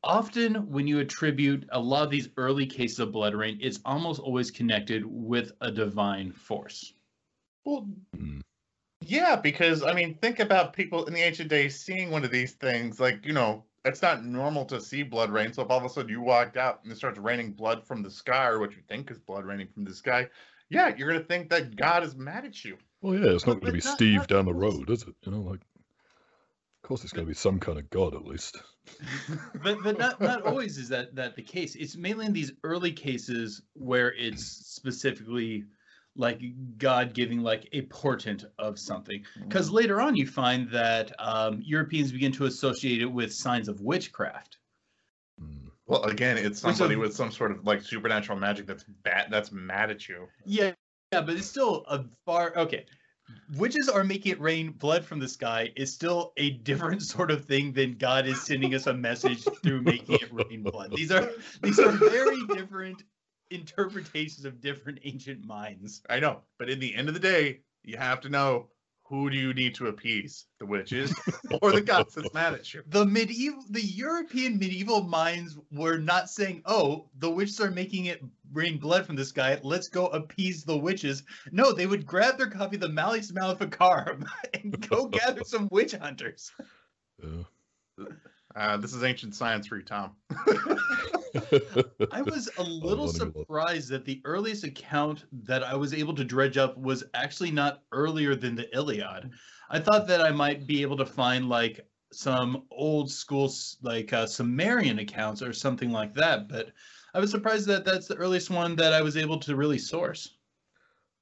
often 0.04 0.70
when 0.70 0.88
you 0.88 1.00
attribute 1.00 1.68
a 1.72 1.80
lot 1.80 2.04
of 2.04 2.10
these 2.10 2.30
early 2.38 2.66
cases 2.66 3.00
of 3.00 3.12
blood 3.12 3.34
rain, 3.34 3.58
it's 3.62 3.80
almost 3.86 4.20
always 4.20 4.51
connected 4.51 5.04
with 5.06 5.51
a 5.62 5.72
divine 5.72 6.32
force. 6.32 6.94
Well, 7.66 7.88
Mm. 8.16 8.42
yeah, 9.01 9.36
because 9.36 9.84
I 9.84 9.94
mean, 9.94 10.16
think 10.16 10.40
about 10.40 10.74
people 10.74 11.06
in 11.06 11.13
the 11.13 11.22
ancient 11.22 11.50
days 11.50 11.80
seeing 11.80 12.12
one 12.12 12.24
of 12.24 12.32
these 12.32 12.54
things. 12.54 13.00
Like, 13.00 13.25
you 13.25 13.34
know, 13.34 13.63
it's 13.86 14.02
not 14.02 14.24
normal 14.24 14.66
to 14.66 14.80
see 14.80 15.04
blood 15.04 15.32
rain. 15.32 15.54
So 15.54 15.64
if 15.64 15.70
all 15.70 15.80
of 15.80 15.86
a 15.86 15.90
sudden 15.90 16.10
you 16.10 16.22
walked 16.22 16.58
out 16.58 16.82
and 16.84 16.92
it 16.92 16.96
starts 16.98 17.18
raining 17.20 17.54
blood 17.54 17.86
from 17.86 18.04
the 18.04 18.12
sky, 18.12 18.48
or 18.48 18.60
what 18.60 18.72
you 18.72 18.82
think 18.88 19.12
is 19.12 19.20
blood 19.20 19.46
raining 19.46 19.68
from 19.74 19.84
the 19.84 19.94
sky, 19.94 20.28
yeah, 20.70 20.94
you're 20.96 21.08
gonna 21.12 21.24
think 21.24 21.50
that 21.50 21.76
God 21.76 22.04
is 22.04 22.16
mad 22.16 22.46
at 22.46 22.64
you. 22.64 22.78
Well, 23.02 23.16
yeah, 23.16 23.32
it's 23.32 23.48
not 23.48 23.60
going 23.60 23.74
to 23.74 23.82
be 23.82 23.84
not- 23.84 23.96
Steve 23.96 24.20
not 24.20 24.28
down 24.28 24.46
the 24.46 24.54
road, 24.54 24.90
is 24.90 25.04
it? 25.04 25.16
You 25.26 25.32
know, 25.32 25.42
like, 25.42 25.62
of 25.62 26.88
course, 26.88 27.04
it's 27.04 27.14
going 27.14 27.26
to 27.26 27.30
be 27.30 27.36
some 27.36 27.60
kind 27.60 27.80
of 27.80 27.90
god 27.90 28.16
at 28.16 28.26
least. 28.26 28.62
but 29.64 29.78
but 29.84 29.98
not 29.98 30.20
not 30.20 30.44
always 30.44 30.78
is 30.78 30.90
that 30.90 31.16
that 31.16 31.36
the 31.36 31.42
case. 31.42 31.76
It's 31.76 31.96
mainly 31.96 32.26
in 32.26 32.34
these 32.34 32.52
early 32.64 32.92
cases 32.92 33.62
where 33.74 34.14
it's 34.14 34.44
specifically 34.44 35.66
like 36.15 36.41
God 36.77 37.13
giving 37.13 37.41
like 37.41 37.68
a 37.72 37.84
portent 37.84 38.46
of 38.60 38.77
something. 38.77 39.24
Because 39.48 39.70
later 39.70 40.01
on, 40.01 40.15
you 40.15 40.27
find 40.27 40.70
that 40.72 41.12
um, 41.20 41.62
Europeans 41.63 42.12
begin 42.12 42.32
to 42.34 42.46
associate 42.46 43.01
it 43.01 43.06
with 43.06 43.34
signs 43.34 43.68
of 43.68 43.82
witchcraft. 43.82 44.58
Mm. 45.41 45.72
well, 45.88 46.03
again, 46.03 46.38
it's 46.38 46.60
somebody 46.60 46.96
of- 46.96 47.00
with 47.00 47.15
some 47.15 47.32
sort 47.32 47.51
of 47.51 47.65
like 47.65 47.82
supernatural 47.82 48.38
magic 48.38 48.68
that's 48.68 48.84
bad, 49.03 49.27
that's 49.32 49.51
mad 49.51 49.89
at 49.89 50.08
you. 50.08 50.27
Yeah, 50.46 50.74
yeah, 51.12 51.22
but 51.22 51.36
it's 51.36 51.48
still 51.48 51.86
a 51.88 52.06
far 52.25 52.53
okay. 52.56 52.86
Witches 53.56 53.88
are 53.88 54.03
making 54.03 54.34
it 54.34 54.41
rain 54.41 54.72
blood 54.72 55.06
from 55.06 55.20
the 55.20 55.27
sky 55.27 55.72
is 55.77 55.94
still 55.94 56.34
a 56.36 56.51
different 56.51 57.01
sort 57.13 57.32
of 57.32 57.46
thing 57.46 57.72
than 57.72 57.94
God 57.98 58.27
is 58.27 58.41
sending 58.41 58.75
us 58.75 58.88
a 58.88 58.94
message 58.94 59.46
through 59.63 59.82
making 59.82 60.15
it 60.15 60.32
rain 60.34 60.63
blood. 60.63 60.91
These 60.94 61.12
are 61.12 61.30
these 61.62 61.80
are 61.80 61.91
very 61.91 62.46
different 62.48 63.03
interpretations 63.51 64.46
of 64.46 64.62
different 64.62 65.00
ancient 65.03 65.46
minds. 65.46 66.01
I 66.10 66.20
know, 66.20 66.41
but 66.58 66.70
in 66.70 66.79
the 66.79 66.96
end 66.96 67.08
of 67.08 67.13
the 67.13 67.20
day, 67.20 67.62
you 67.84 67.98
have 67.98 68.22
to 68.22 68.29
know 68.29 68.70
who 69.12 69.29
do 69.29 69.36
you 69.36 69.53
need 69.53 69.75
to 69.75 69.88
appease, 69.88 70.46
the 70.58 70.65
witches 70.65 71.13
or 71.62 71.74
the 71.74 71.81
gods 71.81 72.15
that's 72.15 72.34
mad 72.34 72.53
at 72.53 72.74
you. 72.74 72.81
The 72.88 73.05
medieval 73.05 73.62
the 73.70 73.84
European 73.84 74.58
medieval 74.58 75.03
minds 75.03 75.58
were 75.70 75.98
not 75.98 76.29
saying, 76.29 76.62
"Oh, 76.65 77.10
the 77.17 77.29
witches 77.29 77.60
are 77.60 77.72
making 77.72 78.05
it 78.05 78.24
rain 78.53 78.77
blood 78.77 79.05
from 79.05 79.17
the 79.17 79.25
sky. 79.25 79.60
Let's 79.63 79.89
go 79.89 80.08
appease 80.08 80.63
the 80.63 80.77
witches." 80.77 81.24
No, 81.51 81.74
they 81.74 81.88
would 81.88 82.05
grab 82.05 82.38
their 82.38 82.50
copy 82.50 82.77
of 82.77 82.81
the 82.81 82.88
Malleus 82.88 83.34
Maleficarum 83.34 84.25
and 84.53 84.89
go 84.89 85.08
gather 85.08 85.43
some 85.43 85.67
witch 85.70 85.91
hunters. 85.91 86.50
Uh, 88.55 88.77
this 88.77 88.93
is 88.93 89.03
ancient 89.03 89.36
science 89.36 89.67
for 89.67 89.77
you, 89.77 89.84
Tom. 89.84 90.15
I 92.12 92.22
was 92.22 92.50
a 92.58 92.63
little 92.63 93.05
learning 93.05 93.34
surprised 93.34 93.89
that 93.89 94.05
the 94.05 94.22
earliest 94.25 94.63
account 94.63 95.25
that 95.43 95.63
I 95.63 95.75
was 95.75 95.93
able 95.93 96.13
to 96.15 96.24
dredge 96.24 96.58
up 96.58 96.77
was 96.77 97.03
actually 97.13 97.51
not 97.51 97.84
earlier 97.91 98.36
than 98.36 98.55
the 98.55 98.74
Iliad. 98.75 99.31
I 99.70 99.79
thought 99.79 100.08
that 100.08 100.22
I 100.22 100.31
might 100.31 100.67
be 100.67 100.81
able 100.81 100.98
to 100.98 101.05
find 101.05 101.48
like 101.48 101.88
some 102.12 102.65
old 102.72 103.10
school 103.10 103.51
like 103.81 104.12
uh, 104.12 104.25
Sumerian 104.25 105.00
accounts 105.00 105.41
or 105.41 105.53
something 105.53 105.91
like 105.91 106.13
that, 106.15 106.50
but 106.50 106.72
I 107.13 107.20
was 107.20 107.31
surprised 107.31 107.67
that 107.67 107.86
that's 107.86 108.08
the 108.08 108.15
earliest 108.15 108.50
one 108.50 108.75
that 108.77 108.93
I 108.93 109.01
was 109.01 109.15
able 109.15 109.39
to 109.39 109.55
really 109.55 109.77
source. 109.77 110.36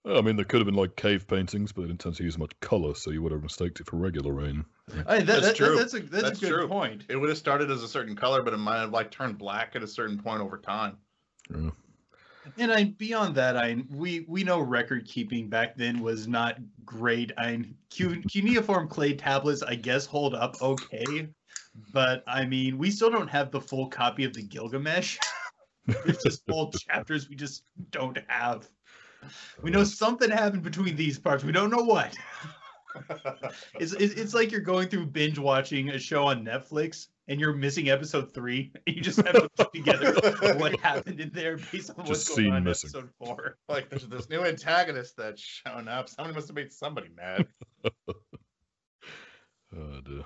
Well, 0.04 0.18
I 0.18 0.22
mean, 0.22 0.36
there 0.36 0.46
could 0.46 0.60
have 0.60 0.66
been 0.66 0.76
like 0.76 0.96
cave 0.96 1.28
paintings, 1.28 1.72
but 1.72 1.82
they 1.82 1.88
didn't 1.88 2.00
tend 2.00 2.16
to 2.16 2.24
use 2.24 2.38
much 2.38 2.58
color, 2.62 2.96
so 2.96 3.12
you 3.12 3.22
would 3.22 3.32
have 3.32 3.44
mistaked 3.44 3.80
it 3.80 3.86
for 3.86 3.98
regular 3.98 4.34
rain. 4.34 4.66
I 5.08 5.20
that, 5.20 5.26
That's 5.26 5.48
that- 5.48 5.56
true. 5.56 5.76
That's 5.78 5.94
a 5.94 6.00
that's, 6.00 6.24
That's 6.24 6.38
a 6.40 6.46
good 6.46 6.50
true. 6.52 6.68
point. 6.68 7.04
It 7.10 7.16
would 7.16 7.30
have 7.30 7.38
started 7.38 7.70
as 7.72 7.84
a 7.84 7.88
certain 7.88 8.16
color, 8.16 8.42
but 8.44 8.54
it 8.54 8.58
might 8.58 8.80
have 8.80 8.92
like 8.92 9.12
turned 9.12 9.38
black 9.38 9.76
at 9.76 9.84
a 9.84 9.88
certain 9.88 10.18
point 10.18 10.42
over 10.42 10.58
time. 10.58 10.98
Yeah. 11.54 11.70
And 12.58 12.72
I 12.72 12.86
beyond 12.86 13.36
that, 13.36 13.56
I 13.58 13.78
we 13.92 14.26
we 14.28 14.44
know 14.44 14.60
record 14.60 15.06
keeping 15.06 15.50
back 15.50 15.76
then 15.78 16.02
was 16.02 16.28
not 16.28 16.58
great. 16.86 17.32
I 17.38 17.64
cu- 17.96 18.22
cuneiform 18.24 18.88
clay 18.88 19.14
tablets, 19.14 19.62
I 19.62 19.76
guess, 19.76 20.06
hold 20.06 20.34
up 20.34 20.56
okay, 20.62 21.28
but 21.94 22.24
I 22.28 22.46
mean, 22.46 22.78
we 22.80 22.90
still 22.90 23.12
don't 23.12 23.30
have 23.30 23.52
the 23.52 23.62
full 23.62 23.88
copy 23.88 24.24
of 24.24 24.34
the 24.34 24.42
Gilgamesh. 24.42 25.18
There's 25.86 26.24
just 26.24 26.46
full 26.48 26.72
chapters 26.90 27.30
we 27.30 27.36
just 27.36 27.64
don't 27.92 28.18
have. 28.28 28.68
We 29.62 29.70
know 29.70 29.84
something 29.84 30.32
happened 30.32 30.64
between 30.64 30.96
these 30.96 31.20
parts. 31.20 31.44
We 31.44 31.52
don't 31.52 31.70
know 31.70 31.84
what. 31.84 32.18
It's, 33.80 33.94
it's 33.94 34.14
it's 34.16 34.34
like 34.34 34.52
you're 34.52 34.62
going 34.62 34.90
through 34.90 35.06
binge 35.08 35.38
watching 35.40 35.90
a 35.90 36.00
show 36.00 36.26
on 36.28 36.44
Netflix 36.44 37.08
and 37.28 37.40
you're 37.40 37.54
missing 37.54 37.90
episode 37.90 38.34
three, 38.34 38.72
and 38.76 38.84
you 38.96 39.02
just 39.02 39.18
have 39.18 39.34
to 39.34 39.50
put 39.58 39.74
together 39.74 40.14
what 40.58 40.80
happened 40.82 41.20
in 41.20 41.30
there 41.32 41.58
based 41.72 41.92
on 41.92 41.98
what's 41.98 42.10
Just 42.10 42.28
going 42.30 42.38
scene 42.46 42.52
on 42.52 42.58
in 42.58 42.64
missing. 42.64 42.90
episode 42.90 43.10
four. 43.20 43.58
like 43.70 43.90
there's 43.90 44.08
this 44.08 44.30
new 44.30 44.44
antagonist 44.44 45.16
that's 45.18 45.42
shown 45.42 45.88
up. 45.88 46.10
Somebody 46.10 46.34
must 46.36 46.48
have 46.48 46.56
made 46.56 46.74
somebody 46.74 47.10
mad. 47.16 47.48
Oh, 49.76 50.02
dear. 50.04 50.24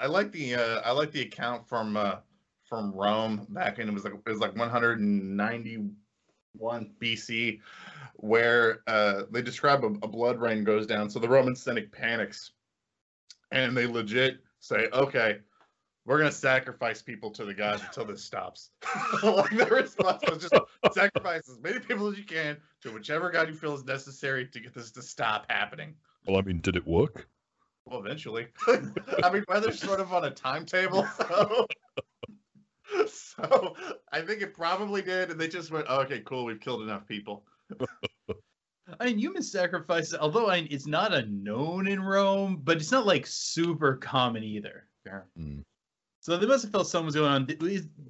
I 0.00 0.06
like 0.06 0.32
the 0.32 0.56
uh, 0.56 0.80
I 0.80 0.90
like 0.90 1.12
the 1.12 1.20
account 1.22 1.68
from 1.68 1.96
uh, 1.96 2.16
from 2.64 2.92
Rome 2.92 3.46
back 3.50 3.78
in 3.78 3.88
it 3.88 3.94
was 3.94 4.02
like 4.02 4.14
it 4.14 4.28
was 4.28 4.40
like 4.40 4.56
191 4.56 6.90
BC, 7.00 7.60
where 8.20 8.80
uh, 8.86 9.22
they 9.30 9.40
describe 9.40 9.82
a, 9.82 9.88
a 10.02 10.08
blood 10.08 10.38
rain 10.40 10.62
goes 10.62 10.86
down. 10.86 11.08
So 11.08 11.18
the 11.18 11.28
Roman 11.28 11.56
Senate 11.56 11.90
panics, 11.90 12.52
and 13.50 13.76
they 13.76 13.86
legit 13.86 14.40
say, 14.60 14.88
"Okay, 14.92 15.38
we're 16.04 16.18
gonna 16.18 16.30
sacrifice 16.30 17.00
people 17.00 17.30
to 17.30 17.44
the 17.46 17.54
gods 17.54 17.82
until 17.82 18.04
this 18.04 18.22
stops." 18.22 18.70
like 19.22 19.50
their 19.50 19.68
response 19.68 20.22
was 20.28 20.38
just 20.38 20.54
sacrifice 20.92 21.48
as 21.48 21.58
many 21.60 21.78
people 21.80 22.08
as 22.08 22.18
you 22.18 22.24
can 22.24 22.58
to 22.82 22.90
whichever 22.92 23.30
god 23.30 23.48
you 23.48 23.54
feel 23.54 23.74
is 23.74 23.84
necessary 23.84 24.46
to 24.46 24.60
get 24.60 24.74
this 24.74 24.90
to 24.92 25.02
stop 25.02 25.46
happening. 25.50 25.94
Well, 26.26 26.38
I 26.38 26.42
mean, 26.42 26.60
did 26.60 26.76
it 26.76 26.86
work? 26.86 27.26
Well, 27.86 28.00
eventually. 28.00 28.48
I 29.24 29.30
mean, 29.32 29.44
weather's 29.48 29.80
sort 29.80 30.00
of 30.00 30.12
on 30.12 30.26
a 30.26 30.30
timetable, 30.30 31.06
so 31.16 31.66
so 33.08 33.74
I 34.12 34.20
think 34.20 34.42
it 34.42 34.52
probably 34.52 35.00
did, 35.00 35.30
and 35.30 35.40
they 35.40 35.48
just 35.48 35.70
went, 35.70 35.88
"Okay, 35.88 36.20
cool, 36.20 36.44
we've 36.44 36.60
killed 36.60 36.82
enough 36.82 37.08
people." 37.08 37.44
I 38.98 39.06
mean, 39.06 39.18
human 39.18 39.42
sacrifice, 39.42 40.14
although 40.14 40.48
I, 40.48 40.66
it's 40.70 40.86
not 40.86 41.14
a 41.14 41.26
known 41.26 41.86
in 41.86 42.02
Rome, 42.02 42.60
but 42.62 42.78
it's 42.78 42.92
not 42.92 43.06
like 43.06 43.26
super 43.26 43.96
common 43.96 44.42
either. 44.42 44.86
Yeah. 45.06 45.20
Mm. 45.38 45.62
So 46.20 46.36
they 46.36 46.46
must 46.46 46.64
have 46.64 46.72
felt 46.72 46.86
something 46.86 47.06
was 47.06 47.14
going 47.14 47.32
on. 47.32 47.46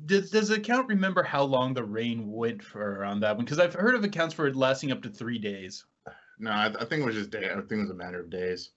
Does, 0.06 0.30
does 0.30 0.48
the 0.48 0.56
account 0.56 0.88
remember 0.88 1.22
how 1.22 1.44
long 1.44 1.74
the 1.74 1.84
rain 1.84 2.30
went 2.30 2.62
for 2.62 3.04
on 3.04 3.20
that 3.20 3.36
one? 3.36 3.44
Because 3.44 3.60
I've 3.60 3.74
heard 3.74 3.94
of 3.94 4.02
accounts 4.02 4.34
for 4.34 4.48
it 4.48 4.56
lasting 4.56 4.90
up 4.90 5.02
to 5.02 5.10
three 5.10 5.38
days. 5.38 5.84
No, 6.42 6.52
I, 6.52 6.68
I 6.68 6.86
think 6.86 7.02
it 7.02 7.04
was 7.04 7.16
just 7.16 7.28
day. 7.28 7.50
I 7.50 7.56
think 7.56 7.70
it 7.70 7.80
was 7.82 7.90
a 7.90 7.94
matter 7.94 8.18
of 8.18 8.30
days. 8.30 8.70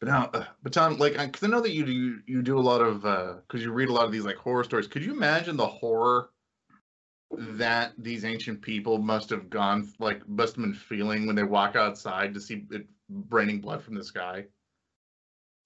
But 0.00 0.08
now, 0.08 0.30
uh, 0.34 0.46
but 0.64 0.72
Tom, 0.72 0.98
like, 0.98 1.16
because 1.16 1.44
I 1.44 1.46
know 1.46 1.60
that 1.60 1.70
you 1.70 1.86
do 1.86 2.18
you 2.26 2.42
do 2.42 2.58
a 2.58 2.60
lot 2.60 2.80
of 2.80 3.02
because 3.46 3.62
you 3.62 3.70
read 3.70 3.88
a 3.88 3.92
lot 3.92 4.04
of 4.04 4.10
these 4.10 4.24
like 4.24 4.34
horror 4.34 4.64
stories. 4.64 4.88
Could 4.88 5.04
you 5.04 5.12
imagine 5.12 5.56
the 5.56 5.64
horror 5.64 6.30
that 7.38 7.92
these 7.98 8.24
ancient 8.24 8.62
people 8.62 8.98
must 8.98 9.30
have 9.30 9.50
gone 9.50 9.92
like 9.98 10.26
must 10.28 10.56
have 10.56 10.64
been 10.64 10.74
feeling 10.74 11.26
when 11.26 11.36
they 11.36 11.42
walk 11.42 11.76
outside 11.76 12.34
to 12.34 12.40
see 12.40 12.64
it 12.70 12.86
raining 13.30 13.60
blood 13.60 13.82
from 13.82 13.94
the 13.94 14.04
sky? 14.04 14.44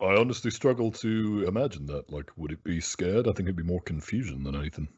I 0.01 0.17
honestly 0.17 0.51
struggle 0.51 0.93
to 0.93 1.45
imagine 1.49 1.87
that. 1.87 2.11
Like, 2.13 2.31
would 2.37 2.53
it 2.53 2.63
be 2.63 2.81
scared? 2.81 3.27
I 3.27 3.33
think 3.33 3.49
it'd 3.49 3.57
be 3.57 3.63
more 3.65 3.81
confusion 3.81 4.45
than 4.45 4.55
anything. 4.55 4.89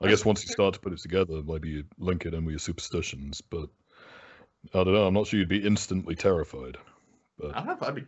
I 0.00 0.08
guess 0.08 0.24
once 0.24 0.44
you 0.44 0.50
start 0.50 0.74
to 0.74 0.80
put 0.80 0.92
it 0.92 0.98
together, 0.98 1.42
maybe 1.42 1.70
you 1.70 1.84
link 1.98 2.26
it 2.26 2.34
in 2.34 2.44
with 2.44 2.52
your 2.52 2.58
superstitions, 2.58 3.40
but 3.40 3.68
I 4.74 4.84
don't 4.84 4.92
know. 4.92 5.06
I'm 5.06 5.14
not 5.14 5.26
sure 5.26 5.38
you'd 5.38 5.48
be 5.48 5.64
instantly 5.64 6.16
terrified. 6.16 6.76
I 7.42 7.52
don't 7.52 7.66
know 7.66 7.72
if 7.72 7.82
I'd 7.82 7.94
be. 7.94 8.04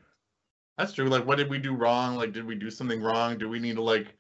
That's 0.77 0.93
true. 0.93 1.09
Like, 1.09 1.25
what 1.25 1.39
did 1.39 1.49
we 1.49 1.59
do 1.59 1.75
wrong? 1.75 2.17
Like, 2.17 2.33
did 2.33 2.45
we 2.45 2.57
do 2.57 2.71
something 2.71 3.01
wrong? 3.01 3.39
Do 3.39 3.49
we 3.49 3.61
need 3.61 3.77
to 3.77 3.83
like 3.83 4.15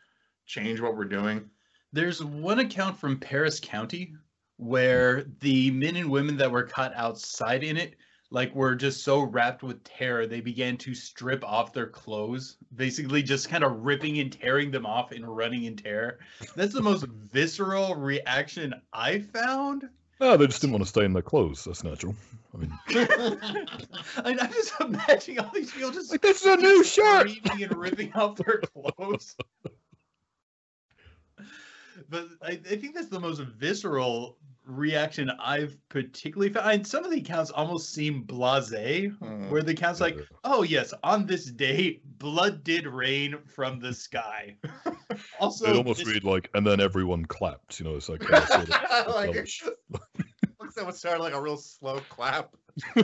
change 0.47 0.81
what 0.81 0.97
we're 0.97 1.05
doing? 1.05 1.51
There's 1.95 2.25
one 2.25 2.59
account 2.59 2.99
from 2.99 3.21
Paris 3.21 3.61
County 3.61 4.17
where 4.57 5.27
the 5.39 5.71
men 5.71 5.95
and 5.95 6.11
women 6.11 6.37
that 6.39 6.51
were 6.51 6.65
caught 6.65 6.93
outside 6.97 7.63
in 7.63 7.77
it, 7.77 7.95
like, 8.31 8.53
were 8.53 8.75
just 8.75 9.05
so 9.05 9.21
wrapped 9.21 9.63
with 9.63 9.85
terror, 9.85 10.27
they 10.27 10.41
began 10.41 10.77
to 10.79 10.93
strip 10.93 11.45
off 11.45 11.73
their 11.73 11.87
clothes, 11.87 12.57
basically 12.75 13.23
just 13.23 13.49
kind 13.49 13.63
of 13.63 13.85
ripping 13.85 14.19
and 14.19 14.33
tearing 14.33 14.73
them 14.73 14.85
off 14.85 15.13
and 15.13 15.25
running 15.25 15.67
in 15.67 15.77
terror. 15.77 16.19
That's 16.57 16.73
the 16.73 16.83
most 16.83 17.07
visceral 17.33 17.95
reaction 17.95 18.75
I 18.93 19.21
found. 19.21 19.89
No, 20.21 20.37
they 20.37 20.49
just 20.49 20.63
didn't 20.63 20.73
want 20.73 20.83
to 20.83 20.89
stay 20.89 21.05
in 21.05 21.13
their 21.13 21.23
clothes. 21.23 21.63
That's 21.63 21.85
natural. 21.85 22.17
I 22.53 22.57
mean, 22.57 22.73
I, 22.89 24.37
I'm 24.41 24.53
just 24.53 24.73
imagining 24.81 25.39
all 25.39 25.51
these 25.55 25.71
people 25.71 25.93
just 25.93 26.11
like 26.11 26.23
this 26.23 26.45
is 26.45 26.47
a 26.47 26.57
new 26.57 26.83
shirt. 26.83 27.31
and 27.53 27.77
ripping 27.77 28.13
off 28.15 28.35
their 28.35 28.63
clothes. 28.75 29.37
but 32.09 32.27
I, 32.43 32.53
I 32.71 32.77
think 32.77 32.95
that's 32.95 33.09
the 33.09 33.21
most 33.21 33.41
visceral 33.41 34.39
reaction 34.67 35.31
I've 35.39 35.77
particularly 35.91 36.51
found. 36.53 36.71
And 36.71 36.87
some 36.87 37.05
of 37.05 37.11
the 37.11 37.19
accounts 37.19 37.51
almost 37.51 37.93
seem 37.93 38.25
blasé, 38.25 39.11
Hmm. 39.19 39.51
where 39.51 39.63
the 39.63 39.73
account's 39.73 40.01
like, 40.01 40.19
"Oh 40.45 40.63
yes, 40.63 40.95
on 41.03 41.27
this 41.27 41.45
day, 41.47 42.01
blood 42.19 42.65
did 42.65 42.87
rain 42.87 43.37
from 43.47 43.79
the 43.79 43.93
sky." 43.93 44.57
also, 45.41 45.67
It 45.71 45.77
almost 45.77 45.99
this- 45.99 46.09
read 46.09 46.25
like, 46.25 46.49
and 46.55 46.67
then 46.67 46.81
everyone 46.81 47.25
clapped. 47.27 47.79
You 47.79 47.85
know, 47.85 47.97
it's 47.97 48.09
like 48.09 48.31
uh, 48.33 48.47
sort 48.47 48.63
of 48.63 49.15
like, 49.15 49.29
embellish. 49.29 49.63
looks 50.61 50.77
like 50.79 50.89
it 50.89 50.97
started 50.97 51.23
like 51.23 51.35
a 51.35 51.41
real 51.43 51.59
slow 51.59 52.01
clap. 52.09 52.55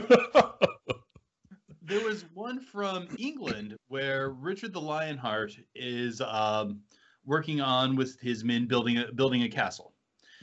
there 1.81 2.03
was 2.05 2.25
one 2.33 2.59
from 2.59 3.07
England 3.17 3.75
where 3.87 4.29
Richard 4.31 4.73
the 4.73 4.81
Lionheart 4.81 5.53
is 5.75 6.21
um, 6.21 6.79
working 7.25 7.61
on 7.61 7.95
with 7.95 8.19
his 8.19 8.43
men 8.43 8.65
building 8.67 8.97
a 8.97 9.11
building 9.11 9.43
a 9.43 9.49
castle, 9.49 9.93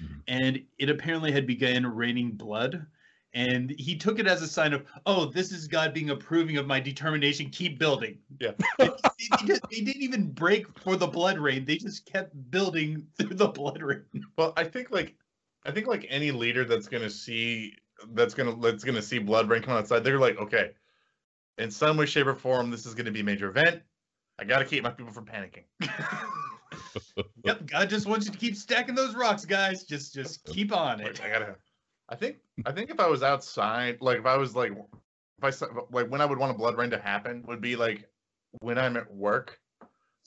Mhm. 0.00 0.22
and 0.28 0.64
it 0.78 0.90
apparently 0.90 1.32
had 1.32 1.46
begun 1.46 1.86
raining 1.86 2.32
blood. 2.32 2.86
And 3.34 3.70
he 3.78 3.94
took 3.94 4.18
it 4.18 4.26
as 4.26 4.40
a 4.40 4.48
sign 4.48 4.72
of, 4.72 4.86
oh, 5.04 5.26
this 5.26 5.52
is 5.52 5.68
God 5.68 5.92
being 5.92 6.10
approving 6.10 6.56
of 6.56 6.66
my 6.66 6.80
determination. 6.80 7.50
Keep 7.50 7.78
building. 7.78 8.18
Yeah. 8.40 8.52
they, 8.78 8.88
they 9.70 9.80
didn't 9.82 10.02
even 10.02 10.30
break 10.32 10.66
for 10.80 10.96
the 10.96 11.06
blood 11.06 11.38
rain. 11.38 11.66
They 11.66 11.76
just 11.76 12.06
kept 12.06 12.50
building 12.50 13.06
through 13.18 13.36
the 13.36 13.48
blood 13.48 13.82
rain. 13.82 14.02
Well, 14.38 14.54
I 14.56 14.64
think 14.64 14.90
like 14.90 15.14
I 15.64 15.70
think 15.70 15.86
like 15.86 16.06
any 16.08 16.30
leader 16.30 16.64
that's 16.64 16.88
gonna 16.88 17.10
see 17.10 17.74
that's 18.12 18.32
gonna 18.32 18.56
that's 18.60 18.82
gonna 18.82 19.02
see 19.02 19.18
blood 19.18 19.48
rain 19.48 19.62
come 19.62 19.76
outside, 19.76 20.04
they're 20.04 20.18
like, 20.18 20.38
okay, 20.38 20.70
in 21.58 21.70
some 21.70 21.96
way, 21.98 22.06
shape, 22.06 22.26
or 22.26 22.34
form, 22.34 22.70
this 22.70 22.86
is 22.86 22.94
gonna 22.94 23.10
be 23.10 23.20
a 23.20 23.24
major 23.24 23.50
event. 23.50 23.82
I 24.38 24.44
gotta 24.44 24.64
keep 24.64 24.82
my 24.82 24.90
people 24.90 25.12
from 25.12 25.26
panicking. 25.26 25.64
Yep, 27.44 27.66
God 27.66 27.90
just 27.90 28.06
wants 28.06 28.26
you 28.26 28.32
to 28.32 28.38
keep 28.38 28.56
stacking 28.56 28.94
those 28.94 29.14
rocks, 29.14 29.44
guys. 29.44 29.84
Just, 29.84 30.14
just 30.14 30.44
keep 30.44 30.72
on 30.72 31.00
it. 31.00 31.20
I 31.24 31.28
gotta. 31.28 31.56
I 32.08 32.14
think. 32.14 32.36
I 32.66 32.72
think 32.72 32.90
if 32.90 33.00
I 33.00 33.06
was 33.06 33.22
outside, 33.22 33.98
like 34.00 34.18
if 34.18 34.26
I 34.26 34.36
was 34.36 34.54
like, 34.54 34.72
if 34.72 35.62
I 35.62 35.66
like 35.90 36.10
when 36.10 36.20
I 36.20 36.24
would 36.24 36.38
want 36.38 36.50
a 36.52 36.58
blood 36.58 36.76
rain 36.76 36.90
to 36.90 36.98
happen 36.98 37.44
would 37.46 37.60
be 37.60 37.76
like 37.76 38.08
when 38.60 38.78
I'm 38.78 38.96
at 38.96 39.12
work, 39.12 39.60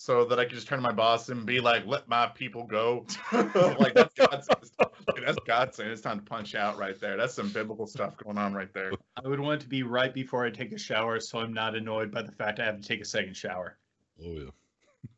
so 0.02 0.26
that 0.26 0.40
I 0.40 0.46
could 0.46 0.56
just 0.56 0.68
turn 0.68 0.80
to 0.80 0.82
my 0.82 0.92
boss 0.92 1.30
and 1.30 1.46
be 1.46 1.60
like, 1.60 1.86
"Let 1.86 2.10
my 2.10 2.26
people 2.28 2.64
go." 2.64 3.06
like 3.32 3.94
that's 3.94 4.16
God 4.16 4.44
saying, 4.44 4.90
like, 5.08 5.26
that's 5.26 5.38
God 5.46 5.76
saying 5.76 5.92
it's 5.92 6.02
time 6.02 6.20
to 6.20 6.26
punch 6.26 6.56
out 6.56 6.80
right 6.80 7.00
there. 7.00 7.18
That's 7.18 7.36
some 7.36 7.50
biblical 7.50 7.86
stuff 7.86 8.18
going 8.18 8.40
on 8.40 8.52
right 8.52 8.74
there. 8.74 8.94
I 9.24 9.28
would 9.28 9.40
want 9.40 9.62
it 9.62 9.64
to 9.64 9.70
be 9.70 9.84
right 9.84 10.12
before 10.12 10.44
I 10.44 10.50
take 10.50 10.72
a 10.72 10.80
shower, 10.80 11.20
so 11.20 11.38
I'm 11.38 11.54
not 11.54 11.76
annoyed 11.76 12.12
by 12.12 12.24
the 12.24 12.32
fact 12.32 12.60
I 12.60 12.66
have 12.66 12.82
to 12.82 12.88
take 12.88 13.02
a 13.02 13.06
second 13.06 13.38
shower. 13.38 13.78
Oh 14.26 14.50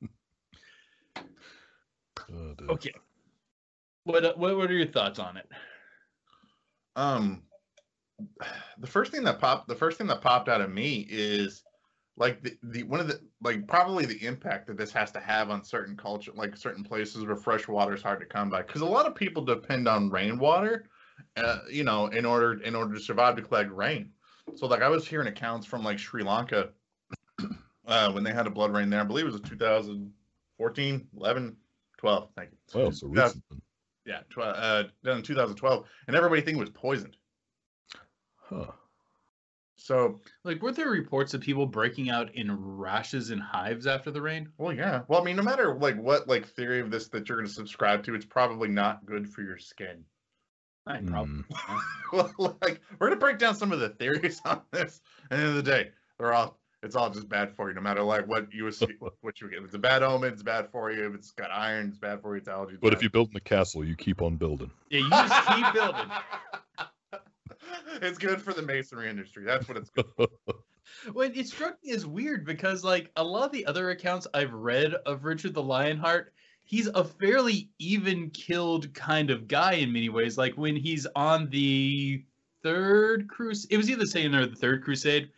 yeah. 0.02 0.08
oh. 2.34 2.56
Okay. 2.70 2.92
What 4.06 4.26
uh, 4.26 4.34
what 4.36 4.58
what 4.58 4.70
are 4.70 4.74
your 4.74 4.88
thoughts 4.88 5.20
on 5.20 5.38
it? 5.38 5.48
Um, 6.96 7.44
the 8.78 8.88
first 8.88 9.12
thing 9.12 9.24
that 9.24 9.40
popped, 9.40 9.68
the 9.68 9.76
first 9.76 9.98
thing 9.98 10.08
that 10.08 10.22
popped 10.22 10.50
out 10.50 10.62
of 10.62 10.72
me 10.72 11.08
is 11.10 11.64
like 12.18 12.44
the, 12.44 12.58
the 12.64 12.84
one 12.84 13.00
of 13.00 13.08
the 13.08 13.20
like 13.42 13.68
probably 13.68 14.06
the 14.06 14.24
impact 14.26 14.68
that 14.68 14.78
this 14.78 14.92
has 14.92 15.12
to 15.12 15.20
have 15.20 15.50
on 15.50 15.64
certain 15.64 15.96
culture, 15.96 16.32
like 16.36 16.56
certain 16.56 16.84
places 16.84 17.26
where 17.26 17.36
fresh 17.36 17.68
water 17.68 17.94
is 17.94 18.02
hard 18.02 18.20
to 18.20 18.26
come 18.26 18.50
by, 18.50 18.62
because 18.62 18.82
a 18.82 18.86
lot 18.86 19.08
of 19.08 19.16
people 19.16 19.44
depend 19.44 19.88
on 19.88 20.10
rainwater, 20.10 20.86
uh, 21.38 21.60
you 21.70 21.84
know, 21.84 22.08
in 22.08 22.26
order 22.26 22.62
in 22.62 22.76
order 22.76 22.94
to 22.94 23.00
survive 23.00 23.36
to 23.36 23.42
collect 23.42 23.72
rain. 23.72 24.12
So 24.56 24.68
like 24.68 24.82
I 24.82 24.90
was 24.90 25.08
hearing 25.08 25.28
accounts 25.28 25.66
from 25.66 25.84
like 25.84 25.98
Sri 25.98 26.24
Lanka 26.24 26.70
uh, 27.88 28.12
when 28.12 28.24
they 28.24 28.34
had 28.34 28.48
a 28.48 28.52
blood 28.52 28.74
rain 28.74 28.90
there. 28.90 29.02
I 29.02 29.06
believe 29.06 29.26
it 29.26 29.32
was 29.32 29.42
2014, 29.42 31.08
11, 31.18 31.58
12. 32.04 32.30
Thank 32.36 32.52
you. 32.52 32.58
Well, 32.82 32.92
so 32.92 33.08
Yeah. 33.16 33.24
recent. 33.24 33.44
then. 33.50 33.62
Yeah, 34.06 34.20
tw- 34.30 34.38
uh, 34.40 34.84
done 35.06 35.18
in 35.20 35.24
2012, 35.24 35.88
and 36.08 36.16
everybody 36.18 36.42
think 36.42 36.58
it 36.58 36.60
was 36.60 36.70
poisoned. 36.72 37.16
Huh. 38.36 38.72
So 39.78 40.20
Like, 40.44 40.62
were 40.62 40.74
there 40.74 40.90
reports 40.90 41.34
of 41.34 41.40
people 41.40 41.66
breaking 41.66 42.10
out 42.10 42.36
in 42.36 42.52
rashes 42.78 43.30
and 43.30 43.42
hives 43.42 43.88
after 43.88 44.12
the 44.12 44.22
rain? 44.22 44.52
Well, 44.58 44.74
yeah. 44.74 45.04
Well, 45.08 45.22
I 45.22 45.24
mean, 45.24 45.38
no 45.38 45.44
matter 45.44 45.74
like 45.76 45.96
what 45.96 46.28
like 46.28 46.46
theory 46.46 46.82
of 46.82 46.92
this 46.92 47.08
that 47.10 47.30
you're 47.30 47.38
going 47.38 47.48
to 47.48 47.54
subscribe 47.54 48.04
to, 48.04 48.16
it's 48.16 48.26
probably 48.26 48.68
not 48.68 49.06
good 49.06 49.30
for 49.30 49.42
your 49.42 49.58
skin. 49.58 50.04
I 50.86 50.98
probably. 51.00 51.44
Mm. 52.14 52.32
well, 52.38 52.58
like 52.62 52.82
we're 53.00 53.08
going 53.08 53.18
to 53.18 53.26
break 53.26 53.38
down 53.40 53.56
some 53.56 53.72
of 53.72 53.80
the 53.80 53.90
theories 53.90 54.42
on 54.46 54.62
this. 54.72 55.02
At 55.24 55.30
the 55.30 55.36
end 55.38 55.48
of 55.48 55.56
the 55.56 55.64
day, 55.64 55.92
they're 56.20 56.34
all 56.34 56.60
it's 56.84 56.96
all 56.96 57.10
just 57.10 57.30
bad 57.30 57.56
for 57.56 57.70
you, 57.70 57.76
no 57.76 57.82
matter 57.82 58.04
like 58.04 58.28
what 58.28 58.54
you 58.54 58.70
see, 58.72 58.88
what 59.22 59.40
you 59.42 59.50
get. 59.50 59.60
If 59.60 59.66
it's 59.66 59.74
a 59.74 59.80
bad 59.80 60.04
omen, 60.04 60.34
it's 60.34 60.44
bad 60.44 60.70
for 60.70 60.92
you. 60.92 61.08
If 61.08 61.16
it's 61.16 61.32
got 61.32 61.50
iron, 61.50 61.88
it's 61.88 61.98
bad 61.98 62.22
for 62.22 62.36
you. 62.36 62.40
It's 62.40 62.50
allergies. 62.50 62.80
But 62.82 62.94
if 62.94 63.02
you 63.02 63.10
build 63.10 63.30
in 63.32 63.38
a 63.38 63.40
castle, 63.40 63.84
you 63.84 63.96
keep 63.96 64.22
on 64.22 64.36
building. 64.36 64.70
Yeah, 64.90 65.00
you 65.00 65.10
just 65.10 65.48
keep 65.48 65.74
building. 65.74 66.12
it's 68.02 68.18
good 68.18 68.42
for 68.42 68.54
the 68.54 68.62
masonry 68.62 69.10
industry. 69.10 69.46
That's 69.46 69.68
what 69.68 69.78
it's 69.78 69.90
good. 69.90 70.06
Well, 71.14 71.30
it 71.34 71.48
struck 71.48 71.78
me 71.84 71.92
as 71.92 72.06
weird 72.06 72.46
because, 72.46 72.84
like, 72.84 73.10
a 73.16 73.24
lot 73.24 73.46
of 73.46 73.52
the 73.52 73.66
other 73.66 73.90
accounts 73.90 74.28
I've 74.34 74.54
read 74.54 74.94
of 74.94 75.26
Richard 75.26 75.54
the 75.54 75.64
Lionheart, 75.64 76.34
he's 76.64 76.88
a 76.88 77.04
fairly 77.04 77.70
even 77.80 78.30
killed 78.30 78.94
kind 78.94 79.30
of 79.30 79.48
guy 79.48 79.74
in 79.74 79.92
many 79.92 80.10
ways. 80.10 80.38
Like, 80.38 80.54
when 80.54 80.76
he's 80.76 81.08
on 81.16 81.50
the 81.50 82.24
third 82.62 83.28
crusade, 83.28 83.72
it 83.72 83.78
was 83.78 83.90
either 83.90 84.02
the 84.02 84.08
second 84.08 84.36
or 84.36 84.46
the 84.46 84.56
third 84.56 84.84
crusade. 84.84 85.30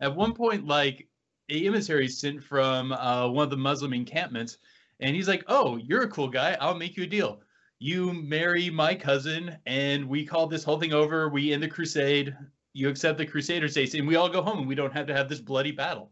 At 0.00 0.14
one 0.14 0.34
point, 0.34 0.66
like, 0.66 1.08
a 1.50 1.66
emissary 1.66 2.08
sent 2.08 2.42
from 2.42 2.92
uh, 2.92 3.28
one 3.28 3.44
of 3.44 3.50
the 3.50 3.56
Muslim 3.56 3.92
encampments, 3.92 4.58
and 5.00 5.14
he's 5.14 5.28
like, 5.28 5.44
"Oh, 5.46 5.76
you're 5.76 6.02
a 6.02 6.08
cool 6.08 6.28
guy. 6.28 6.56
I'll 6.60 6.74
make 6.74 6.96
you 6.96 7.04
a 7.04 7.06
deal. 7.06 7.42
You 7.78 8.12
marry 8.12 8.70
my 8.70 8.94
cousin, 8.94 9.56
and 9.66 10.08
we 10.08 10.24
call 10.24 10.46
this 10.46 10.64
whole 10.64 10.80
thing 10.80 10.94
over. 10.94 11.28
We 11.28 11.52
end 11.52 11.62
the 11.62 11.68
crusade 11.68 12.34
you 12.74 12.88
accept 12.88 13.18
the 13.18 13.24
Crusaders' 13.24 13.70
states, 13.72 13.94
and 13.94 14.06
we 14.06 14.16
all 14.16 14.28
go 14.28 14.42
home, 14.42 14.58
and 14.58 14.68
we 14.68 14.74
don't 14.74 14.92
have 14.92 15.06
to 15.06 15.14
have 15.14 15.28
this 15.28 15.40
bloody 15.40 15.70
battle. 15.70 16.10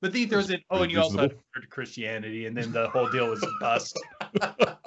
But 0.00 0.12
then 0.12 0.22
he 0.22 0.26
throws 0.28 0.48
in, 0.48 0.60
oh, 0.70 0.84
and 0.84 0.92
you 0.92 1.00
also 1.00 1.18
have 1.18 1.30
to 1.30 1.66
Christianity, 1.68 2.46
and 2.46 2.56
then 2.56 2.72
the 2.72 2.88
whole 2.88 3.10
deal 3.10 3.28
was 3.28 3.42
a 3.42 3.50
bust. 3.60 4.00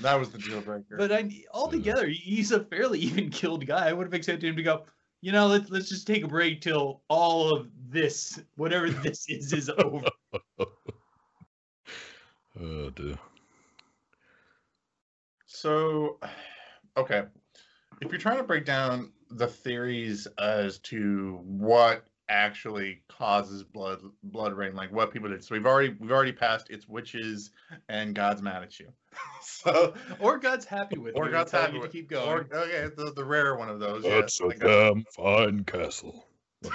That 0.00 0.18
was 0.18 0.30
the 0.30 0.38
deal 0.38 0.60
breaker. 0.60 0.96
But 0.98 1.12
I, 1.12 1.30
altogether, 1.52 2.08
he's 2.08 2.50
a 2.50 2.64
fairly 2.64 2.98
even 3.00 3.30
killed 3.30 3.64
guy. 3.64 3.88
I 3.88 3.92
would 3.92 4.04
have 4.04 4.12
expected 4.12 4.48
him 4.48 4.56
to 4.56 4.62
go, 4.64 4.84
you 5.24 5.32
know, 5.32 5.46
let's 5.46 5.70
let's 5.70 5.88
just 5.88 6.06
take 6.06 6.22
a 6.22 6.28
break 6.28 6.60
till 6.60 7.00
all 7.08 7.56
of 7.56 7.70
this, 7.88 8.38
whatever 8.56 8.90
this 8.90 9.24
is, 9.28 9.52
is 9.54 9.70
over. 9.70 10.06
Oh 12.60 12.88
dear. 12.90 13.18
So, 15.46 16.20
okay, 16.96 17.24
if 18.00 18.12
you're 18.12 18.20
trying 18.20 18.36
to 18.36 18.44
break 18.44 18.64
down 18.64 19.10
the 19.28 19.48
theories 19.48 20.28
as 20.38 20.78
to 20.80 21.40
what 21.42 22.06
actually 22.28 23.02
causes 23.08 23.62
blood 23.62 24.00
blood 24.22 24.52
rain, 24.52 24.74
like 24.74 24.92
what 24.92 25.12
people 25.12 25.28
did, 25.28 25.44
so 25.44 25.54
we've 25.54 25.66
already 25.66 25.94
we've 26.00 26.12
already 26.12 26.32
passed 26.32 26.70
it's 26.70 26.88
witches 26.88 27.50
and 27.88 28.14
God's 28.14 28.42
mad 28.42 28.62
at 28.62 28.78
you. 28.78 28.88
so, 29.42 29.94
Or 30.18 30.38
God's 30.38 30.64
happy 30.64 30.98
with 30.98 31.14
it 31.14 31.18
or 31.18 31.26
you. 31.26 31.32
God's 31.32 31.52
happy 31.52 31.76
you 31.76 31.82
to 31.82 31.88
keep 31.88 32.08
going. 32.08 32.28
Or, 32.28 32.58
okay, 32.58 32.88
the 32.96 33.12
the 33.14 33.24
rare 33.24 33.56
one 33.56 33.68
of 33.68 33.80
those. 33.80 34.02
That's 34.02 34.40
yeah, 34.40 34.48
a 34.48 34.58
damn 34.58 35.04
fine 35.14 35.64
castle. 35.64 36.26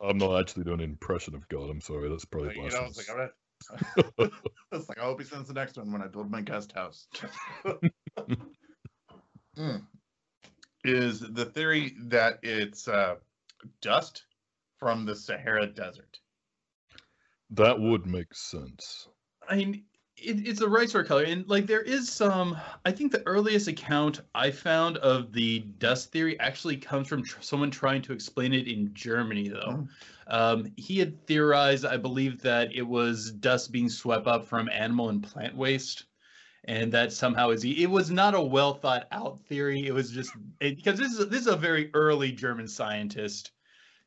I'm 0.00 0.18
not 0.18 0.38
actually 0.40 0.64
doing 0.64 0.80
an 0.80 0.90
impression 0.90 1.34
of 1.34 1.48
God. 1.48 1.70
I'm 1.70 1.80
sorry. 1.80 2.08
That's 2.08 2.24
probably 2.24 2.48
Like, 2.48 2.56
you 2.56 2.62
know, 2.62 2.84
it's 2.84 3.06
blasphemous. 3.06 3.08
like, 3.08 3.16
all 4.18 4.26
right. 4.26 4.32
it's 4.72 4.88
like, 4.88 4.98
I 4.98 5.02
hope 5.02 5.20
he 5.20 5.26
sends 5.26 5.48
the 5.48 5.54
next 5.54 5.78
one 5.78 5.90
when 5.90 6.02
I 6.02 6.06
build 6.06 6.30
my 6.30 6.42
guest 6.42 6.72
house. 6.72 7.08
Mm. 9.58 9.86
Is 10.88 11.20
the 11.20 11.44
theory 11.44 11.96
that 12.02 12.38
it's 12.42 12.88
uh, 12.88 13.16
dust 13.80 14.24
from 14.78 15.04
the 15.04 15.14
Sahara 15.14 15.66
Desert? 15.66 16.20
That 17.50 17.80
would 17.80 18.06
make 18.06 18.34
sense. 18.34 19.08
I 19.48 19.56
mean, 19.56 19.84
it, 20.16 20.46
it's 20.46 20.60
a 20.60 20.68
right 20.68 20.88
sort 20.88 21.04
of 21.04 21.08
color, 21.08 21.24
and 21.24 21.46
like 21.48 21.66
there 21.66 21.82
is 21.82 22.08
some. 22.08 22.56
I 22.84 22.92
think 22.92 23.12
the 23.12 23.26
earliest 23.26 23.68
account 23.68 24.22
I 24.34 24.50
found 24.50 24.96
of 24.98 25.32
the 25.32 25.60
dust 25.78 26.10
theory 26.10 26.38
actually 26.40 26.78
comes 26.78 27.06
from 27.06 27.22
tr- 27.22 27.40
someone 27.42 27.70
trying 27.70 28.02
to 28.02 28.12
explain 28.12 28.52
it 28.52 28.66
in 28.66 28.92
Germany, 28.94 29.48
though. 29.48 29.86
Um, 30.26 30.72
he 30.76 30.98
had 30.98 31.24
theorized, 31.26 31.84
I 31.84 31.96
believe, 31.96 32.40
that 32.42 32.74
it 32.74 32.82
was 32.82 33.30
dust 33.30 33.70
being 33.70 33.88
swept 33.88 34.26
up 34.26 34.46
from 34.46 34.68
animal 34.70 35.10
and 35.10 35.22
plant 35.22 35.54
waste, 35.54 36.04
and 36.66 36.92
that 36.92 37.12
somehow 37.12 37.50
is. 37.50 37.64
It 37.64 37.86
was 37.90 38.10
not 38.10 38.34
a 38.34 38.40
well 38.40 38.74
thought 38.74 39.06
out 39.12 39.40
theory. 39.48 39.86
It 39.86 39.92
was 39.94 40.10
just 40.10 40.32
it, 40.60 40.76
because 40.76 40.98
this 40.98 41.12
is 41.12 41.28
this 41.28 41.42
is 41.42 41.46
a 41.46 41.56
very 41.56 41.90
early 41.94 42.32
German 42.32 42.68
scientist 42.68 43.52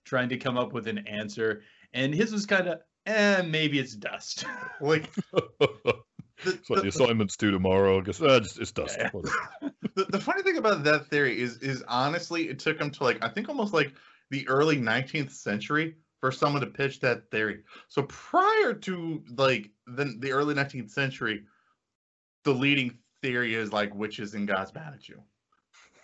trying 0.05 0.29
to 0.29 0.37
come 0.37 0.57
up 0.57 0.73
with 0.73 0.87
an 0.87 0.99
answer, 1.07 1.61
and 1.93 2.13
his 2.13 2.31
was 2.31 2.45
kind 2.45 2.67
of, 2.67 2.79
eh, 3.05 3.41
maybe 3.43 3.79
it's 3.79 3.95
dust. 3.95 4.45
Like, 4.81 5.09
The, 6.45 6.51
It's 6.53 6.69
like 6.69 6.77
the- 6.77 6.81
the 6.83 6.87
assignment's 6.87 7.35
due 7.35 7.51
tomorrow. 7.51 7.99
I 7.99 8.01
guess 8.03 8.21
uh, 8.21 8.39
it's, 8.41 8.57
it's 8.57 8.71
dust. 8.71 8.97
Yeah. 8.97 9.09
The, 9.95 10.05
the 10.05 10.19
funny 10.19 10.43
thing 10.43 10.57
about 10.57 10.83
that 10.85 11.07
theory 11.07 11.41
is 11.41 11.57
is 11.57 11.83
honestly 11.87 12.47
it 12.47 12.59
took 12.59 12.77
them 12.79 12.91
to 12.91 13.03
like 13.03 13.21
I 13.21 13.27
think 13.27 13.49
almost 13.49 13.73
like 13.73 13.91
the 14.29 14.47
early 14.47 14.77
19th 14.77 15.31
century 15.31 15.95
for 16.21 16.31
someone 16.31 16.61
to 16.61 16.67
pitch 16.67 17.01
that 17.01 17.29
theory. 17.31 17.63
So 17.89 18.03
prior 18.03 18.73
to 18.73 19.23
like 19.35 19.71
the 19.87 20.15
the 20.19 20.31
early 20.31 20.53
19th 20.55 20.91
century, 20.91 21.43
the 22.53 22.59
leading 22.59 22.97
theory 23.21 23.55
is 23.55 23.71
like 23.71 23.93
witches 23.95 24.33
and 24.33 24.47
gods 24.47 24.73
mad 24.73 24.93
at 24.93 25.07
you. 25.09 25.21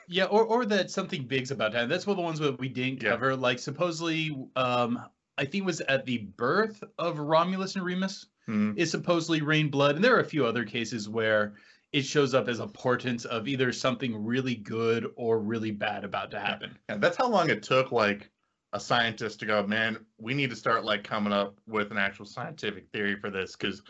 Yeah, 0.08 0.25
or 0.25 0.43
or 0.43 0.65
that 0.65 0.91
something 0.91 1.23
big's 1.23 1.51
about 1.51 1.71
to 1.71 1.77
happen. 1.77 1.89
That's 1.89 2.05
one 2.05 2.13
of 2.13 2.17
the 2.17 2.23
ones 2.23 2.39
that 2.39 2.60
we 2.60 2.69
didn't 2.69 3.01
Yeah. 3.01 3.12
cover. 3.12 3.36
Like 3.36 3.60
supposedly, 3.60 4.36
um, 4.55 4.99
I 5.38 5.45
think 5.45 5.63
it 5.63 5.65
was 5.65 5.81
at 5.81 6.05
the 6.05 6.19
birth 6.19 6.84
of 6.99 7.19
Romulus 7.19 7.75
and 7.75 7.84
Remus. 7.84 8.27
Hmm. 8.45 8.73
It 8.77 8.86
supposedly 8.86 9.41
rained 9.41 9.71
blood, 9.71 9.95
and 9.95 10.03
there 10.03 10.15
are 10.15 10.19
a 10.21 10.25
few 10.25 10.45
other 10.45 10.63
cases 10.63 11.10
where 11.10 11.55
it 11.91 12.03
shows 12.05 12.34
up 12.34 12.47
as 12.47 12.60
a 12.60 12.67
portent 12.67 13.25
of 13.25 13.47
either 13.47 13.71
something 13.71 14.23
really 14.23 14.55
good 14.55 15.08
or 15.15 15.39
really 15.39 15.71
bad 15.71 16.03
about 16.03 16.29
to 16.31 16.39
happen. 16.39 16.77
And 16.89 17.01
that's 17.01 17.17
how 17.17 17.27
long 17.27 17.49
it 17.49 17.63
took 17.63 17.91
like 17.91 18.29
a 18.73 18.79
scientist 18.79 19.39
to 19.39 19.45
go, 19.45 19.65
man, 19.65 20.05
we 20.17 20.34
need 20.34 20.49
to 20.49 20.55
start 20.55 20.84
like 20.84 21.03
coming 21.03 21.31
up 21.34 21.58
with 21.65 21.91
an 21.91 21.97
actual 21.97 22.25
scientific 22.25 22.89
theory 22.91 23.15
for 23.15 23.29
this 23.31 23.55
because 23.55 23.81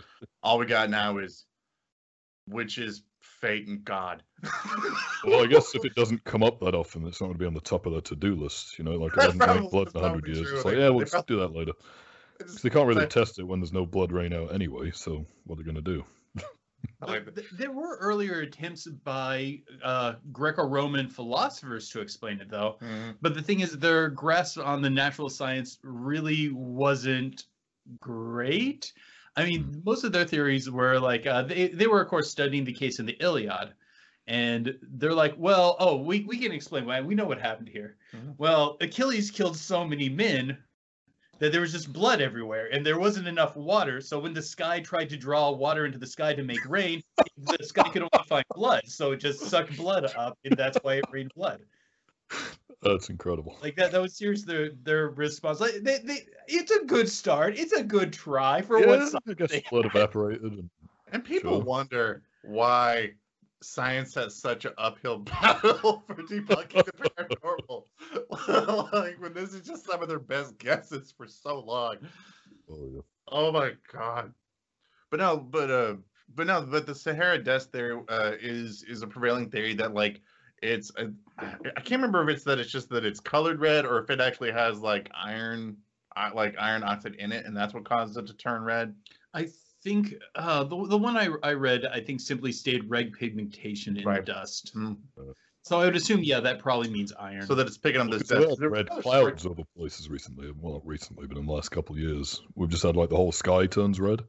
all 0.44 0.60
we 0.60 0.68
got 0.68 0.90
now 0.90 1.18
is 1.18 1.46
witches, 2.48 3.04
fate, 3.22 3.68
and 3.68 3.84
God. 3.84 4.24
Well, 5.26 5.44
I 5.44 5.48
guess 5.48 5.74
if 5.74 5.84
it 5.86 5.96
doesn't 5.96 6.24
come 6.24 6.44
up 6.44 6.60
that 6.60 6.76
often, 6.76 7.08
it's 7.08 7.20
not 7.20 7.28
going 7.28 7.34
to 7.38 7.40
be 7.40 7.48
on 7.48 7.56
the 7.56 7.60
top 7.62 7.88
of 7.88 7.94
their 7.94 8.02
to-do 8.02 8.36
list. 8.36 8.78
You 8.78 8.86
know, 8.86 8.92
like 8.92 9.14
it 9.14 9.16
That's 9.16 9.26
hasn't 9.34 9.42
rained 9.42 9.52
probably- 9.54 9.70
blood 9.72 9.96
in 9.96 10.04
a 10.04 10.08
hundred 10.10 10.28
years. 10.28 10.48
true. 10.48 10.56
It's 10.58 10.66
like, 10.66 10.76
yeah, 10.78 10.90
we'll 10.90 11.06
just 11.06 11.26
do 11.28 11.40
that 11.40 11.52
later. 11.54 11.72
'Cause 12.40 12.62
they 12.62 12.70
can't 12.70 12.88
really 12.88 13.02
like- 13.02 13.10
test 13.10 13.40
it 13.40 13.44
when 13.44 13.60
there's 13.60 13.74
no 13.74 13.86
blood 13.88 14.12
rain 14.12 14.34
out 14.34 14.54
anyway. 14.54 14.92
So 14.92 15.26
what 15.46 15.56
are 15.58 15.64
they 15.64 15.72
going 15.72 15.84
to 15.84 15.94
do? 15.94 16.04
I 17.02 17.06
like 17.08 17.24
Th- 17.24 17.36
th- 17.36 17.48
there 17.58 17.72
were 17.72 17.98
earlier 17.98 18.42
attempts 18.42 18.86
by 18.86 19.62
uh, 19.84 20.14
Greco-Roman 20.32 21.10
philosophers 21.10 21.90
to 21.90 22.02
explain 22.02 22.40
it, 22.40 22.50
though. 22.52 22.78
Mhm. 22.82 23.16
But 23.22 23.34
the 23.34 23.42
thing 23.42 23.62
is, 23.62 23.72
their 23.80 24.10
grasp 24.10 24.60
on 24.60 24.82
the 24.84 24.90
natural 24.90 25.30
science 25.30 25.80
really 25.82 26.50
wasn't 26.50 27.46
great. 28.00 28.94
I 29.36 29.46
mean, 29.46 29.82
most 29.86 30.04
of 30.04 30.12
their 30.12 30.26
theories 30.26 30.70
were 30.70 31.00
like 31.00 31.26
uh, 31.26 31.44
they 31.44 31.68
they 31.68 31.88
were, 31.88 32.02
of 32.02 32.08
course, 32.08 32.30
studying 32.30 32.64
the 32.64 32.74
case 32.74 33.00
in 33.00 33.06
the 33.06 33.18
Iliad, 33.20 33.74
and 34.28 34.78
they're 34.82 35.14
like, 35.14 35.36
well, 35.38 35.76
oh, 35.80 35.98
we 35.98 36.24
we 36.24 36.38
can 36.38 36.52
explain 36.52 36.86
why. 36.86 37.02
We 37.02 37.16
know 37.16 37.26
what 37.26 37.40
happened 37.40 37.70
here. 37.70 37.98
Mhm. 38.14 38.36
Well, 38.38 38.78
Achilles 38.82 39.32
killed 39.32 39.58
so 39.58 39.86
many 39.86 40.10
men 40.10 40.58
that 41.40 41.52
there 41.52 41.62
was 41.62 41.74
just 41.74 41.92
blood 41.92 42.22
everywhere, 42.22 42.70
and 42.72 42.86
there 42.86 42.98
wasn't 42.98 43.28
enough 43.28 43.58
water. 43.58 44.00
So 44.00 44.20
when 44.20 44.34
the 44.34 44.42
sky 44.42 44.80
tried 44.80 45.10
to 45.10 45.18
draw 45.18 45.52
water 45.52 45.86
into 45.86 45.98
the 45.98 46.08
sky 46.08 46.34
to 46.34 46.44
make 46.44 46.68
rain, 46.68 47.04
the 47.38 47.64
sky 47.64 47.90
could 47.90 48.04
only 48.04 48.26
find 48.28 48.46
blood, 48.56 48.88
so 48.88 49.12
it 49.12 49.18
just 49.18 49.42
sucked 49.42 49.76
blood 49.76 50.06
up, 50.16 50.38
and 50.46 50.56
that's 50.56 50.78
why 50.82 50.96
it 50.96 51.06
rained 51.12 51.34
blood. 51.36 51.62
That's 52.82 53.10
incredible. 53.10 53.58
Like 53.62 53.76
that, 53.78 53.92
that 53.92 54.02
was 54.02 54.16
seriously 54.16 54.54
their 54.54 54.70
their 54.84 55.10
response. 55.10 55.60
Like 55.60 55.76
they, 55.82 56.00
they, 56.00 56.20
it's 56.48 56.72
a 56.72 56.86
good 56.86 57.10
start. 57.10 57.58
It's 57.58 57.74
a 57.74 57.84
good 57.84 58.14
try 58.14 58.62
for 58.62 58.80
yeah, 58.80 58.88
what 58.88 59.00
I 59.28 59.34
guess 59.34 59.60
blood 59.70 59.86
evaporated. 59.86 60.44
And, 60.44 60.70
And 61.12 61.24
people 61.24 61.54
Sure. 61.54 61.62
wonder 61.62 62.24
why 62.42 63.12
science 63.62 64.14
has 64.16 64.36
such 64.36 64.66
an 64.66 64.74
uphill 64.78 65.20
battle 65.42 66.04
for 66.06 66.16
debunking 66.16 66.86
the 66.86 66.92
paranormal. 66.94 68.92
like 68.94 69.20
when 69.22 69.34
this 69.34 69.54
is 69.54 69.62
just 69.62 69.86
some 69.86 70.02
of 70.02 70.10
their 70.10 70.20
best 70.20 70.58
guesses 70.58 71.12
for 71.16 71.28
so 71.28 71.60
long. 71.60 71.98
oh, 72.70 72.90
yeah. 72.94 73.02
Oh 73.28 73.52
my 73.52 73.72
god. 73.92 74.34
But 75.10 75.20
no, 75.20 75.38
but 75.38 75.72
uh 75.72 75.96
but 76.36 76.48
no, 76.48 76.62
but 76.62 76.86
the 76.86 76.96
Sahara 76.96 77.42
dust 77.42 77.72
theory 77.72 78.02
uh 78.10 78.34
is 78.40 78.84
is 78.84 79.02
a 79.02 79.08
prevailing 79.08 79.50
theory 79.50 79.74
that 79.76 79.94
like 79.94 80.22
it's 80.62 80.92
a, 80.98 81.12
I 81.38 81.56
I 81.78 81.82
can't 81.82 82.02
remember 82.02 82.24
if 82.24 82.36
it's 82.36 82.44
that 82.46 82.60
it's 82.60 82.72
just 82.72 82.90
that 82.90 83.06
it's 83.06 83.20
colored 83.20 83.60
red 83.60 83.86
or 83.86 84.00
if 84.00 84.10
it 84.10 84.20
actually 84.22 84.52
has 84.52 84.80
like 84.80 85.10
iron 85.16 85.78
uh, 86.16 86.32
like 86.34 86.56
iron 86.60 86.84
oxide 86.84 87.16
in 87.16 87.32
it 87.32 87.46
and 87.46 87.56
that's 87.56 87.74
what 87.74 87.84
causes 87.86 88.18
it 88.18 88.28
to 88.28 88.34
turn 88.34 88.64
red. 88.64 88.96
I 89.34 89.50
think 89.84 90.14
uh, 90.36 90.64
the 90.64 90.88
the 90.88 90.98
one 90.98 91.18
I 91.18 91.30
I 91.44 91.54
read 91.54 91.86
I 91.86 92.00
think 92.02 92.22
simply 92.22 92.52
stated 92.52 92.90
red 92.90 93.14
pigmentation 93.14 93.98
in 93.98 94.06
Right. 94.06 94.26
dust. 94.26 94.76
Mm. 94.76 94.98
So 95.62 95.80
I 95.80 95.86
would 95.86 95.96
assume 95.96 96.24
yeah 96.24 96.40
that 96.40 96.60
probably 96.60 96.90
means 96.90 97.12
iron. 97.20 97.46
So 97.48 97.56
that 97.56 97.68
it's 97.68 97.78
picking 97.78 98.02
up 98.02 98.10
this 98.10 98.22
It's 98.22 98.30
dust. 98.30 98.62
had 98.62 98.72
red 98.72 98.88
there 98.88 98.96
was 98.98 99.04
clouds 99.04 99.46
over 99.46 99.64
places 99.78 100.10
recently. 100.10 100.52
Well, 100.60 100.74
not 100.74 100.86
recently, 100.88 101.28
but 101.28 101.38
in 101.38 101.46
the 101.46 101.52
last 101.52 101.70
couple 101.70 101.96
of 101.96 102.02
years, 102.02 102.42
we've 102.56 102.70
just 102.70 102.84
had 102.84 102.96
like 102.96 103.10
the 103.10 103.16
whole 103.16 103.32
sky 103.32 103.66
turns 103.68 104.00
red. 104.00 104.24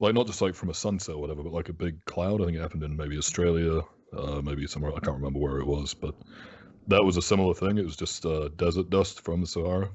Like 0.00 0.14
not 0.14 0.26
just 0.26 0.40
like 0.40 0.54
from 0.54 0.70
a 0.70 0.74
sunset 0.74 1.14
or 1.14 1.20
whatever, 1.20 1.42
but 1.42 1.52
like 1.52 1.68
a 1.68 1.72
big 1.74 2.04
cloud. 2.06 2.40
I 2.40 2.46
think 2.46 2.56
it 2.56 2.60
happened 2.60 2.82
in 2.82 2.96
maybe 2.96 3.18
Australia, 3.18 3.82
uh, 4.16 4.40
maybe 4.42 4.66
somewhere 4.66 4.92
I 4.92 5.00
can't 5.00 5.16
remember 5.16 5.38
where 5.38 5.58
it 5.58 5.66
was, 5.66 5.94
but 5.94 6.14
that 6.88 7.04
was 7.04 7.16
a 7.16 7.22
similar 7.22 7.54
thing. 7.54 7.78
It 7.78 7.84
was 7.84 7.96
just 7.96 8.26
uh, 8.26 8.48
desert 8.56 8.90
dust 8.90 9.24
from 9.24 9.40
the 9.40 9.46
Sahara. 9.46 9.90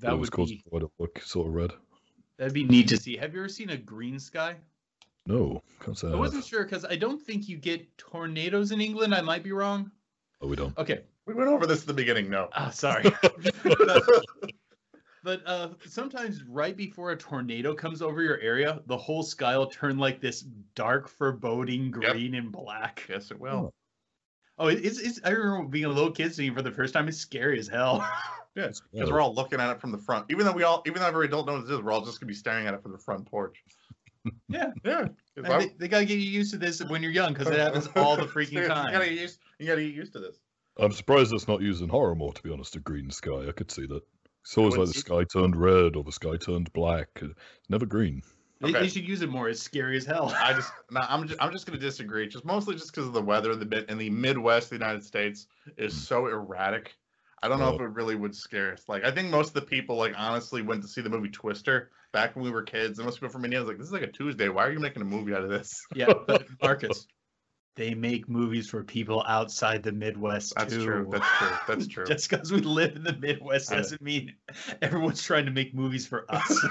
that 0.00 0.18
was 0.18 0.30
would 0.30 0.36
causing 0.36 0.56
be 0.58 0.70
quite 0.70 0.82
a 0.82 0.88
look 0.98 1.20
sort 1.22 1.48
of 1.48 1.54
red. 1.54 1.72
that'd 2.36 2.54
be 2.54 2.64
neat 2.64 2.88
to 2.88 2.96
see. 2.96 3.16
Have 3.16 3.34
you 3.34 3.40
ever 3.40 3.48
seen 3.48 3.70
a 3.70 3.76
green 3.76 4.18
sky? 4.18 4.56
No, 5.26 5.62
can't 5.80 5.98
say 5.98 6.08
I 6.08 6.12
I 6.12 6.16
wasn't 6.16 6.44
sure 6.44 6.64
because 6.64 6.84
I 6.84 6.96
don't 6.96 7.20
think 7.20 7.48
you 7.48 7.58
get 7.58 7.98
tornadoes 7.98 8.72
in 8.72 8.80
England. 8.80 9.14
I 9.14 9.20
might 9.20 9.42
be 9.42 9.52
wrong. 9.52 9.90
Oh, 10.40 10.46
we 10.48 10.56
don't. 10.56 10.76
Okay, 10.78 11.02
We 11.26 11.34
went 11.34 11.50
over 11.50 11.66
this 11.66 11.82
at 11.82 11.86
the 11.86 11.92
beginning. 11.94 12.30
No. 12.30 12.48
ah, 12.54 12.70
sorry. 12.70 13.04
But 15.28 15.42
uh, 15.44 15.68
sometimes 15.84 16.42
right 16.44 16.74
before 16.74 17.10
a 17.10 17.16
tornado 17.18 17.74
comes 17.74 18.00
over 18.00 18.22
your 18.22 18.38
area, 18.40 18.80
the 18.86 18.96
whole 18.96 19.22
sky 19.22 19.58
will 19.58 19.66
turn 19.66 19.98
like 19.98 20.22
this 20.22 20.40
dark, 20.74 21.06
foreboding 21.06 21.92
Yep. 22.00 22.12
green 22.14 22.34
and 22.34 22.50
black. 22.50 23.04
yes, 23.10 23.30
it 23.30 23.38
will. 23.38 23.74
Oh, 24.56 24.68
it- 24.68 24.82
it's, 24.82 24.98
it's 24.98 25.20
I 25.24 25.28
remember 25.32 25.68
being 25.68 25.84
a 25.84 25.88
little 25.90 26.12
kid 26.12 26.34
seeing 26.34 26.52
it 26.52 26.56
for 26.56 26.62
the 26.62 26.70
first 26.70 26.94
time. 26.94 27.08
It's 27.08 27.18
scary 27.18 27.58
as 27.58 27.68
hell. 27.68 27.98
Yeah, 28.56 28.64
Yeah. 28.64 28.70
because 28.92 29.10
we're 29.12 29.20
all 29.20 29.34
looking 29.34 29.60
at 29.60 29.70
it 29.70 29.80
from 29.82 29.92
the 29.92 29.98
front. 29.98 30.24
Even 30.30 30.46
though 30.46 30.52
we 30.52 30.62
all, 30.62 30.82
even 30.86 31.00
though 31.02 31.06
every 31.08 31.26
adult 31.26 31.46
knows 31.46 31.64
what 31.64 31.70
it 31.70 31.74
is, 31.78 31.82
we're 31.82 31.92
all 31.92 32.02
just 32.04 32.18
gonna 32.20 32.28
be 32.28 32.34
staring 32.34 32.66
at 32.66 32.72
it 32.72 32.82
from 32.82 32.92
the 32.92 32.98
front 32.98 33.26
porch. 33.30 33.62
yeah, 34.48 34.70
Yeah. 34.82 35.08
'cause 35.36 35.44
they, 35.44 35.74
they 35.78 35.88
gotta 35.88 36.06
get 36.06 36.18
you 36.18 36.30
used 36.30 36.52
to 36.52 36.58
this 36.58 36.82
when 36.84 37.02
you're 37.02 37.12
young 37.12 37.34
because 37.34 37.48
it 37.48 37.58
happens 37.58 37.86
all 37.96 38.16
the 38.16 38.22
freaking 38.24 38.52
You 38.52 38.66
gotta 38.66 38.90
time. 38.92 39.00
get 39.02 39.12
used. 39.12 39.40
You 39.58 39.66
gotta 39.66 39.82
get 39.82 39.94
used 39.94 40.14
to 40.14 40.20
this. 40.20 40.40
I'm 40.78 40.92
surprised 40.92 41.34
it's 41.34 41.46
not 41.46 41.60
used 41.60 41.82
in 41.82 41.90
horror 41.90 42.14
more, 42.14 42.32
to 42.32 42.42
be 42.42 42.50
honest. 42.50 42.74
A 42.76 42.80
green 42.80 43.10
sky, 43.10 43.46
I 43.46 43.52
could 43.52 43.70
see 43.70 43.84
that. 43.86 44.02
It's 44.48 44.56
always 44.58 44.72
would 44.78 44.80
like 44.80 44.88
the 44.88 44.94
see- 44.94 45.00
sky 45.00 45.24
turned 45.24 45.56
red 45.56 45.94
or 45.94 46.02
the 46.04 46.10
sky 46.12 46.36
turned 46.38 46.72
black. 46.72 47.20
Never 47.68 47.84
green. 47.86 48.22
They, 48.60 48.70
Okay. 48.70 48.80
they 48.80 48.88
should 48.88 49.06
use 49.06 49.20
it 49.22 49.28
more. 49.28 49.48
It's 49.48 49.60
scary 49.62 49.96
as 49.98 50.04
hell. 50.06 50.34
I 50.36 50.52
just, 50.54 50.72
no, 50.90 51.00
I'm 51.08 51.28
just, 51.28 51.40
I'm 51.40 51.52
just 51.52 51.66
gonna 51.66 51.78
disagree. 51.78 52.26
Just 52.26 52.44
mostly 52.44 52.74
just 52.74 52.90
because 52.92 53.06
of 53.06 53.12
the 53.12 53.22
weather 53.22 53.52
in 53.52 53.58
the 53.58 53.66
bit 53.66 53.88
in 53.90 53.98
the 53.98 54.08
Midwest 54.10 54.64
of 54.72 54.78
the 54.78 54.84
United 54.84 55.04
States 55.04 55.46
is 55.76 55.92
Mm. 55.94 55.96
so 55.98 56.26
erratic. 56.26 56.96
I 57.42 57.46
don't 57.48 57.60
know 57.60 57.72
if 57.74 57.80
Oh. 57.80 57.84
it 57.84 57.90
really 57.90 58.16
would 58.16 58.34
scare 58.34 58.72
us. 58.72 58.88
Like, 58.88 59.04
I 59.04 59.12
think 59.12 59.30
most 59.30 59.48
of 59.48 59.54
the 59.54 59.62
people, 59.62 59.94
like, 59.96 60.12
honestly, 60.16 60.60
went 60.62 60.82
to 60.82 60.88
see 60.88 61.02
the 61.02 61.08
movie 61.10 61.28
Twister 61.28 61.90
back 62.10 62.34
when 62.34 62.44
we 62.44 62.50
were 62.50 62.62
kids. 62.62 62.98
And 62.98 63.06
most 63.06 63.16
people 63.20 63.28
from 63.28 63.44
Indiana 63.44 63.64
was 63.64 63.68
like, 63.68 63.78
"This 63.78 63.86
is 63.86 63.92
like 63.92 64.02
a 64.02 64.10
Tuesday. 64.10 64.48
Why 64.48 64.66
are 64.66 64.72
you 64.72 64.80
making 64.80 65.02
a 65.02 65.04
movie 65.04 65.34
out 65.34 65.42
of 65.44 65.50
this?" 65.50 65.86
yeah, 65.94 66.12
but 66.26 66.46
Marcus, 66.62 67.06
they 67.78 67.94
make 67.94 68.28
movies 68.28 68.68
for 68.68 68.82
people 68.84 69.24
outside 69.26 69.82
the 69.82 69.92
Midwest 69.92 70.52
That's 70.56 70.74
too. 70.74 70.84
true. 70.84 71.08
That's 71.10 71.26
true. 71.38 71.56
That's 71.66 71.86
true. 71.86 72.04
Just 72.08 72.28
because 72.28 72.52
we 72.52 72.60
live 72.60 72.96
in 72.96 73.04
the 73.04 73.16
Midwest 73.16 73.70
doesn't 73.70 74.02
mean 74.02 74.34
everyone's 74.82 75.22
trying 75.22 75.46
to 75.46 75.50
make 75.52 75.72
movies 75.74 76.06
for 76.06 76.26
us. 76.30 76.66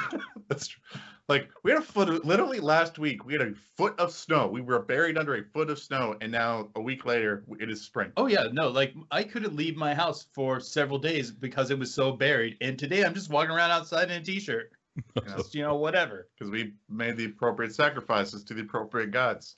That's 0.50 0.67
true. 0.67 0.82
Like 1.30 1.50
we 1.63 1.72
had 1.72 1.80
a 1.82 1.84
foot 1.84 2.10
of, 2.10 2.24
literally 2.26 2.60
last 2.60 3.00
week 3.00 3.26
we 3.26 3.34
had 3.34 3.41
a 3.41 3.54
foot 3.76 4.00
of 4.00 4.12
snow. 4.12 4.48
We 4.48 4.62
were 4.62 4.80
buried 4.80 5.17
under 5.17 5.36
a 5.36 5.43
foot 5.43 5.70
of 5.70 5.80
snow, 5.80 6.15
and 6.22 6.32
now 6.32 6.70
a 6.76 6.82
week 6.82 7.06
later 7.06 7.43
it 7.60 7.70
is 7.70 7.82
spring. 7.82 8.12
oh 8.17 8.28
yeah, 8.28 8.48
no, 8.52 8.67
like 8.70 8.93
I 9.12 9.24
couldn't 9.24 9.56
leave 9.56 9.76
my 9.76 9.93
house 9.93 10.28
for 10.34 10.60
several 10.60 11.00
days 11.00 11.32
because 11.32 11.72
it 11.72 11.80
was 11.80 11.93
so 11.93 12.12
buried. 12.13 12.58
And 12.62 12.78
today 12.80 13.04
I'm 13.04 13.13
just 13.13 13.30
walking 13.30 13.52
around 13.52 13.72
outside 13.72 14.12
in 14.12 14.22
a 14.22 14.24
t-shirt. 14.24 14.72
You 14.96 15.04
know, 15.28 15.38
Just, 15.38 15.54
you 15.56 15.63
know, 15.63 15.76
whatever. 15.76 16.28
because 16.38 16.50
we 16.52 16.74
made 16.89 17.17
the 17.17 17.26
appropriate 17.26 17.76
sacrifices 17.76 18.43
to 18.46 18.54
the 18.54 18.62
appropriate 18.62 19.12
gods. 19.12 19.58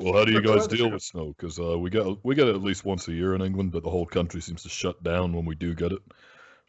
Well, 0.00 0.12
how 0.12 0.24
do 0.24 0.32
you 0.32 0.42
guys 0.42 0.66
deal 0.66 0.90
with 0.90 1.02
snow? 1.02 1.34
Because 1.36 1.58
uh, 1.58 1.78
we 1.78 1.90
get 1.90 2.06
we 2.22 2.34
get 2.34 2.48
it 2.48 2.54
at 2.54 2.62
least 2.62 2.84
once 2.84 3.08
a 3.08 3.12
year 3.12 3.34
in 3.34 3.42
England, 3.42 3.72
but 3.72 3.82
the 3.82 3.90
whole 3.90 4.06
country 4.06 4.40
seems 4.40 4.62
to 4.62 4.68
shut 4.68 5.02
down 5.02 5.32
when 5.32 5.44
we 5.44 5.54
do 5.54 5.74
get 5.74 5.92
it. 5.92 6.02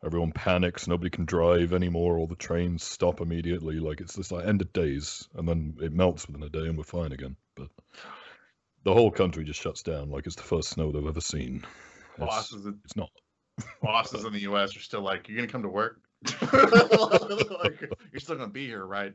Everyone 0.04 0.32
panics. 0.32 0.88
Nobody 0.88 1.10
can 1.10 1.26
drive 1.26 1.74
anymore. 1.74 2.18
All 2.18 2.26
the 2.28 2.36
trains 2.36 2.84
stop 2.84 3.22
immediately. 3.22 3.80
Like 3.80 4.02
it's 4.02 4.16
just 4.16 4.32
like 4.32 4.48
end 4.48 4.62
of 4.62 4.74
days, 4.74 5.28
and 5.36 5.48
then 5.48 5.76
it 5.82 5.94
melts 5.94 6.28
within 6.28 6.44
a 6.44 6.50
day, 6.50 6.68
and 6.68 6.78
we're 6.78 6.84
fine 6.84 7.12
again. 7.12 7.36
But 7.56 7.68
the 8.84 8.94
whole 8.94 9.12
country 9.12 9.44
just 9.44 9.62
shuts 9.62 9.84
down. 9.84 10.10
Like 10.10 10.26
it's 10.26 10.36
the 10.36 10.44
first 10.44 10.70
snow 10.70 10.92
they've 10.92 11.06
ever 11.06 11.22
seen. 11.22 11.66
It's, 12.18 12.26
Bosses, 12.26 12.66
in- 12.66 12.80
it's 12.84 12.96
not. 12.96 13.10
bosses 13.82 14.26
in 14.26 14.34
the 14.34 14.42
U.S. 14.42 14.76
are 14.76 14.80
still 14.80 15.02
like, 15.02 15.28
"You're 15.28 15.38
gonna 15.38 15.52
come 15.52 15.64
to 15.64 15.70
work? 15.70 16.02
like, 16.42 17.82
you're 18.12 18.20
still 18.20 18.36
gonna 18.36 18.48
be 18.48 18.66
here, 18.66 18.86
right?" 18.86 19.14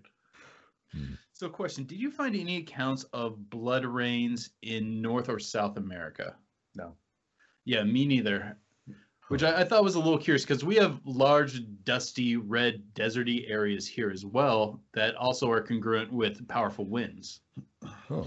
Mm. 0.96 1.18
So 1.32 1.48
question, 1.48 1.84
did 1.84 1.98
you 1.98 2.10
find 2.10 2.36
any 2.36 2.58
accounts 2.58 3.04
of 3.12 3.50
blood 3.50 3.84
rains 3.84 4.50
in 4.62 5.02
North 5.02 5.28
or 5.28 5.38
South 5.38 5.76
America? 5.76 6.36
No. 6.74 6.94
Yeah, 7.64 7.82
me 7.82 8.04
neither. 8.04 8.56
Which 8.86 8.96
which 9.28 9.42
I, 9.42 9.62
I 9.62 9.64
thought 9.64 9.82
was 9.82 9.94
a 9.94 10.00
little 10.00 10.18
curious 10.18 10.44
because 10.44 10.64
we 10.64 10.76
have 10.76 11.00
large, 11.04 11.62
dusty, 11.84 12.36
red, 12.36 12.82
deserty 12.94 13.50
areas 13.50 13.86
here 13.86 14.10
as 14.10 14.24
well 14.24 14.80
that 14.92 15.14
also 15.16 15.50
are 15.50 15.62
congruent 15.62 16.12
with 16.12 16.46
powerful 16.46 16.84
winds. 16.84 17.40
Huh. 17.82 18.24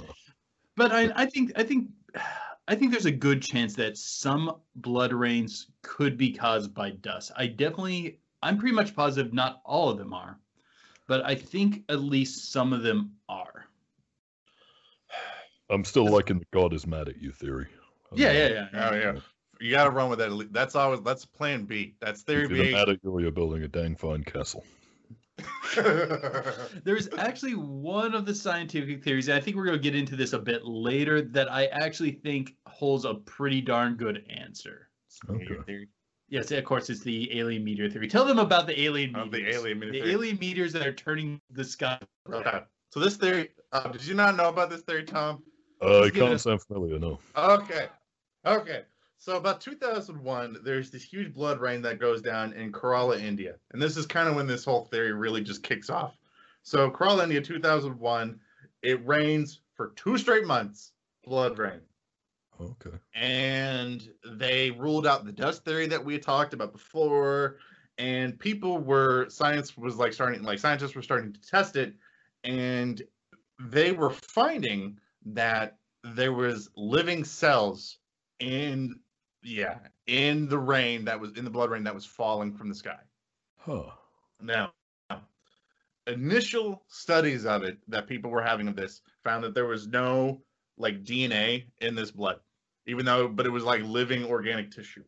But 0.76 0.92
I, 0.92 1.12
I 1.16 1.26
think 1.28 1.52
I 1.56 1.64
think 1.64 1.90
I 2.68 2.76
think 2.76 2.92
there's 2.92 3.06
a 3.06 3.12
good 3.12 3.42
chance 3.42 3.76
that 3.76 3.98
some 3.98 4.58
blood 4.76 5.14
rains 5.14 5.68
could 5.82 6.18
be 6.18 6.34
caused 6.34 6.74
by 6.74 6.92
dust. 6.92 7.32
I 7.38 7.48
definitely 7.48 8.20
I'm 8.42 8.58
pretty 8.58 8.76
much 8.76 8.96
positive 8.96 9.34
not 9.34 9.62
all 9.66 9.90
of 9.90 9.98
them 9.98 10.14
are, 10.14 10.40
but 11.08 11.26
I 11.26 11.36
think 11.36 11.84
at 11.90 12.02
least 12.02 12.52
some 12.52 12.74
of 12.74 12.84
them 12.84 13.14
are. 13.28 13.66
I'm 15.70 15.84
still 15.84 16.06
liking 16.06 16.40
the 16.40 16.46
God 16.54 16.74
is 16.74 16.88
mad 16.88 17.10
at 17.10 17.22
you 17.22 17.32
theory. 17.32 17.68
I 18.12 18.16
Yeah, 18.16 18.34
don't 18.34 18.36
yeah, 18.36 18.68
yeah. 18.74 18.90
Oh 18.90 18.96
yeah. 18.96 19.20
You 19.60 19.72
gotta 19.72 19.90
run 19.90 20.10
with 20.10 20.20
that. 20.20 20.50
That's 20.52 20.76
always 20.76 21.02
that's 21.02 21.26
plan 21.26 21.66
B. 21.66 21.96
That's 22.00 22.22
theory 22.22 22.46
If 22.46 22.52
you're 22.52 22.66
B. 22.66 22.72
mad 22.72 22.90
at 22.90 23.00
you, 23.04 23.20
you're 23.20 23.32
building 23.32 23.64
a 23.64 23.68
dang 23.68 23.96
fine 23.96 24.24
castle. 24.24 24.64
There's 26.84 27.10
actually 27.18 27.56
one 27.56 28.16
of 28.16 28.26
the 28.26 28.34
scientific 28.34 29.04
theories, 29.04 29.28
and 29.28 29.38
I 29.38 29.42
think 29.42 29.56
we're 29.56 29.66
going 29.66 29.78
to 29.78 29.84
get 29.84 29.96
into 29.96 30.16
this 30.16 30.34
a 30.34 30.40
bit 30.40 30.66
later, 30.66 31.22
that 31.22 31.52
I 31.52 31.68
actually 31.68 32.12
think 32.12 32.56
holds 32.66 33.06
a 33.06 33.14
pretty 33.14 33.62
darn 33.62 33.96
good 33.96 34.26
answer. 34.30 34.90
Okay. 35.30 35.88
Yes, 36.30 36.52
of 36.52 36.64
course, 36.66 36.90
it's 36.90 37.02
the 37.02 37.38
alien 37.40 37.64
meteor 37.64 37.90
theory. 37.90 38.08
Tell 38.08 38.26
them 38.26 38.40
about 38.40 38.68
the 38.68 38.80
alien 38.82 39.16
Of 39.16 39.32
the 39.32 39.38
meteors. 39.38 39.56
alien 39.56 39.80
the 39.80 39.86
meteor. 39.88 40.06
alien 40.08 40.38
meteors 40.40 40.74
that 40.74 40.86
are 40.86 40.94
turning 40.94 41.40
the 41.52 41.64
sky. 41.64 42.00
Okay. 42.32 42.62
So 42.92 43.00
this 43.00 43.16
theory, 43.16 43.50
uh, 43.72 43.88
did 43.90 44.06
you 44.06 44.14
not 44.14 44.36
know 44.36 44.50
about 44.50 44.70
this 44.70 44.82
theory, 44.82 45.04
Tom? 45.04 45.44
Uh, 45.82 46.04
it 46.04 46.14
give 46.14 46.26
can't 46.26 46.42
sound 46.42 46.62
familiar, 46.64 47.00
no. 47.00 47.20
Okay. 47.36 47.88
Okay. 48.46 48.82
So 49.20 49.38
about 49.38 49.62
2001, 49.62 50.58
there's 50.64 50.92
this 50.92 51.04
huge 51.04 51.34
blood 51.34 51.60
rain 51.60 51.82
that 51.84 52.00
goes 52.00 52.22
down 52.22 52.54
in 52.54 52.72
Kerala, 52.72 53.22
India. 53.22 53.56
And 53.72 53.82
this 53.82 53.98
is 53.98 54.06
kind 54.06 54.28
of 54.28 54.36
when 54.36 54.48
this 54.48 54.66
whole 54.66 54.86
theory 54.86 55.14
really 55.14 55.42
just 55.42 55.64
kicks 55.64 55.90
off. 55.90 56.16
So 56.64 56.90
Kerala, 56.92 57.24
India, 57.24 57.42
2001, 57.42 58.40
it 58.84 59.06
rains 59.08 59.62
for 59.76 59.94
two 59.96 60.18
straight 60.18 60.46
months, 60.46 60.92
blood 61.24 61.58
rain. 61.58 61.80
Okay. 62.60 62.98
And 63.14 64.14
they 64.24 64.72
ruled 64.72 65.08
out 65.08 65.26
the 65.26 65.32
dust 65.32 65.66
theory 65.66 65.88
that 65.88 66.04
we 66.04 66.20
talked 66.20 66.54
about 66.54 66.72
before. 66.74 67.58
And 67.98 68.40
people 68.40 68.78
were, 68.80 69.30
science 69.30 69.78
was 69.78 69.98
like 69.98 70.14
starting, 70.14 70.44
like 70.44 70.60
scientists 70.60 70.96
were 70.96 71.02
starting 71.02 71.34
to 71.34 71.42
test 71.42 71.76
it. 71.76 71.96
And 72.44 73.02
they 73.60 73.92
were 73.92 74.10
finding 74.12 75.00
that 75.26 75.80
there 76.04 76.34
was 76.34 76.70
living 76.76 77.24
cells 77.24 78.00
in 78.40 79.00
yeah 79.44 79.80
in 80.08 80.48
the 80.48 80.58
rain 80.58 81.06
that 81.06 81.20
was 81.20 81.34
in 81.38 81.44
the 81.44 81.50
blood 81.50 81.70
rain 81.70 81.84
that 81.84 81.94
was 81.96 82.06
falling 82.06 82.54
from 82.54 82.70
the 82.70 82.76
sky 82.76 83.00
Huh. 83.58 83.92
now 84.40 84.74
initial 86.08 86.84
studies 86.88 87.46
of 87.46 87.64
it 87.64 87.80
that 87.88 88.08
people 88.08 88.32
were 88.32 88.42
having 88.42 88.68
of 88.68 88.76
this 88.76 89.02
found 89.24 89.44
that 89.44 89.54
there 89.54 89.66
was 89.66 89.88
no 89.88 90.42
like 90.78 91.04
dna 91.04 91.66
in 91.82 91.96
this 91.96 92.12
blood 92.12 92.40
even 92.88 93.06
though 93.06 93.28
but 93.28 93.46
it 93.46 93.50
was 93.50 93.64
like 93.64 93.82
living 93.84 94.26
organic 94.26 94.72
tissue 94.72 95.04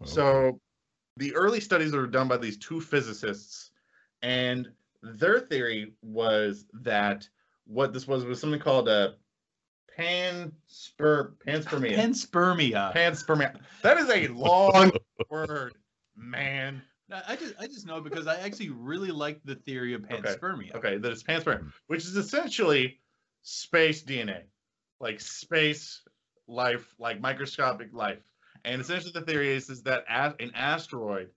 okay. 0.00 0.10
so 0.10 0.60
the 1.16 1.34
early 1.34 1.60
studies 1.60 1.90
that 1.90 1.98
were 1.98 2.06
done 2.06 2.28
by 2.28 2.36
these 2.36 2.56
two 2.56 2.80
physicists, 2.80 3.70
and 4.22 4.70
their 5.02 5.40
theory 5.40 5.92
was 6.02 6.66
that 6.72 7.28
what 7.66 7.92
this 7.92 8.06
was 8.06 8.24
was 8.24 8.40
something 8.40 8.60
called 8.60 8.88
a 8.88 9.16
pansper 9.98 11.34
panspermia. 11.46 11.96
Panspermia. 11.96 12.94
panspermia. 12.94 13.60
That 13.82 13.98
is 13.98 14.08
a 14.08 14.28
long 14.28 14.92
word, 15.30 15.74
man. 16.16 16.82
I 17.12 17.22
I 17.28 17.36
just 17.36 17.54
I 17.60 17.66
just 17.66 17.86
know 17.86 18.00
because 18.00 18.26
I 18.26 18.38
actually 18.38 18.70
really 18.70 19.10
like 19.10 19.40
the 19.44 19.56
theory 19.56 19.92
of 19.92 20.04
Okay, 20.04 20.16
panspermia. 20.16 20.74
Okay, 20.74 20.96
that 20.96 21.12
is 21.12 21.22
panspermia, 21.22 21.70
which 21.88 22.04
is 22.04 22.16
essentially 22.16 23.00
space 23.42 24.02
DNA, 24.02 24.42
like 24.98 25.20
space 25.20 26.02
life, 26.52 26.94
like 26.98 27.20
microscopic 27.20 27.88
life. 27.92 28.22
And 28.64 28.80
essentially, 28.80 29.12
the 29.12 29.22
theory 29.22 29.54
is, 29.54 29.68
is 29.70 29.82
that 29.82 30.04
as 30.08 30.34
an 30.38 30.52
asteroid 30.54 31.30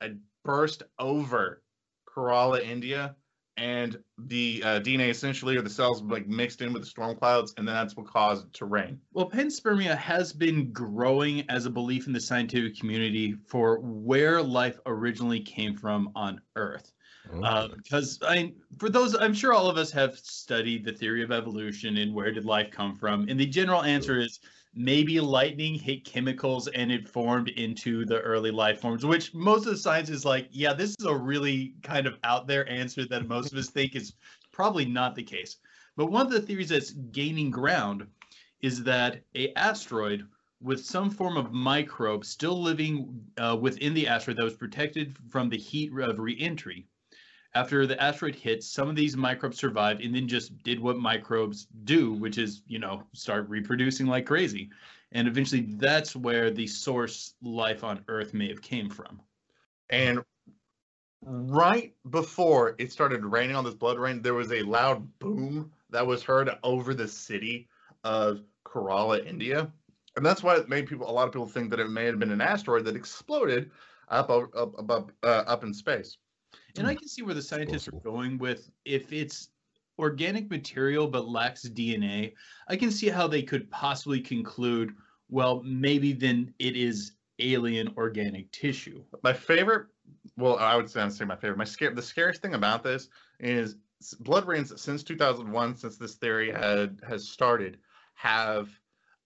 had 0.00 0.20
burst 0.44 0.82
over 0.98 1.62
Kerala, 2.08 2.62
India, 2.62 3.16
and 3.56 3.96
the 4.18 4.62
uh, 4.64 4.80
DNA 4.80 5.10
essentially, 5.10 5.56
or 5.56 5.62
the 5.62 5.70
cells, 5.70 6.02
like 6.02 6.26
mixed 6.26 6.60
in 6.60 6.72
with 6.72 6.82
the 6.82 6.88
storm 6.88 7.16
clouds, 7.16 7.54
and 7.56 7.66
then 7.66 7.74
that's 7.74 7.96
what 7.96 8.06
caused 8.06 8.46
it 8.46 8.52
to 8.54 8.64
rain. 8.64 9.00
Well, 9.12 9.30
panspermia 9.30 9.96
has 9.96 10.32
been 10.32 10.72
growing 10.72 11.48
as 11.48 11.66
a 11.66 11.70
belief 11.70 12.06
in 12.06 12.12
the 12.12 12.20
scientific 12.20 12.78
community 12.78 13.36
for 13.46 13.78
where 13.80 14.42
life 14.42 14.78
originally 14.86 15.40
came 15.40 15.76
from 15.76 16.10
on 16.16 16.40
Earth. 16.56 16.92
Okay. 17.32 17.74
Because 17.76 18.18
I, 18.22 18.52
for 18.78 18.88
those, 18.88 19.14
I'm 19.16 19.34
sure 19.34 19.52
all 19.52 19.68
of 19.68 19.76
us 19.76 19.90
have 19.92 20.18
studied 20.18 20.84
the 20.84 20.92
theory 20.92 21.22
of 21.22 21.32
evolution 21.32 21.96
and 21.96 22.14
where 22.14 22.30
did 22.32 22.44
life 22.44 22.70
come 22.70 22.94
from. 22.94 23.28
And 23.28 23.38
the 23.38 23.46
general 23.46 23.82
answer 23.82 24.18
is 24.18 24.40
maybe 24.74 25.20
lightning 25.20 25.74
hit 25.74 26.04
chemicals 26.04 26.68
and 26.68 26.90
it 26.90 27.08
formed 27.08 27.48
into 27.50 28.04
the 28.04 28.20
early 28.20 28.50
life 28.50 28.80
forms. 28.80 29.06
Which 29.06 29.32
most 29.34 29.66
of 29.66 29.72
the 29.72 29.78
science 29.78 30.10
is 30.10 30.24
like, 30.24 30.48
yeah, 30.50 30.74
this 30.74 30.90
is 30.98 31.06
a 31.06 31.14
really 31.14 31.74
kind 31.82 32.06
of 32.06 32.18
out 32.24 32.46
there 32.46 32.68
answer 32.68 33.06
that 33.06 33.28
most 33.28 33.52
of 33.52 33.58
us 33.58 33.70
think 33.70 33.94
is 33.94 34.14
probably 34.52 34.84
not 34.84 35.14
the 35.14 35.22
case. 35.22 35.56
But 35.96 36.06
one 36.10 36.26
of 36.26 36.32
the 36.32 36.40
theories 36.40 36.68
that's 36.68 36.90
gaining 36.90 37.50
ground 37.50 38.06
is 38.60 38.82
that 38.82 39.22
a 39.34 39.52
asteroid 39.54 40.26
with 40.60 40.84
some 40.84 41.10
form 41.10 41.36
of 41.36 41.52
microbe 41.52 42.24
still 42.24 42.60
living 42.60 43.22
uh, 43.38 43.56
within 43.60 43.94
the 43.94 44.08
asteroid 44.08 44.38
that 44.38 44.44
was 44.44 44.54
protected 44.54 45.16
from 45.28 45.48
the 45.48 45.58
heat 45.58 45.92
of 45.92 46.18
reentry. 46.18 46.86
After 47.54 47.86
the 47.86 48.00
asteroid 48.02 48.34
hit, 48.34 48.64
some 48.64 48.88
of 48.88 48.96
these 48.96 49.16
microbes 49.16 49.58
survived 49.58 50.02
and 50.02 50.14
then 50.14 50.26
just 50.26 50.60
did 50.64 50.80
what 50.80 50.98
microbes 50.98 51.68
do, 51.84 52.12
which 52.12 52.36
is, 52.36 52.62
you 52.66 52.80
know, 52.80 53.04
start 53.12 53.48
reproducing 53.48 54.06
like 54.06 54.26
crazy. 54.26 54.70
And 55.12 55.28
eventually 55.28 55.62
that's 55.62 56.16
where 56.16 56.50
the 56.50 56.66
source 56.66 57.34
life 57.42 57.84
on 57.84 58.04
Earth 58.08 58.34
may 58.34 58.48
have 58.48 58.60
came 58.60 58.90
from. 58.90 59.20
And 59.90 60.24
right 61.22 61.94
before 62.10 62.74
it 62.78 62.90
started 62.90 63.24
raining 63.24 63.54
on 63.54 63.64
this 63.64 63.74
blood 63.74 63.98
rain, 63.98 64.20
there 64.20 64.34
was 64.34 64.50
a 64.50 64.62
loud 64.62 65.06
boom 65.20 65.72
that 65.90 66.04
was 66.04 66.24
heard 66.24 66.50
over 66.64 66.92
the 66.92 67.06
city 67.06 67.68
of 68.02 68.42
Kerala, 68.66 69.24
India. 69.24 69.70
And 70.16 70.26
that's 70.26 70.42
why 70.42 70.56
it 70.56 70.68
made 70.68 70.88
people, 70.88 71.08
a 71.08 71.12
lot 71.12 71.28
of 71.28 71.32
people 71.32 71.46
think 71.46 71.70
that 71.70 71.80
it 71.80 71.88
may 71.88 72.04
have 72.04 72.18
been 72.18 72.32
an 72.32 72.40
asteroid 72.40 72.84
that 72.86 72.96
exploded 72.96 73.70
up, 74.08 74.30
o- 74.30 74.50
up, 74.56 74.78
above, 74.78 75.10
uh, 75.22 75.44
up 75.46 75.62
in 75.62 75.72
space. 75.72 76.18
And 76.76 76.86
I 76.86 76.94
mm. 76.94 76.98
can 76.98 77.08
see 77.08 77.22
where 77.22 77.34
the 77.34 77.42
scientists 77.42 77.88
are 77.88 77.92
going 77.92 78.38
with 78.38 78.70
if 78.84 79.12
it's 79.12 79.50
organic 79.98 80.50
material 80.50 81.06
but 81.06 81.28
lacks 81.28 81.68
DNA, 81.68 82.32
I 82.68 82.76
can 82.76 82.90
see 82.90 83.08
how 83.08 83.26
they 83.26 83.42
could 83.42 83.70
possibly 83.70 84.20
conclude, 84.20 84.94
well, 85.28 85.62
maybe 85.64 86.12
then 86.12 86.52
it 86.58 86.76
is 86.76 87.12
alien 87.38 87.92
organic 87.96 88.50
tissue. 88.52 89.02
My 89.22 89.32
favorite, 89.32 89.86
well, 90.36 90.56
I 90.58 90.76
would 90.76 90.90
say 90.90 91.00
I'm 91.00 91.10
saying 91.10 91.28
my 91.28 91.36
favorite. 91.36 91.58
My 91.58 91.64
scare, 91.64 91.94
the 91.94 92.02
scariest 92.02 92.42
thing 92.42 92.54
about 92.54 92.82
this 92.82 93.08
is 93.40 93.76
blood 94.20 94.46
rains 94.46 94.72
since 94.80 95.02
2001, 95.02 95.76
since 95.76 95.96
this 95.96 96.14
theory 96.14 96.50
had 96.50 97.00
has 97.06 97.28
started, 97.28 97.78
have 98.14 98.68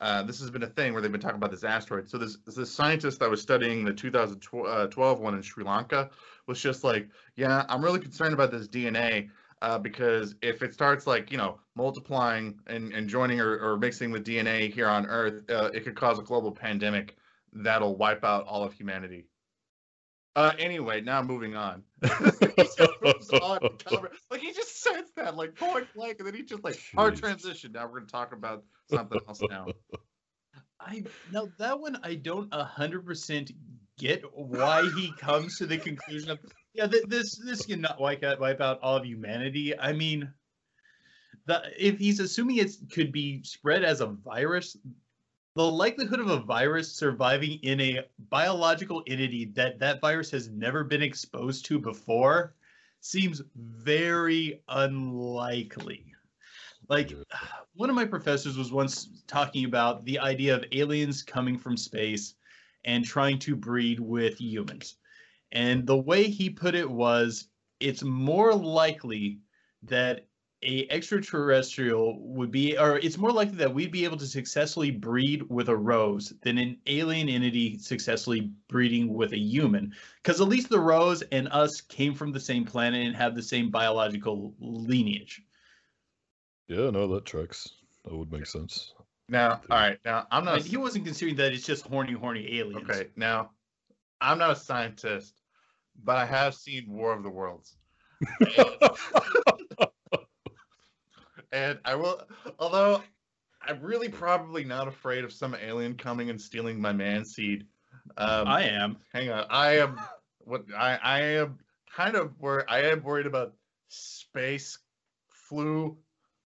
uh, 0.01 0.23
this 0.23 0.39
has 0.41 0.51
been 0.51 0.63
a 0.63 0.69
thing 0.69 0.93
where 0.93 1.03
they've 1.03 1.11
been 1.11 1.21
talking 1.21 1.37
about 1.37 1.51
this 1.51 1.65
asteroid. 1.65 2.09
So 2.09 2.19
this 2.19 2.39
this 2.47 2.71
scientist 2.71 3.19
that 3.21 3.29
was 3.29 3.43
studying 3.43 3.85
the 3.85 3.93
2012 3.93 5.21
one 5.21 5.35
in 5.35 5.43
Sri 5.43 5.65
Lanka 5.65 6.11
was 6.47 6.61
just 6.61 6.85
like, 6.85 7.09
yeah, 7.37 7.65
I'm 7.69 7.83
really 7.83 8.01
concerned 8.01 8.35
about 8.35 8.51
this 8.51 8.69
DNA. 8.69 9.31
Uh, 9.61 9.77
because 9.77 10.37
if 10.41 10.63
it 10.63 10.73
starts 10.73 11.05
like 11.05 11.33
you 11.33 11.37
know 11.37 11.59
multiplying 11.75 12.61
and, 12.69 12.93
and 12.93 13.09
joining 13.09 13.41
or, 13.41 13.59
or 13.59 13.77
mixing 13.77 14.13
with 14.13 14.25
DNA 14.25 14.73
here 14.73 14.87
on 14.87 15.05
Earth, 15.07 15.43
uh, 15.51 15.71
it 15.75 15.83
could 15.83 15.97
cause 15.97 16.21
a 16.21 16.23
global 16.23 16.53
pandemic 16.53 17.17
that'll 17.53 17.97
wipe 17.97 18.25
out 18.25 18.47
all 18.47 18.63
of 18.63 18.73
humanity. 18.73 19.27
Uh, 20.39 20.53
anyway, 20.57 21.01
now 21.01 21.21
moving 21.21 21.57
on. 21.57 21.83
He 22.01 22.09
moves 23.03 23.29
on 23.31 23.59
like 24.31 24.41
he 24.41 24.53
just 24.53 24.81
says 24.81 25.07
that 25.17 25.35
like 25.35 25.57
point 25.57 25.89
blank, 25.97 26.21
and 26.21 26.29
then 26.29 26.35
he 26.35 26.45
just 26.45 26.63
like 26.63 26.79
hard 26.95 27.17
transition. 27.17 27.73
Now 27.73 27.89
we're 27.89 27.99
gonna 27.99 28.07
talk 28.07 28.33
about 28.33 28.63
something 28.89 29.21
else 29.27 29.41
now. 29.51 29.67
I 30.81 31.03
now 31.33 31.49
that 31.59 31.81
one 31.81 31.99
I 32.05 32.15
don't 32.15 32.49
a 32.53 32.63
hundred 32.63 33.05
percent 33.05 33.51
get 33.99 34.23
why 34.33 34.89
he 34.97 35.13
comes 35.19 35.59
to 35.59 35.67
the 35.67 35.77
conclusion 35.77 36.31
of 36.31 36.39
yeah 36.73 36.87
th- 36.87 37.07
this 37.09 37.37
this 37.45 37.67
can 37.67 37.81
not 37.81 38.01
wipe 38.01 38.23
out 38.23 38.39
wipe 38.39 38.61
out 38.61 38.79
all 38.81 38.97
of 38.97 39.05
humanity. 39.05 39.77
I 39.77 39.93
mean, 39.93 40.33
the 41.47 41.63
if 41.77 41.99
he's 41.99 42.21
assuming 42.21 42.59
it 42.59 42.71
could 42.93 43.11
be 43.11 43.43
spread 43.43 43.83
as 43.83 44.01
a 44.01 44.07
virus, 44.07 44.77
the 45.59 45.69
likelihood 45.69 46.21
of 46.21 46.31
a 46.31 46.39
virus 46.39 46.93
surviving 46.93 47.59
in 47.65 47.81
a 47.81 48.05
biological 48.31 49.03
entity 49.09 49.47
that 49.57 49.81
that 49.81 50.01
virus 50.01 50.31
has 50.31 50.49
never 50.51 50.85
been 50.85 51.03
exposed 51.03 51.65
to 51.65 51.81
before 51.81 52.55
seems 53.01 53.43
very 53.57 54.63
unlikely. 54.69 56.15
Like 56.89 57.13
one 57.75 57.91
of 57.91 57.97
my 57.97 58.05
professors 58.05 58.57
was 58.57 58.71
once 58.71 59.09
talking 59.27 59.65
about 59.65 60.05
the 60.05 60.21
idea 60.21 60.55
of 60.55 60.65
aliens 60.71 61.25
coming 61.25 61.59
from 61.59 61.77
space 61.77 62.35
and 62.85 63.05
trying 63.05 63.41
to 63.41 63.57
breed 63.57 63.99
with 63.99 64.41
humans. 64.41 64.95
And 65.51 65.85
the 65.85 65.97
way 65.97 66.31
he 66.31 66.51
put 66.51 66.77
it 66.77 66.89
was 66.89 67.49
it's 67.81 68.05
more 68.05 68.55
likely 68.55 69.41
that 69.83 70.28
a 70.63 70.89
extraterrestrial 70.91 72.19
would 72.21 72.51
be 72.51 72.77
or 72.77 72.99
it's 72.99 73.17
more 73.17 73.31
likely 73.31 73.57
that 73.57 73.73
we'd 73.73 73.93
be 73.93 74.05
able 74.05 74.17
to 74.17 74.27
successfully 74.27 74.91
breed 74.91 75.43
with 75.49 75.69
a 75.69 75.77
rose 75.77 76.33
than 76.43 76.59
an 76.59 76.77
alien 76.87 77.29
entity 77.29 77.79
successfully 77.79 78.51
breeding 78.67 79.15
with 79.15 79.33
a 79.33 79.39
human 79.39 79.95
because 80.21 80.41
at 80.41 80.49
least 80.49 80.69
the 80.69 80.81
rose 80.81 81.23
and 81.31 81.49
us 81.49 81.81
came 81.81 82.13
from 82.13 82.33
the 82.33 82.41
same 82.41 82.65
planet 82.65 83.07
and 83.07 83.15
have 83.15 83.37
the 83.37 83.43
same 83.43 83.71
biological 83.71 84.53
lineage 84.59 85.43
Yeah, 86.67 86.91
no, 86.91 87.07
that 87.15 87.25
tracks. 87.25 87.71
That 88.05 88.17
would 88.17 88.33
make 88.33 88.47
sense. 88.47 88.95
Now, 89.29 89.61
all 89.71 89.79
right. 89.79 89.99
Now, 90.05 90.27
I'm 90.31 90.45
not. 90.45 90.59
And 90.59 90.65
he 90.65 90.77
wasn't 90.77 91.05
considering 91.05 91.37
that 91.37 91.53
it's 91.53 91.67
just 91.67 91.87
horny 91.87 92.15
horny 92.15 92.59
aliens 92.59 92.89
Okay, 92.89 93.09
now 93.15 93.51
I'm 94.21 94.39
not 94.39 94.51
a 94.51 94.57
scientist, 94.57 95.35
but 96.03 96.17
I 96.17 96.25
have 96.25 96.55
seen 96.55 96.87
War 96.89 97.13
of 97.13 97.23
the 97.23 97.31
Worlds. 97.31 97.77
And 101.53 101.79
I 101.85 101.95
will, 101.95 102.23
although 102.59 103.03
I'm 103.63 103.81
really 103.81 104.09
probably 104.09 104.65
not 104.65 104.89
afraid 104.89 105.25
of 105.25 105.33
some 105.33 105.55
alien 105.55 105.95
coming 105.95 106.31
and 106.31 106.41
stealing 106.41 106.81
my 106.81 106.93
man 106.93 107.25
seed. 107.25 107.67
Um, 108.17 108.49
i 108.49 108.63
am 108.63 108.97
hang 109.13 109.31
on, 109.31 109.45
I 109.51 109.79
am 109.79 110.01
what 110.39 110.65
I 110.77 110.99
I 111.03 111.21
am 111.21 111.59
kind 111.95 112.17
of 112.17 112.39
wor 112.39 112.65
I 112.69 112.83
am 112.83 113.03
worried 113.03 113.27
about 113.27 113.55
space 113.89 114.79
flu, 115.29 115.99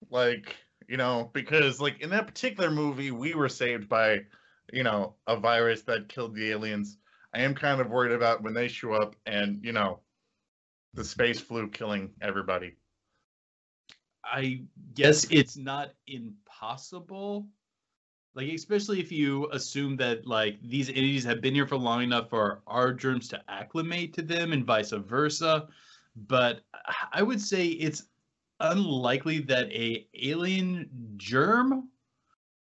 like 0.09 0.55
you 0.87 0.97
know, 0.97 1.29
because 1.33 1.79
like 1.79 2.01
in 2.01 2.09
that 2.11 2.27
particular 2.27 2.69
movie, 2.71 3.11
we 3.11 3.33
were 3.33 3.49
saved 3.49 3.87
by 3.87 4.21
you 4.73 4.83
know 4.83 5.15
a 5.27 5.37
virus 5.37 5.83
that 5.83 6.09
killed 6.09 6.35
the 6.35 6.51
aliens. 6.51 6.97
I 7.33 7.41
am 7.41 7.55
kind 7.55 7.81
of 7.81 7.89
worried 7.89 8.13
about 8.13 8.43
when 8.43 8.53
they 8.53 8.67
show 8.67 8.93
up 8.93 9.15
and 9.25 9.63
you 9.63 9.71
know 9.71 9.99
the 10.93 11.03
space 11.03 11.39
flu 11.39 11.69
killing 11.69 12.11
everybody. 12.21 12.75
I 14.25 14.61
guess 14.93 15.25
it's 15.29 15.57
not 15.57 15.93
impossible. 16.07 17.47
Like, 18.33 18.49
especially 18.49 18.99
if 18.99 19.11
you 19.11 19.49
assume 19.51 19.95
that 19.97 20.27
like 20.27 20.57
these 20.61 20.89
entities 20.89 21.23
have 21.23 21.41
been 21.41 21.55
here 21.55 21.67
for 21.67 21.77
long 21.77 22.03
enough 22.03 22.29
for 22.29 22.61
our 22.67 22.91
germs 22.91 23.29
to 23.29 23.41
acclimate 23.47 24.13
to 24.15 24.21
them 24.21 24.51
and 24.51 24.65
vice 24.65 24.91
versa. 24.91 25.67
But 26.27 26.61
I 27.13 27.23
would 27.23 27.41
say 27.41 27.67
it's 27.67 28.07
unlikely 28.59 29.39
that 29.39 29.71
a 29.71 30.07
alien 30.13 30.89
germ 31.17 31.89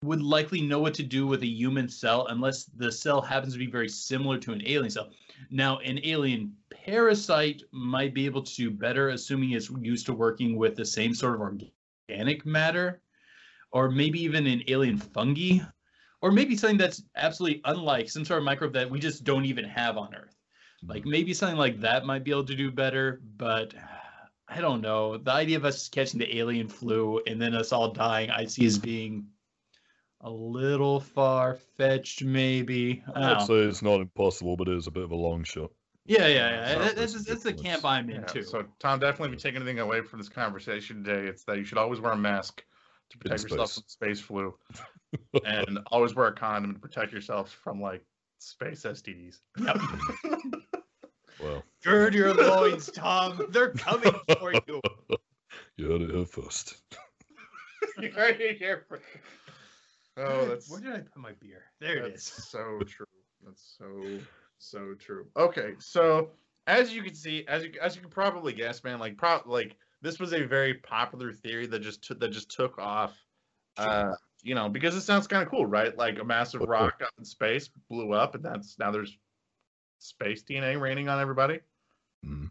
would 0.03 0.23
likely 0.23 0.61
know 0.61 0.79
what 0.79 0.95
to 0.95 1.03
do 1.03 1.27
with 1.27 1.43
a 1.43 1.47
human 1.47 1.89
cell 1.89 2.27
unless 2.29 2.65
the 2.65 2.91
cell 2.91 3.21
happens 3.21 3.53
to 3.53 3.59
be 3.59 3.67
very 3.67 3.89
similar 3.89 4.39
to 4.39 4.53
an 4.53 4.63
alien 4.65 4.91
cell. 4.91 5.11
Now, 5.51 5.79
an 5.79 6.01
alien 6.05 6.53
parasite 6.71 7.63
might 7.73 8.15
be 8.15 8.25
able 8.25 8.43
to 8.43 8.55
do 8.55 8.71
better, 8.71 9.09
assuming 9.09 9.53
it's 9.53 9.71
used 9.81 10.07
to 10.07 10.13
working 10.13 10.57
with 10.57 10.77
the 10.77 10.85
same 10.85 11.15
sort 11.15 11.35
of 11.35 11.41
organic 11.41 12.47
matter, 12.47 13.01
or 13.73 13.91
maybe 13.91 14.23
even 14.23 14.47
an 14.47 14.63
alien 14.69 14.99
fungi, 14.99 15.59
or 16.23 16.31
maybe 16.31 16.57
something 16.57 16.79
that's 16.79 17.03
absolutely 17.17 17.61
unlike 17.65 18.09
some 18.09 18.25
sort 18.25 18.39
of 18.39 18.45
microbe 18.45 18.73
that 18.75 18.91
we 18.91 19.01
just 19.01 19.25
don't 19.25 19.45
even 19.45 19.65
have 19.65 19.97
on 19.97 20.15
Earth. 20.15 20.37
Like 20.87 21.05
maybe 21.05 21.35
something 21.35 21.59
like 21.59 21.81
that 21.81 22.07
might 22.07 22.23
be 22.23 22.31
able 22.31 22.45
to 22.45 22.55
do 22.55 22.71
better, 22.71 23.21
but 23.37 23.75
I 24.47 24.61
don't 24.61 24.81
know. 24.81 25.19
The 25.19 25.33
idea 25.33 25.57
of 25.57 25.65
us 25.65 25.89
catching 25.89 26.21
the 26.21 26.39
alien 26.39 26.69
flu 26.69 27.21
and 27.27 27.43
then 27.43 27.55
us 27.55 27.73
all 27.73 27.93
dying, 27.93 28.31
I 28.31 28.47
see 28.47 28.65
as 28.65 28.79
being 28.79 29.27
a 30.21 30.31
little 30.31 31.01
far 31.01 31.55
fetched, 31.77 32.25
maybe. 32.25 33.03
I 33.15 33.21
don't 33.21 33.41
I'd 33.41 33.47
say 33.47 33.55
it's 33.55 33.83
not 33.83 34.01
impossible, 34.01 34.57
but 34.57 34.69
it 34.69 34.77
is 34.77 34.87
a 34.87 34.91
bit 34.91 35.05
of 35.05 35.13
a 35.13 35.17
long 35.17 35.45
shot. 35.45 35.71
Yeah, 36.07 36.27
yeah, 36.27 36.29
yeah. 36.29 36.67
Sounds 36.67 36.79
That- 36.85 36.97
That's, 36.97 37.15
like 37.15 37.25
that's 37.27 37.43
the 37.43 37.51
ridiculous. 37.51 37.63
camp 37.63 37.85
I'm 37.85 38.11
in 38.11 38.17
Yeah, 38.17 38.27
too. 38.27 38.43
So 38.43 38.65
Tom, 38.81 38.99
definitely 38.99 39.37
if 39.37 39.45
you 39.45 39.51
take 39.51 39.57
anything 39.57 39.79
away 39.79 40.01
from 40.01 40.19
this 40.19 40.29
conversation 40.29 41.05
today, 41.05 41.29
it's 41.29 41.45
that 41.45 41.59
you 41.59 41.65
should 41.65 41.79
always 41.79 42.01
wear 42.01 42.13
a 42.13 42.17
mask 42.17 42.65
to 43.11 43.19
protect 43.19 43.43
yourself 43.43 43.71
space. 43.71 43.75
from 43.75 43.85
space 43.89 44.21
flu, 44.21 44.55
and 45.45 45.79
always 45.89 46.15
wear 46.15 46.29
a 46.29 46.33
condom 46.35 46.75
to 46.75 46.81
protect 46.81 47.13
yourself 47.13 47.51
from 47.63 47.81
like 47.81 48.05
space 48.39 48.83
STDs. 48.85 49.39
Yep. 49.59 49.79
Well, 51.41 51.63
Gird 51.85 52.15
your 52.15 52.35
loins, 52.35 52.91
Tom. 52.91 53.47
They're 53.51 53.71
coming 53.71 54.13
for 54.41 54.53
you. 54.53 54.81
you 55.77 55.89
heard 55.89 56.03
it 56.03 56.11
here 56.11 56.27
first. 56.27 56.79
you 58.01 58.11
heard 58.11 58.41
it 58.41 58.59
here. 58.59 58.87
first. 58.89 59.05
Oh, 60.19 60.47
that's 60.49 60.71
Where 60.71 60.81
did 60.81 60.93
I 60.93 60.99
put 61.01 61.17
my 61.17 61.33
beer? 61.41 61.63
There 61.81 61.99
it 61.99 62.11
that's 62.11 62.39
is. 62.39 62.45
so 62.49 62.81
true. 62.87 63.07
That's 63.45 63.77
so 63.79 64.19
so 64.59 64.95
true. 64.99 65.27
Okay, 65.37 65.75
so 65.79 66.31
as 66.67 66.93
you 66.93 67.03
can 67.03 67.15
see, 67.15 67.45
as 67.49 67.65
you 67.65 67.73
as 67.81 67.95
you 67.97 68.03
can 68.03 68.11
probably 68.11 68.53
guess, 68.53 68.83
man, 68.85 68.99
like 68.99 69.17
pro 69.17 69.41
like 69.47 69.77
this 70.03 70.19
was 70.19 70.33
a 70.33 70.45
very 70.45 70.75
popular 70.75 71.33
theory 71.33 71.67
that 71.67 71.81
just 71.81 72.03
took 72.03 72.21
that 72.21 72.29
just 72.29 72.51
took 72.51 72.79
off. 72.79 73.17
Uh, 73.77 74.13
you 74.43 74.55
know, 74.57 74.69
because 74.69 74.95
it 74.97 75.03
sounds 75.03 75.27
kind 75.27 75.43
of 75.43 75.49
cool, 75.49 75.67
right? 75.67 75.97
Like 75.97 76.19
a 76.19 76.25
massive 76.25 76.63
rock 76.63 77.01
up 77.03 77.13
in 77.19 77.25
space 77.25 77.71
blew 77.89 78.13
up, 78.13 78.35
and 78.35 78.45
that's 78.45 78.79
now 78.79 78.91
there's 78.91 79.17
space 79.99 80.43
DNA 80.43 80.81
raining 80.81 81.09
on 81.09 81.21
everybody. 81.21 81.61
Mm. 82.27 82.51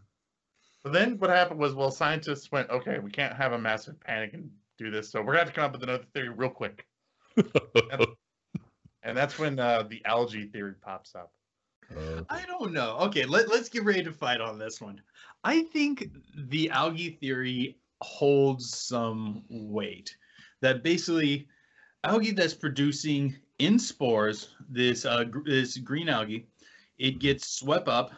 But 0.82 0.92
then 0.92 1.18
what 1.18 1.30
happened 1.30 1.60
was, 1.60 1.74
well, 1.74 1.90
scientists 1.90 2.50
went, 2.50 2.70
okay, 2.70 2.98
we 2.98 3.10
can't 3.10 3.34
have 3.34 3.52
a 3.52 3.58
massive 3.58 4.00
panic 4.00 4.32
and 4.32 4.50
do 4.78 4.90
this, 4.90 5.10
so 5.10 5.20
we're 5.20 5.32
gonna 5.32 5.38
have 5.38 5.48
to 5.48 5.54
come 5.54 5.64
up 5.64 5.72
with 5.72 5.82
another 5.82 6.04
theory 6.14 6.30
real 6.30 6.50
quick. 6.50 6.86
And 9.08 9.16
that's 9.16 9.38
when 9.38 9.58
uh, 9.58 9.84
the 9.84 10.04
algae 10.04 10.46
theory 10.46 10.74
pops 10.82 11.14
up. 11.14 11.32
Uh, 11.96 12.22
I 12.28 12.44
don't 12.46 12.72
know. 12.72 12.98
Okay, 13.02 13.24
let, 13.24 13.48
let's 13.48 13.68
get 13.70 13.84
ready 13.84 14.02
to 14.02 14.12
fight 14.12 14.40
on 14.40 14.58
this 14.58 14.80
one. 14.80 15.00
I 15.44 15.62
think 15.62 16.10
the 16.36 16.68
algae 16.68 17.16
theory 17.18 17.78
holds 18.02 18.76
some 18.76 19.44
weight. 19.48 20.14
That 20.60 20.82
basically, 20.82 21.48
algae 22.04 22.32
that's 22.32 22.52
producing 22.52 23.36
in 23.58 23.78
spores 23.78 24.54
this 24.68 25.04
uh, 25.06 25.24
gr- 25.24 25.48
this 25.48 25.78
green 25.78 26.08
algae, 26.08 26.46
it 26.98 27.18
gets 27.18 27.48
swept 27.48 27.88
up, 27.88 28.12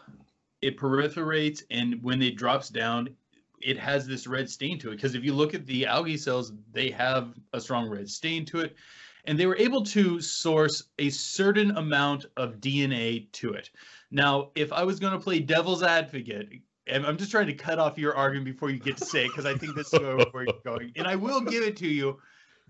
it 0.62 0.77
proliferates, 0.77 1.62
and 1.71 2.03
when 2.03 2.21
it 2.21 2.37
drops 2.37 2.68
down, 2.68 3.11
it 3.62 3.79
has 3.79 4.07
this 4.07 4.27
red 4.27 4.51
stain 4.51 4.79
to 4.81 4.89
it. 4.89 4.97
Because 4.97 5.14
if 5.14 5.23
you 5.23 5.35
look 5.35 5.55
at 5.55 5.66
the 5.66 5.87
algae 5.87 6.16
cells, 6.16 6.53
they 6.73 6.91
have 6.91 7.39
a 7.53 7.61
strong 7.61 7.89
red 7.89 8.09
stain 8.09 8.45
to 8.47 8.61
it 8.61 8.75
and 9.25 9.39
they 9.39 9.47
were 9.47 9.57
able 9.57 9.85
to 9.85 10.21
source 10.21 10.85
a 10.99 11.11
certain 11.11 11.77
amount 11.77 12.27
of 12.37 12.57
DNA 12.57 13.31
to 13.33 13.53
it. 13.53 13.71
Now, 14.11 14.51
if 14.55 14.73
I 14.73 14.85
was 14.85 14.99
going 14.99 15.12
to 15.12 15.18
play 15.18 15.41
devil's 15.41 15.83
advocate, 15.83 16.49
and 16.87 17.07
I'm 17.07 17.16
just 17.16 17.31
trying 17.31 17.47
to 17.47 17.55
cut 17.55 17.79
off 17.79 17.99
your 17.99 18.14
argument 18.14 18.47
before 18.47 18.71
you 18.71 18.79
get 18.79 18.97
to 18.97 19.05
say 19.05 19.25
it, 19.25 19.29
because 19.29 19.47
I 19.47 19.57
think 19.57 19.77
this 19.77 19.93
is 19.93 20.01
where 20.01 20.18
we're 20.33 20.47
going, 20.64 20.93
and 20.97 21.07
I 21.07 21.16
will 21.16 21.41
give 21.41 21.62
it 21.62 21.77
to 21.79 21.89
you 21.89 22.18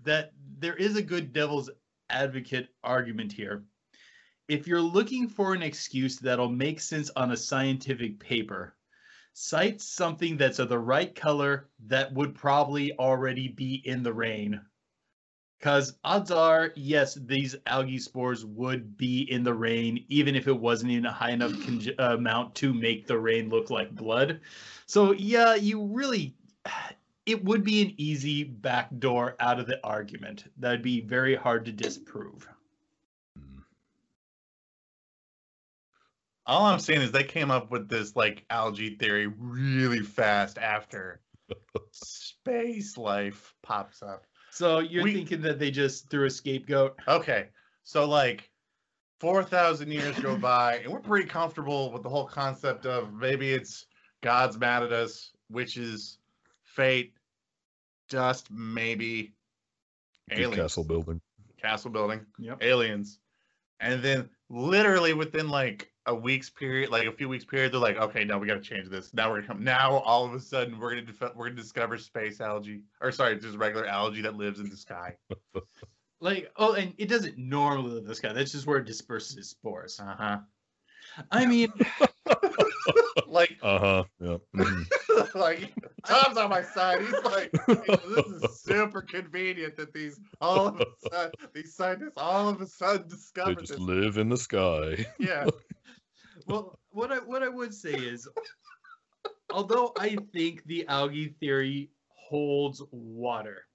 that 0.03 0.31
there 0.59 0.75
is 0.75 0.95
a 0.95 1.01
good 1.01 1.33
devil's 1.33 1.69
advocate 2.09 2.69
argument 2.83 3.31
here. 3.31 3.63
If 4.47 4.67
you're 4.67 4.81
looking 4.81 5.29
for 5.29 5.53
an 5.53 5.63
excuse 5.63 6.17
that'll 6.17 6.49
make 6.49 6.81
sense 6.81 7.09
on 7.15 7.31
a 7.31 7.37
scientific 7.37 8.19
paper, 8.19 8.75
cite 9.33 9.81
something 9.81 10.35
that's 10.35 10.59
of 10.59 10.69
the 10.69 10.77
right 10.77 11.15
color 11.15 11.69
that 11.87 12.13
would 12.13 12.35
probably 12.35 12.91
already 12.97 13.47
be 13.47 13.75
in 13.85 14.03
the 14.03 14.13
rain 14.13 14.59
because 15.61 15.93
odds 16.03 16.31
are, 16.31 16.71
yes, 16.75 17.13
these 17.13 17.55
algae 17.67 17.99
spores 17.99 18.43
would 18.43 18.97
be 18.97 19.31
in 19.31 19.43
the 19.43 19.53
rain, 19.53 20.03
even 20.09 20.35
if 20.35 20.47
it 20.47 20.59
wasn't 20.59 20.91
in 20.91 21.05
a 21.05 21.11
high 21.11 21.29
enough 21.29 21.51
conge- 21.51 21.93
uh, 21.99 22.15
amount 22.15 22.55
to 22.55 22.73
make 22.73 23.05
the 23.05 23.19
rain 23.19 23.47
look 23.49 23.69
like 23.69 23.95
blood. 23.95 24.41
So, 24.87 25.11
yeah, 25.11 25.53
you 25.53 25.85
really, 25.85 26.33
it 27.27 27.43
would 27.45 27.63
be 27.63 27.83
an 27.83 27.93
easy 27.97 28.43
backdoor 28.43 29.35
out 29.39 29.59
of 29.59 29.67
the 29.67 29.79
argument. 29.85 30.51
That'd 30.57 30.81
be 30.81 30.99
very 30.99 31.35
hard 31.35 31.65
to 31.65 31.71
disprove. 31.71 32.49
All 36.47 36.65
I'm 36.65 36.79
saying 36.79 37.01
is 37.03 37.11
they 37.11 37.23
came 37.23 37.51
up 37.51 37.69
with 37.69 37.87
this 37.87 38.15
like 38.15 38.45
algae 38.49 38.95
theory 38.95 39.27
really 39.27 40.01
fast 40.01 40.57
after 40.57 41.21
space 41.91 42.97
life 42.97 43.53
pops 43.61 44.01
up. 44.01 44.25
So, 44.51 44.79
you're 44.79 45.03
We- 45.03 45.13
thinking 45.13 45.41
that 45.41 45.59
they 45.59 45.71
just 45.71 46.09
threw 46.09 46.25
a 46.25 46.29
scapegoat? 46.29 46.99
Okay, 47.07 47.49
so 47.83 48.05
like 48.07 48.51
4,000 49.19 49.89
years 49.91 50.19
go 50.19 50.35
by, 50.37 50.77
and 50.79 50.91
we're 50.91 50.99
pretty 50.99 51.27
comfortable 51.27 51.91
with 51.91 52.03
the 52.03 52.09
whole 52.09 52.27
concept 52.27 52.85
of 52.85 53.13
maybe 53.13 53.53
it's 53.53 53.85
God's 54.21 54.57
mad 54.57 54.83
at 54.83 54.91
us, 54.91 55.31
witches, 55.49 56.17
fate, 56.63 57.13
dust, 58.09 58.51
maybe 58.51 59.33
Good 60.29 60.39
aliens, 60.39 60.55
castle 60.55 60.83
building. 60.83 61.21
castle 61.57 61.91
building, 61.91 62.25
Yep. 62.37 62.61
aliens, 62.61 63.19
and 63.79 64.03
then 64.03 64.29
literally 64.49 65.13
within 65.13 65.47
like 65.49 65.90
a 66.05 66.15
week's 66.15 66.49
period, 66.49 66.89
like 66.89 67.05
a 67.07 67.11
few 67.11 67.29
weeks 67.29 67.45
period, 67.45 67.71
they're 67.73 67.79
like, 67.79 67.97
okay, 67.97 68.23
no, 68.23 68.37
we 68.39 68.47
got 68.47 68.55
to 68.55 68.61
change 68.61 68.89
this. 68.89 69.13
Now 69.13 69.29
we're 69.29 69.41
gonna 69.41 69.47
come. 69.47 69.63
Now 69.63 69.97
all 69.97 70.25
of 70.25 70.33
a 70.33 70.39
sudden, 70.39 70.79
we're 70.79 70.89
gonna 70.91 71.01
def- 71.03 71.35
we're 71.35 71.49
gonna 71.49 71.61
discover 71.61 71.97
space 71.97 72.41
algae, 72.41 72.81
or 72.99 73.11
sorry, 73.11 73.37
just 73.39 73.57
regular 73.57 73.85
algae 73.85 74.21
that 74.21 74.35
lives 74.35 74.59
in 74.59 74.69
the 74.69 74.77
sky. 74.77 75.15
Like, 76.23 76.51
oh, 76.55 76.73
and 76.73 76.93
it 76.99 77.09
doesn't 77.09 77.39
normally 77.39 77.89
live 77.93 78.03
in 78.03 78.07
the 78.07 78.13
sky. 78.13 78.31
That's 78.31 78.51
just 78.51 78.67
where 78.67 78.77
it 78.77 78.85
disperses 78.85 79.37
its 79.37 79.49
spores. 79.49 79.99
Uh 79.99 80.15
huh. 80.15 80.37
I 81.31 81.47
mean, 81.47 81.73
like, 83.27 83.57
Uh 83.63 83.79
huh. 83.79 84.03
Yeah. 84.19 84.37
mhm. 84.55 84.85
like 85.35 85.73
Tom's 86.05 86.37
on 86.37 86.51
my 86.51 86.61
side. 86.61 87.01
He's 87.01 87.11
like, 87.23 87.51
this 87.51 88.25
is 88.43 88.61
super 88.61 89.01
convenient 89.01 89.75
that 89.77 89.93
these 89.93 90.19
all 90.39 90.67
of 90.67 90.79
a 90.81 90.85
sudden 91.09 91.31
these 91.53 91.73
scientists 91.73 92.11
all 92.17 92.49
of 92.49 92.61
a 92.61 92.67
sudden 92.67 93.07
They 93.07 93.15
discovered 93.15 93.59
just 93.61 93.71
this. 93.71 93.79
live 93.79 94.17
in 94.19 94.29
the 94.29 94.37
sky. 94.37 95.03
Yeah. 95.17 95.47
Well, 96.51 96.79
what 96.89 97.11
I 97.11 97.17
what 97.19 97.43
I 97.43 97.49
would 97.49 97.73
say 97.73 97.93
is, 97.93 98.27
although 99.51 99.93
I 99.97 100.17
think 100.33 100.63
the 100.65 100.85
algae 100.87 101.29
theory 101.39 101.89
holds 102.09 102.81
water, 102.91 103.65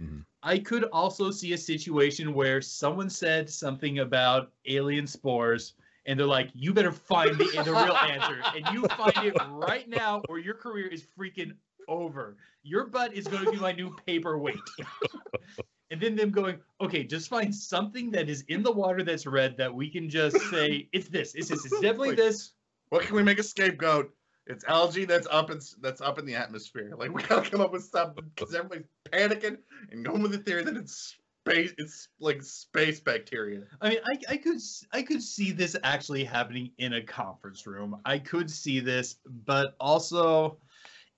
Mhm. 0.00 0.24
I 0.42 0.58
could 0.58 0.84
also 0.84 1.30
see 1.30 1.52
a 1.52 1.58
situation 1.58 2.34
where 2.34 2.60
someone 2.60 3.08
said 3.08 3.48
something 3.48 4.00
about 4.00 4.52
alien 4.66 5.06
spores. 5.06 5.74
And 6.04 6.18
they're 6.18 6.26
like, 6.26 6.50
you 6.52 6.74
better 6.74 6.90
find 6.90 7.38
the, 7.38 7.62
the 7.62 7.72
real 7.72 7.94
answer. 7.94 8.42
And 8.56 8.66
you 8.74 8.88
find 8.88 9.24
it 9.24 9.36
right 9.50 9.88
now, 9.88 10.20
or 10.28 10.40
your 10.40 10.54
career 10.54 10.88
is 10.88 11.06
freaking 11.16 11.52
over. 11.86 12.36
Your 12.64 12.86
butt 12.86 13.14
is 13.14 13.28
going 13.28 13.44
to 13.44 13.50
be 13.52 13.56
my 13.56 13.70
new 13.70 13.94
paperweight. 14.04 14.58
and 15.92 16.00
then 16.00 16.16
them 16.16 16.30
going, 16.30 16.58
okay, 16.80 17.04
just 17.04 17.28
find 17.28 17.54
something 17.54 18.10
that 18.12 18.30
is 18.30 18.44
in 18.48 18.62
the 18.62 18.72
water 18.72 19.04
that's 19.04 19.26
red 19.26 19.56
that 19.58 19.72
we 19.72 19.90
can 19.90 20.08
just 20.08 20.36
say, 20.50 20.88
it's 20.92 21.08
this, 21.08 21.34
it's 21.34 21.48
this, 21.48 21.66
it's 21.66 21.80
definitely 21.80 22.10
Wait. 22.10 22.16
this. 22.16 22.52
What 22.88 23.02
can 23.02 23.14
we 23.14 23.22
make 23.22 23.38
a 23.38 23.42
scapegoat? 23.42 24.10
It's 24.46 24.64
algae 24.64 25.04
that's 25.04 25.28
up 25.30 25.50
in 25.50 25.60
that's 25.80 26.00
up 26.00 26.18
in 26.18 26.26
the 26.26 26.34
atmosphere. 26.34 26.92
Like 26.98 27.12
we 27.12 27.22
gotta 27.22 27.48
come 27.48 27.60
up 27.60 27.72
with 27.72 27.84
something 27.84 28.24
because 28.34 28.54
everybody's 28.54 28.86
panicking 29.12 29.58
and 29.92 30.04
going 30.04 30.22
with 30.22 30.32
the 30.32 30.38
theory 30.38 30.64
that 30.64 30.76
it's 30.76 31.16
space. 31.46 31.72
It's 31.78 32.08
like 32.18 32.42
space 32.42 32.98
bacteria. 32.98 33.62
I 33.80 33.90
mean, 33.90 33.98
I, 34.04 34.32
I 34.32 34.36
could 34.38 34.58
I 34.92 35.02
could 35.02 35.22
see 35.22 35.52
this 35.52 35.76
actually 35.84 36.24
happening 36.24 36.72
in 36.78 36.94
a 36.94 37.02
conference 37.02 37.66
room. 37.66 38.00
I 38.04 38.18
could 38.18 38.50
see 38.50 38.80
this, 38.80 39.16
but 39.46 39.76
also, 39.78 40.58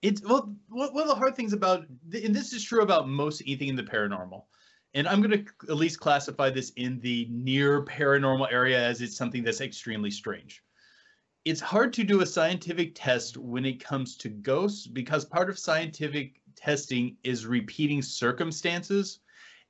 it's 0.03 0.20
well, 0.22 0.55
one 0.68 0.93
one 0.93 1.05
of 1.05 1.09
the 1.09 1.14
hard 1.14 1.35
things 1.35 1.53
about, 1.53 1.87
and 2.12 2.35
this 2.35 2.53
is 2.53 2.62
true 2.62 2.83
about 2.83 3.09
most 3.09 3.41
anything 3.47 3.68
in 3.68 3.77
the 3.77 3.83
paranormal, 3.83 4.43
and 4.95 5.09
I'm 5.09 5.20
going 5.20 5.45
to 5.45 5.53
at 5.68 5.76
least 5.76 6.01
classify 6.01 6.51
this 6.51 6.70
in 6.76 7.01
the 7.01 7.26
near 7.30 7.84
paranormal 7.84 8.51
area 8.53 8.80
as 8.80 9.01
it's 9.01 9.16
something 9.16 9.42
that's 9.42 9.61
extremely 9.61 10.11
strange. 10.11 10.62
It's 11.45 11.61
hard 11.61 11.92
to 11.95 12.05
do 12.05 12.22
a 12.22 12.26
scientific 12.26 12.92
test 12.95 13.36
when 13.36 13.66
it 13.66 13.82
comes 13.84 14.16
to 14.18 14.28
ghosts 14.28 14.86
because 14.86 15.24
part 15.24 15.51
of 15.51 15.59
scientific 15.59 16.40
testing 16.57 17.16
is 17.24 17.45
repeating 17.45 18.01
circumstances 18.01 19.18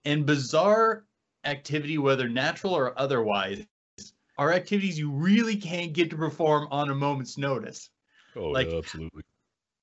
and 0.04 0.26
bizarre 0.26 1.04
activity, 1.44 1.98
whether 1.98 2.28
natural 2.28 2.74
or 2.74 2.98
otherwise, 2.98 3.64
are 4.36 4.52
activities 4.52 4.98
you 4.98 5.10
really 5.10 5.56
can't 5.56 5.92
get 5.92 6.10
to 6.10 6.16
perform 6.16 6.68
on 6.70 6.90
a 6.90 6.94
moment's 6.94 7.38
notice. 7.38 7.90
Oh 8.36 8.50
Like- 8.50 8.68
yeah, 8.70 8.78
absolutely. 8.78 9.22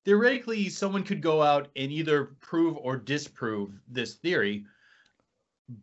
Theoretically, 0.03 0.67
someone 0.69 1.03
could 1.03 1.21
go 1.21 1.43
out 1.43 1.67
and 1.75 1.91
either 1.91 2.35
prove 2.41 2.75
or 2.77 2.97
disprove 2.97 3.79
this 3.87 4.15
theory, 4.15 4.65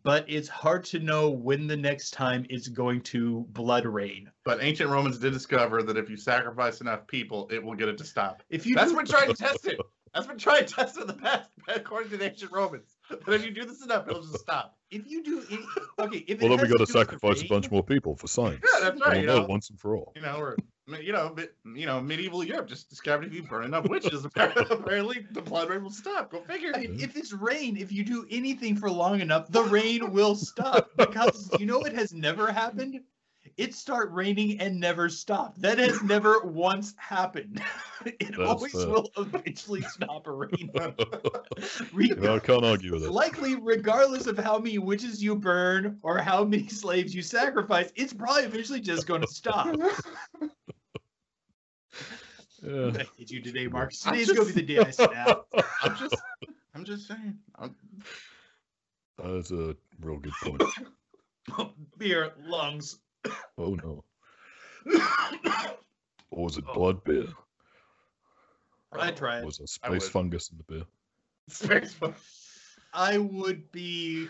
but 0.03 0.25
it's 0.27 0.47
hard 0.47 0.83
to 0.85 0.99
know 0.99 1.29
when 1.29 1.67
the 1.67 1.77
next 1.77 2.11
time 2.11 2.45
it's 2.49 2.67
going 2.67 3.01
to 3.01 3.45
blood 3.49 3.85
rain. 3.85 4.29
But 4.45 4.61
ancient 4.61 4.89
Romans 4.89 5.17
did 5.17 5.33
discover 5.33 5.81
that 5.83 5.97
if 5.97 6.09
you 6.09 6.17
sacrifice 6.17 6.81
enough 6.81 7.07
people, 7.07 7.47
it 7.51 7.63
will 7.63 7.75
get 7.75 7.87
it 7.89 7.97
to 7.97 8.03
stop. 8.03 8.43
If 8.49 8.65
you 8.65 8.75
That's 8.75 8.91
do- 8.91 8.97
what 8.97 9.07
tried 9.07 9.27
to 9.27 9.33
test 9.33 9.65
it. 9.65 9.79
That's 10.13 10.27
what 10.27 10.39
tried 10.39 10.67
to 10.67 10.73
test 10.73 10.97
it 10.97 11.01
in 11.01 11.07
the 11.07 11.13
past, 11.13 11.49
according 11.67 12.09
to 12.11 12.17
the 12.17 12.25
ancient 12.25 12.51
Romans. 12.51 12.97
That 13.09 13.35
if 13.35 13.45
you 13.45 13.51
do 13.51 13.65
this 13.65 13.83
enough, 13.83 14.07
it'll 14.07 14.21
just 14.21 14.39
stop. 14.39 14.77
if 14.91 15.07
you 15.07 15.23
do 15.23 15.43
any, 15.49 15.63
okay, 15.99 16.17
if 16.27 16.39
Well, 16.41 16.49
then 16.49 16.57
we 16.57 16.67
has 16.67 16.71
got 16.71 16.77
to 16.77 16.77
do 16.77 16.79
with 16.79 16.87
the 16.87 16.93
sacrifice 16.93 17.41
a 17.41 17.47
bunch 17.47 17.71
more 17.71 17.83
people 17.83 18.15
for 18.15 18.27
science. 18.27 18.61
Yeah, 18.73 18.89
that's 18.89 19.01
right, 19.01 19.13
We'll 19.13 19.21
you 19.21 19.27
know 19.27 19.39
know. 19.39 19.45
once 19.45 19.69
and 19.69 19.79
for 19.79 19.95
all. 19.95 20.13
You 20.15 20.21
know, 20.21 20.37
or 20.37 20.57
you 21.01 21.13
know, 21.13 21.31
but 21.35 21.53
you 21.75 21.85
know, 21.85 22.01
medieval 22.01 22.43
Europe 22.43 22.67
just 22.67 22.89
discovered 22.89 23.25
if 23.27 23.33
you 23.33 23.43
burn 23.43 23.65
enough 23.65 23.87
witches, 23.87 24.25
apparently 24.35 25.25
the 25.31 25.41
blood 25.41 25.69
rain 25.69 25.83
will 25.83 25.91
stop. 25.91 26.31
Go 26.31 26.41
figure. 26.41 26.71
I 26.73 26.81
mean, 26.81 26.99
if 26.99 27.15
it's 27.15 27.33
rain, 27.33 27.77
if 27.77 27.91
you 27.91 28.03
do 28.03 28.25
anything 28.29 28.75
for 28.75 28.89
long 28.89 29.21
enough, 29.21 29.51
the 29.51 29.63
rain 29.63 30.11
will 30.11 30.35
stop 30.35 30.89
because 30.97 31.49
you 31.59 31.65
know 31.65 31.81
it 31.81 31.93
has 31.93 32.13
never 32.13 32.51
happened. 32.51 33.01
It 33.59 33.75
start 33.75 34.09
raining 34.13 34.61
and 34.61 34.79
never 34.79 35.09
stop. 35.09 35.57
That 35.57 35.79
has 35.79 36.01
never 36.01 36.39
once 36.39 36.95
happened. 36.97 37.61
It 38.05 38.37
That's 38.37 38.49
always 38.49 38.71
fair. 38.71 38.87
will 38.87 39.11
eventually 39.17 39.81
stop 39.81 40.23
raining. 40.25 40.71
You 41.93 42.15
know, 42.15 42.35
I 42.37 42.39
can't 42.39 42.63
argue 42.63 42.93
with 42.93 43.03
it. 43.03 43.11
Likely, 43.11 43.55
regardless 43.55 44.25
of 44.25 44.37
how 44.37 44.57
many 44.57 44.77
witches 44.77 45.21
you 45.21 45.35
burn 45.35 45.99
or 46.01 46.19
how 46.19 46.45
many 46.45 46.67
slaves 46.69 47.13
you 47.13 47.21
sacrifice, 47.21 47.91
it's 47.97 48.13
probably 48.13 48.43
eventually 48.43 48.79
just 48.79 49.05
going 49.05 49.19
to 49.19 49.27
stop. 49.27 49.75
Yeah. 52.63 52.91
I 52.95 53.05
hate 53.17 53.31
you 53.31 53.41
today, 53.41 53.67
Mark. 53.67 53.91
I'm 54.05 54.13
Today's 54.13 54.31
going 54.31 54.47
to 54.47 54.53
be 54.53 54.61
the 54.61 54.75
day 54.75 54.79
I 54.79 54.91
snap. 54.91 55.41
I'm 55.83 55.97
just, 55.97 56.15
I'm 56.73 56.85
just 56.85 57.05
saying. 57.05 57.37
I'm, 57.57 57.75
That's 59.21 59.51
a 59.51 59.75
real 59.99 60.19
good 60.19 60.31
point. 60.41 60.63
Beer, 61.97 62.31
lungs. 62.45 62.99
Oh 63.57 63.75
no. 63.75 64.03
Or 66.31 66.43
was 66.43 66.57
it 66.57 66.63
Oh. 66.67 66.73
blood 66.75 67.03
beer? 67.03 67.25
I 68.93 69.11
tried. 69.11 69.41
Or 69.43 69.47
was 69.47 69.59
it 69.59 69.69
I 69.83 69.89
space 69.89 70.09
fungus 70.09 70.51
in 70.51 70.57
the 70.57 70.63
beer? 70.63 70.83
space 71.47 71.93
fun- 71.93 72.13
I 72.93 73.17
would 73.17 73.71
be 73.71 74.27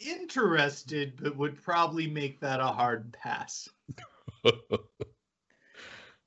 interested, 0.00 1.14
but 1.22 1.34
would 1.36 1.62
probably 1.62 2.06
make 2.06 2.40
that 2.40 2.60
a 2.60 2.66
hard 2.66 3.12
pass. 3.12 3.68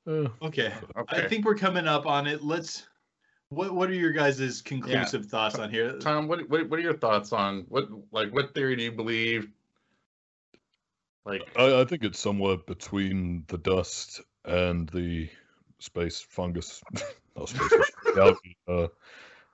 Uh, 0.08 0.30
Okay. 0.42 0.74
Okay. 0.98 1.26
I 1.26 1.28
think 1.28 1.44
we're 1.44 1.54
coming 1.54 1.86
up 1.86 2.06
on 2.06 2.28
it. 2.28 2.42
Let's. 2.42 2.88
What 3.50 3.74
What 3.76 3.90
are 3.90 3.94
your 3.94 4.14
guys' 4.14 4.62
conclusive 4.62 5.26
thoughts 5.26 5.56
on 5.60 5.70
here? 5.70 5.98
Tom, 6.00 6.30
what, 6.30 6.48
what 6.50 6.70
what 6.70 6.80
are 6.80 6.82
your 6.82 6.98
thoughts 6.98 7.34
on 7.34 7.66
what 7.68 7.90
like 8.14 8.34
what 8.34 8.54
theory 8.54 8.78
do 8.78 8.84
you 8.84 8.92
believe? 8.94 9.50
Like 11.28 11.42
I, 11.58 11.82
I 11.82 11.86
think 11.86 12.04
it's 12.04 12.20
somewhere 12.20 12.56
between 12.56 13.44
the 13.48 13.58
dust 13.58 14.22
and 14.46 14.88
the 14.90 15.30
space 15.80 16.22
fungus, 16.22 16.82
not 17.36 17.50
space, 17.50 17.68
fungus, 17.70 17.92
the 18.16 18.22
algae, 18.22 18.58
uh, 18.68 18.88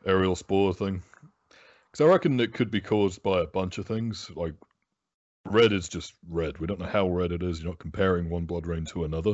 aerial 0.05 0.35
spore 0.35 0.73
thing. 0.75 1.01
Because 1.91 2.05
I 2.05 2.09
reckon 2.09 2.39
it 2.39 2.53
could 2.53 2.69
be 2.69 2.79
caused 2.79 3.23
by 3.23 3.41
a 3.41 3.47
bunch 3.47 3.79
of 3.79 3.87
things. 3.87 4.29
Like 4.35 4.53
red 5.45 5.73
is 5.73 5.89
just 5.89 6.13
red. 6.29 6.59
We 6.59 6.67
don't 6.67 6.79
know 6.79 6.85
how 6.85 7.09
red 7.09 7.31
it 7.31 7.41
is. 7.41 7.61
You're 7.61 7.71
not 7.71 7.79
comparing 7.79 8.29
one 8.29 8.45
blood 8.45 8.67
rain 8.67 8.85
to 8.85 9.05
another. 9.05 9.33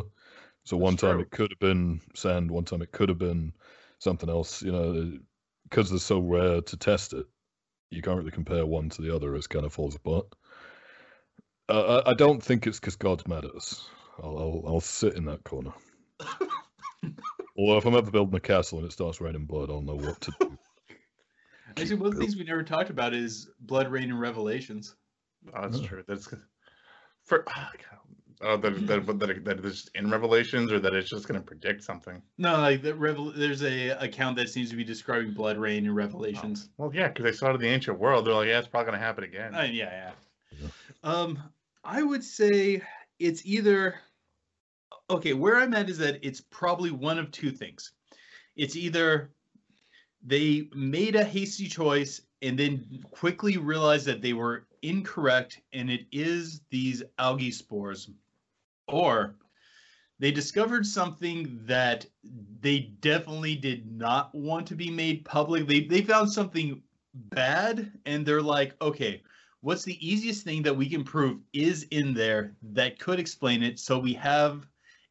So 0.64 0.78
one 0.78 0.94
That's 0.94 1.02
time 1.02 1.12
true. 1.16 1.22
it 1.22 1.32
could 1.32 1.52
have 1.52 1.60
been 1.60 2.00
sand. 2.16 2.50
One 2.50 2.64
time 2.64 2.82
it 2.82 2.94
could 2.94 3.10
have 3.10 3.20
been 3.20 3.52
something 4.00 4.30
else. 4.30 4.62
You 4.62 4.72
know, 4.72 5.18
because 5.64 5.90
they're 5.90 6.00
so 6.00 6.20
rare 6.20 6.62
to 6.62 6.78
test 6.78 7.12
it, 7.12 7.26
you 7.90 8.02
can't 8.02 8.18
really 8.18 8.32
compare 8.32 8.66
one 8.66 8.88
to 8.92 9.02
the 9.02 9.14
other. 9.14 9.36
It 9.36 9.50
kind 9.50 9.66
of 9.66 9.74
falls 9.74 9.96
apart. 9.96 10.28
Uh, 11.70 12.02
I, 12.06 12.12
I 12.12 12.14
don't 12.14 12.42
think 12.42 12.66
it's 12.66 12.80
because 12.80 12.96
God's 12.96 13.28
mad 13.28 13.46
at 13.46 13.52
us. 13.56 13.88
I'll, 14.22 14.38
I'll, 14.38 14.64
I'll 14.68 14.80
sit 14.82 15.16
in 15.16 15.26
that 15.26 15.44
corner. 15.44 15.72
or 17.56 17.78
if 17.78 17.86
I'm 17.86 17.96
ever 17.96 18.12
building 18.12 18.36
a 18.36 18.40
castle 18.40 18.80
and 18.80 18.88
it 18.88 18.92
starts 18.92 19.22
raining 19.22 19.46
blood, 19.46 19.70
I'll 19.70 19.82
know 19.82 19.96
what 19.96 20.20
to 20.22 20.34
do. 20.40 20.58
Actually, 21.78 21.98
one 21.98 22.08
of 22.08 22.16
the 22.16 22.20
things 22.22 22.36
we 22.36 22.44
never 22.44 22.64
talked 22.64 22.90
about 22.90 23.14
is 23.14 23.50
blood 23.60 23.90
rain 23.92 24.10
and 24.10 24.20
revelations. 24.20 24.96
oh, 25.54 25.62
that's 25.62 25.80
Yeah. 25.80 25.88
true. 25.88 26.04
That's 26.08 26.28
for 27.24 27.46
oh, 27.48 27.54
God. 27.54 28.00
oh 28.42 28.58
that, 28.58 28.88
that, 28.88 29.06
that, 29.06 29.20
that, 29.20 29.46
that 29.46 29.66
it's 29.66 29.88
in 29.94 30.10
Revelations 30.10 30.72
or 30.72 30.80
that 30.80 30.96
it's 30.96 31.12
just 31.12 31.28
gonna 31.28 31.40
predict 31.42 31.84
something. 31.84 32.22
No, 32.40 32.58
like 32.58 32.82
the 32.82 32.96
revel- 32.96 33.32
there's 33.32 33.62
a 33.64 33.90
account 33.90 34.36
that 34.38 34.50
seems 34.50 34.72
to 34.72 34.76
be 34.76 34.84
describing 34.84 35.34
blood 35.34 35.58
rain 35.58 35.86
and 35.86 35.96
revelations. 35.96 36.70
Well, 36.78 36.92
yeah, 36.94 37.10
because 37.10 37.24
they 37.24 37.32
saw 37.32 37.52
it 37.52 37.56
in 37.56 37.62
the 37.62 37.68
ancient 37.68 38.00
world. 38.00 38.26
They're 38.26 38.34
like, 38.34 38.48
yeah, 38.48 38.58
it's 38.58 38.68
probably 38.68 38.92
gonna 38.92 39.04
happen 39.04 39.24
again. 39.24 39.54
Uh, 39.54 39.62
yeah, 39.62 39.92
yeah. 39.92 40.12
Yeah. 40.60 40.68
Um, 41.04 41.40
I 41.84 42.04
would 42.04 42.24
say 42.24 42.82
it's 43.20 43.46
either 43.46 43.96
okay. 45.10 45.34
Where 45.34 45.58
I'm 45.58 45.74
at 45.74 45.90
is 45.90 45.98
that 46.00 46.20
it's 46.22 46.42
probably 46.42 46.92
one 46.92 47.18
of 47.18 47.32
two 47.32 47.52
things. 47.52 47.92
It's 48.56 48.76
either 48.76 49.32
they 50.26 50.70
made 50.76 51.16
a 51.16 51.24
hasty 51.24 51.68
choice 51.68 52.22
and 52.42 52.58
then 52.58 53.04
quickly 53.12 53.58
realized 53.58 54.06
that 54.06 54.22
they 54.22 54.34
were 54.34 54.68
incorrect, 54.82 55.62
and 55.74 55.90
it 55.90 56.06
is 56.12 56.62
these 56.70 57.04
algae 57.18 57.52
spores, 57.52 58.10
or 58.88 59.36
they 60.20 60.32
discovered 60.32 60.86
something 60.86 61.60
that 61.66 62.06
they 62.62 62.92
definitely 63.00 63.56
did 63.56 63.90
not 63.92 64.34
want 64.36 64.68
to 64.68 64.76
be 64.76 64.90
made 64.90 65.26
public. 65.26 65.68
They 65.68 65.82
they 65.82 66.02
found 66.02 66.32
something 66.32 66.82
bad, 67.14 67.92
and 68.06 68.26
they're 68.26 68.42
like, 68.42 68.76
okay, 68.82 69.22
what's 69.62 69.84
the 69.84 70.08
easiest 70.08 70.44
thing 70.44 70.62
that 70.64 70.76
we 70.76 70.90
can 70.90 71.04
prove 71.04 71.40
is 71.54 71.84
in 71.92 72.14
there 72.14 72.56
that 72.62 73.00
could 73.00 73.20
explain 73.20 73.64
it 73.64 73.80
so 73.80 74.00
we 74.00 74.14
have 74.14 74.66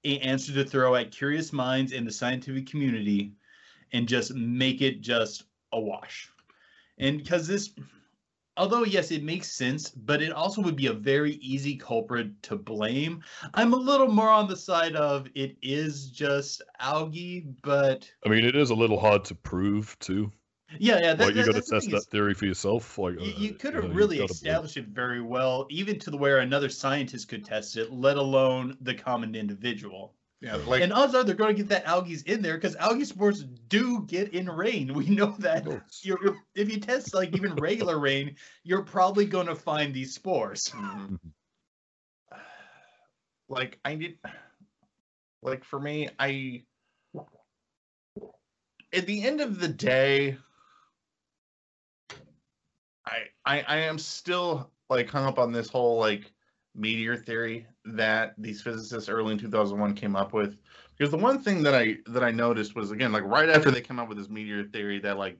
a 0.04 0.18
answer 0.20 0.52
to 0.52 0.64
throw 0.64 0.94
at 0.94 1.10
curious 1.10 1.52
minds 1.52 1.92
in 1.92 2.04
the 2.04 2.12
scientific 2.12 2.66
community 2.66 3.32
and 3.92 4.08
just 4.08 4.34
make 4.34 4.80
it 4.80 5.00
just 5.00 5.44
a 5.72 5.80
wash 5.80 6.30
and 6.98 7.18
because 7.18 7.46
this 7.46 7.70
although 8.58 8.84
yes, 8.84 9.10
it 9.10 9.22
makes 9.22 9.50
sense, 9.50 9.88
but 9.88 10.20
it 10.20 10.32
also 10.32 10.60
would 10.60 10.76
be 10.76 10.88
a 10.88 10.92
very 10.92 11.34
easy 11.34 11.76
culprit 11.76 12.42
to 12.42 12.56
blame. 12.56 13.22
I'm 13.54 13.72
a 13.72 13.76
little 13.76 14.08
more 14.08 14.28
on 14.28 14.48
the 14.48 14.56
side 14.56 14.96
of 14.96 15.28
it 15.34 15.56
is 15.62 16.10
just 16.10 16.62
algae, 16.80 17.46
but 17.62 18.10
I 18.26 18.28
mean, 18.28 18.44
it 18.44 18.56
is 18.56 18.70
a 18.70 18.74
little 18.74 18.98
hard 18.98 19.24
to 19.26 19.34
prove 19.34 19.96
too. 20.00 20.30
Yeah, 20.78 20.98
yeah. 21.00 21.14
That, 21.14 21.26
like 21.26 21.34
you 21.34 21.42
that- 21.42 21.46
got 21.46 21.46
to 21.46 21.52
that's 21.52 21.68
the 21.70 21.74
test 21.76 21.84
thing 21.86 21.90
that 21.92 21.98
is- 21.98 22.06
theory 22.06 22.34
for 22.34 22.46
yourself. 22.46 22.98
Like 22.98 23.14
You, 23.14 23.20
uh, 23.20 23.38
you 23.38 23.54
could 23.54 23.74
have 23.74 23.84
you've 23.84 23.96
really 23.96 24.16
gotta 24.18 24.28
believe- 24.28 24.30
established 24.42 24.76
it 24.76 24.86
very 24.88 25.22
well, 25.22 25.66
even 25.70 25.98
to 26.00 26.10
the 26.10 26.16
where 26.16 26.38
another 26.38 26.68
scientist 26.68 27.28
could 27.28 27.44
test 27.44 27.76
it, 27.76 27.92
let 27.92 28.16
alone 28.16 28.76
the 28.80 28.94
common 28.94 29.34
individual. 29.34 30.14
Yeah, 30.40 30.54
like 30.68 30.82
and 30.82 30.92
odds 30.92 31.16
are 31.16 31.24
they're 31.24 31.34
going 31.34 31.56
to 31.56 31.60
get 31.62 31.68
that 31.70 31.84
algae 31.84 32.18
in 32.26 32.42
there 32.42 32.54
because 32.54 32.76
algae 32.76 33.04
spores 33.04 33.42
do 33.42 34.04
get 34.06 34.34
in 34.34 34.48
rain. 34.48 34.94
We 34.94 35.06
know 35.08 35.34
that. 35.40 35.66
Oh, 35.66 35.80
You're, 36.02 36.22
you're- 36.22 36.38
if 36.54 36.70
you 36.70 36.78
test 36.78 37.12
like 37.12 37.34
even 37.34 37.56
regular 37.56 37.98
rain, 37.98 38.36
you're 38.62 38.82
probably 38.84 39.26
going 39.26 39.48
to 39.48 39.56
find 39.56 39.92
these 39.92 40.14
spores. 40.14 40.68
Mhm. 40.68 41.18
like 43.48 43.80
I 43.84 43.94
did 43.96 44.18
like 45.42 45.64
for 45.64 45.80
me, 45.80 46.08
I 46.20 46.62
at 48.92 49.06
the 49.06 49.26
end 49.26 49.40
of 49.40 49.58
the 49.58 49.68
day, 49.68 50.36
I 53.44 53.58
I 53.58 53.64
I 53.68 53.76
am 53.78 53.98
still 53.98 54.70
like 54.90 55.08
hung 55.10 55.24
up 55.24 55.38
on 55.38 55.52
this 55.52 55.68
whole 55.68 55.98
like 55.98 56.32
meteor 56.74 57.16
theory 57.16 57.66
that 57.84 58.34
these 58.38 58.62
physicists 58.62 59.08
early 59.08 59.32
in 59.32 59.38
2001 59.38 59.94
came 59.94 60.14
up 60.14 60.32
with 60.32 60.56
because 60.96 61.10
the 61.10 61.16
one 61.16 61.40
thing 61.42 61.62
that 61.62 61.74
I 61.74 61.96
that 62.06 62.22
I 62.22 62.30
noticed 62.30 62.74
was 62.76 62.90
again 62.90 63.10
like 63.12 63.24
right 63.24 63.48
after 63.48 63.70
they 63.70 63.80
came 63.80 63.98
up 63.98 64.08
with 64.08 64.18
this 64.18 64.28
meteor 64.28 64.64
theory 64.64 64.98
that 65.00 65.18
like 65.18 65.38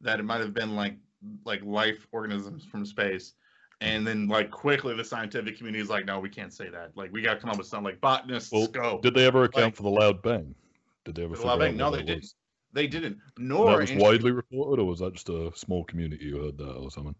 that 0.00 0.20
it 0.20 0.24
might 0.24 0.40
have 0.40 0.54
been 0.54 0.76
like 0.76 0.96
like 1.44 1.62
life 1.64 2.06
organisms 2.12 2.64
from 2.64 2.86
space 2.86 3.34
and 3.80 4.06
then 4.06 4.28
like 4.28 4.50
quickly 4.50 4.94
the 4.94 5.04
scientific 5.04 5.56
community 5.56 5.82
is 5.82 5.88
like 5.88 6.04
no 6.04 6.20
we 6.20 6.28
can't 6.28 6.52
say 6.52 6.68
that 6.68 6.90
like 6.96 7.12
we 7.12 7.22
got 7.22 7.34
to 7.34 7.40
come 7.40 7.50
up 7.50 7.58
with 7.58 7.66
something 7.66 7.84
like 7.84 8.00
botanists 8.00 8.52
Well, 8.52 8.66
go 8.68 9.00
Did 9.02 9.14
they 9.14 9.26
ever 9.26 9.44
account 9.44 9.64
Like- 9.66 9.76
for 9.76 9.82
the 9.84 9.90
loud 9.90 10.22
bang? 10.22 10.54
Did 11.04 11.14
they 11.14 11.24
ever? 11.24 11.36
The 11.36 11.46
loud 11.46 11.60
bang? 11.60 11.76
No, 11.76 11.90
they 11.90 11.98
didn't. 12.02 12.20
was? 12.20 12.34
They 12.72 12.86
didn't 12.86 13.18
That 13.36 13.42
nor 13.42 13.78
was 13.78 13.90
in- 13.90 13.98
widely 13.98 14.30
reported, 14.30 14.80
or 14.80 14.86
was 14.86 15.00
that 15.00 15.14
just 15.14 15.28
a 15.28 15.50
small 15.54 15.84
community 15.84 16.30
who 16.30 16.44
heard 16.44 16.58
that 16.58 16.72
or 16.72 16.90
something? 16.90 17.14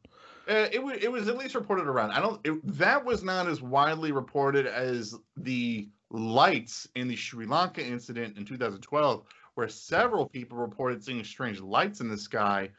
Uh, 0.48 0.66
it 0.72 0.82
was 0.82 0.98
it 1.02 1.10
was 1.12 1.28
at 1.28 1.36
least 1.36 1.54
reported 1.54 1.86
around. 1.86 2.10
I 2.12 2.20
don't. 2.20 2.40
It, 2.46 2.60
that 2.78 3.04
was 3.04 3.22
not 3.22 3.46
as 3.48 3.60
widely 3.60 4.12
reported 4.12 4.66
as 4.66 5.14
the 5.36 5.88
lights 6.10 6.88
in 6.94 7.06
the 7.08 7.16
Sri 7.16 7.46
Lanka 7.46 7.84
incident 7.84 8.38
in 8.38 8.44
2012, 8.44 9.24
where 9.54 9.68
several 9.68 10.26
people 10.26 10.56
reported 10.56 11.04
seeing 11.04 11.22
strange 11.24 11.60
lights 11.60 12.00
in 12.00 12.08
the 12.08 12.16
sky 12.16 12.70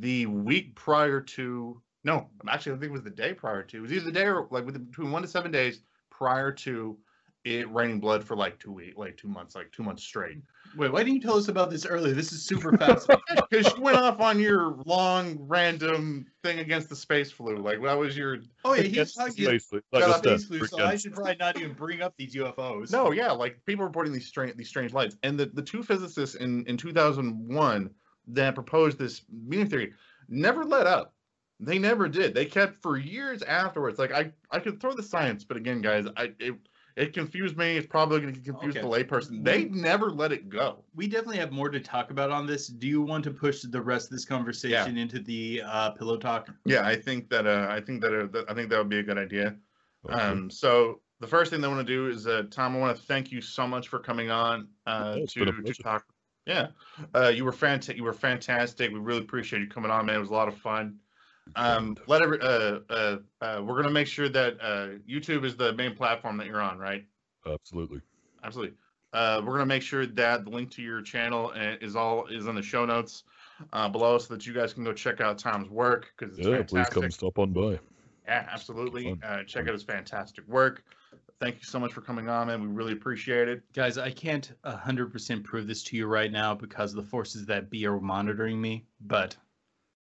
the 0.00 0.26
week 0.26 0.74
prior 0.74 1.20
to. 1.20 1.80
No, 2.04 2.28
actually, 2.48 2.72
I 2.72 2.78
think 2.78 2.90
it 2.90 2.92
was 2.92 3.02
the 3.02 3.10
day 3.10 3.32
prior 3.32 3.62
to. 3.62 3.78
It 3.78 3.80
was 3.80 3.92
either 3.92 4.04
the 4.04 4.12
day 4.12 4.26
or 4.26 4.46
like 4.50 4.66
between 4.66 5.10
one 5.10 5.22
to 5.22 5.28
seven 5.28 5.50
days 5.50 5.80
prior 6.10 6.52
to 6.52 6.98
it 7.44 7.70
raining 7.70 8.00
blood 8.00 8.22
for 8.22 8.36
like 8.36 8.58
two 8.58 8.72
weeks, 8.72 8.96
like 8.98 9.16
two 9.16 9.28
months, 9.28 9.54
like 9.54 9.72
two 9.72 9.82
months 9.82 10.02
straight. 10.02 10.38
Wait, 10.76 10.92
why 10.92 11.02
didn't 11.04 11.14
you 11.14 11.20
tell 11.20 11.36
us 11.36 11.48
about 11.48 11.70
this 11.70 11.86
earlier? 11.86 12.14
This 12.14 12.32
is 12.32 12.44
super 12.44 12.76
fast. 12.76 13.08
Because 13.50 13.72
you 13.76 13.82
went 13.82 13.98
off 13.98 14.20
on 14.20 14.40
your 14.40 14.76
long 14.84 15.36
random 15.40 16.26
thing 16.42 16.58
against 16.58 16.88
the 16.88 16.96
space 16.96 17.30
flu. 17.30 17.56
Like 17.56 17.80
that 17.82 17.96
was 17.96 18.16
your 18.16 18.38
oh 18.64 18.74
yeah, 18.74 18.82
he's 18.82 19.14
talking 19.14 19.44
basically, 19.44 19.80
got 19.92 20.08
like 20.08 20.18
space 20.18 20.44
flu, 20.46 20.66
so 20.66 20.84
I 20.84 20.96
should 20.96 21.14
probably 21.14 21.36
not 21.38 21.56
even 21.56 21.72
bring 21.74 22.02
up 22.02 22.14
these 22.16 22.34
UFOs. 22.34 22.90
No, 22.90 23.12
yeah, 23.12 23.30
like 23.30 23.60
people 23.64 23.84
reporting 23.84 24.12
these 24.12 24.26
strange 24.26 24.56
these 24.56 24.68
strange 24.68 24.92
lights, 24.92 25.16
and 25.22 25.38
the, 25.38 25.46
the 25.46 25.62
two 25.62 25.82
physicists 25.82 26.34
in 26.34 26.64
in 26.66 26.76
2001 26.76 27.90
that 28.28 28.54
proposed 28.54 28.98
this 28.98 29.22
meteor 29.30 29.66
theory 29.66 29.92
never 30.28 30.64
let 30.64 30.86
up. 30.86 31.14
They 31.60 31.78
never 31.78 32.08
did. 32.08 32.34
They 32.34 32.46
kept 32.46 32.82
for 32.82 32.96
years 32.96 33.42
afterwards. 33.42 33.98
Like 33.98 34.12
I 34.12 34.32
I 34.50 34.58
could 34.58 34.80
throw 34.80 34.94
the 34.94 35.02
science, 35.02 35.44
but 35.44 35.56
again, 35.56 35.80
guys, 35.80 36.06
I 36.16 36.32
it 36.40 36.54
it 36.96 37.12
confused 37.12 37.56
me. 37.56 37.76
It's 37.76 37.86
probably 37.86 38.20
going 38.20 38.34
to 38.34 38.40
confuse 38.40 38.76
Okay. 38.76 38.80
the 38.80 38.88
layperson. 38.88 39.44
They 39.44 39.64
never 39.64 40.10
let 40.10 40.32
it 40.32 40.48
go. 40.48 40.84
we 40.94 41.08
definitely 41.08 41.38
have 41.38 41.50
more 41.52 41.68
to 41.68 41.80
talk 41.80 42.10
about 42.10 42.30
on 42.30 42.46
this. 42.46 42.68
Do 42.68 42.86
you 42.86 43.02
want 43.02 43.24
to 43.24 43.30
push 43.30 43.62
the 43.62 43.80
rest 43.80 44.06
of 44.06 44.12
this 44.12 44.24
conversation 44.24 44.96
into 44.96 45.18
the 45.18 45.62
uh, 45.66 45.90
pillow 45.92 46.16
talk? 46.16 46.48
Yeah, 46.64 46.86
I 46.86 46.94
think 46.96 47.28
that 47.30 47.46
uh, 47.46 47.66
I 47.68 47.80
think 47.80 48.00
that, 48.02 48.14
uh, 48.14 48.26
that 48.32 48.44
I 48.48 48.54
think 48.54 48.70
that 48.70 48.78
would 48.78 48.88
be 48.88 49.00
a 49.00 49.02
good 49.02 49.18
idea. 49.18 49.56
Okay. 50.08 50.14
Um, 50.20 50.50
so 50.50 51.00
the 51.20 51.26
first 51.26 51.50
thing 51.50 51.64
I 51.64 51.68
want 51.68 51.86
to 51.86 51.92
do 51.92 52.08
is, 52.08 52.26
uh, 52.26 52.44
Tom, 52.50 52.76
I 52.76 52.78
want 52.78 52.96
to 52.96 53.02
thank 53.02 53.32
you 53.32 53.40
so 53.40 53.66
much 53.66 53.88
for 53.88 53.98
coming 53.98 54.30
on 54.30 54.68
uh, 54.86 55.16
Yeah, 55.18 55.26
to 55.26 55.62
to 55.62 55.74
talk. 55.82 56.04
Yeah, 56.46 56.68
uh, 57.14 57.28
you 57.28 57.44
were 57.44 57.52
fantastic. 57.52 57.96
You 57.96 58.04
were 58.04 58.12
fantastic. 58.12 58.92
We 58.92 58.98
really 58.98 59.20
appreciate 59.20 59.60
you 59.60 59.68
coming 59.68 59.90
on, 59.90 60.06
man. 60.06 60.16
It 60.16 60.20
was 60.20 60.28
a 60.30 60.34
lot 60.34 60.46
of 60.46 60.56
fun. 60.58 60.98
Um, 61.56 61.96
let 62.06 62.22
every 62.22 62.40
uh, 62.40 62.80
uh, 62.88 63.16
uh, 63.40 63.62
we're 63.64 63.76
gonna 63.76 63.90
make 63.90 64.06
sure 64.06 64.28
that 64.28 64.56
uh, 64.60 64.88
YouTube 65.08 65.44
is 65.44 65.56
the 65.56 65.72
main 65.74 65.94
platform 65.94 66.36
that 66.38 66.46
you're 66.46 66.60
on, 66.60 66.78
right? 66.78 67.04
Absolutely. 67.46 68.00
Absolutely. 68.42 68.76
Uh, 69.12 69.40
we're 69.44 69.52
gonna 69.52 69.66
make 69.66 69.82
sure 69.82 70.06
that 70.06 70.44
the 70.44 70.50
link 70.50 70.70
to 70.72 70.82
your 70.82 71.00
channel 71.02 71.52
uh, 71.54 71.76
is 71.80 71.94
all 71.94 72.26
is 72.26 72.46
in 72.46 72.54
the 72.54 72.62
show 72.62 72.84
notes 72.84 73.24
uh, 73.72 73.88
below, 73.88 74.18
so 74.18 74.34
that 74.34 74.46
you 74.46 74.52
guys 74.52 74.72
can 74.72 74.84
go 74.84 74.92
check 74.92 75.20
out 75.20 75.38
Tom's 75.38 75.68
work 75.70 76.12
because 76.16 76.36
it's 76.36 76.46
Yeah, 76.46 76.56
fantastic. 76.56 76.92
please 76.92 77.02
come 77.02 77.10
stop 77.10 77.38
on 77.38 77.52
by. 77.52 77.78
Yeah, 78.26 78.48
absolutely. 78.50 79.18
Uh, 79.22 79.44
check 79.44 79.68
out 79.68 79.74
his 79.74 79.82
fantastic 79.82 80.46
work. 80.48 80.82
Thank 81.40 81.56
you 81.56 81.64
so 81.64 81.78
much 81.78 81.92
for 81.92 82.00
coming 82.00 82.28
on, 82.28 82.46
man. 82.46 82.62
We 82.62 82.68
really 82.68 82.92
appreciate 82.94 83.48
it. 83.48 83.62
Guys, 83.74 83.98
I 83.98 84.10
can't 84.10 84.50
100% 84.64 85.44
prove 85.44 85.66
this 85.66 85.82
to 85.84 85.96
you 85.96 86.06
right 86.06 86.32
now 86.32 86.54
because 86.54 86.94
the 86.94 87.02
forces 87.02 87.44
that 87.46 87.68
be 87.68 87.86
are 87.86 88.00
monitoring 88.00 88.60
me, 88.60 88.86
but 89.02 89.36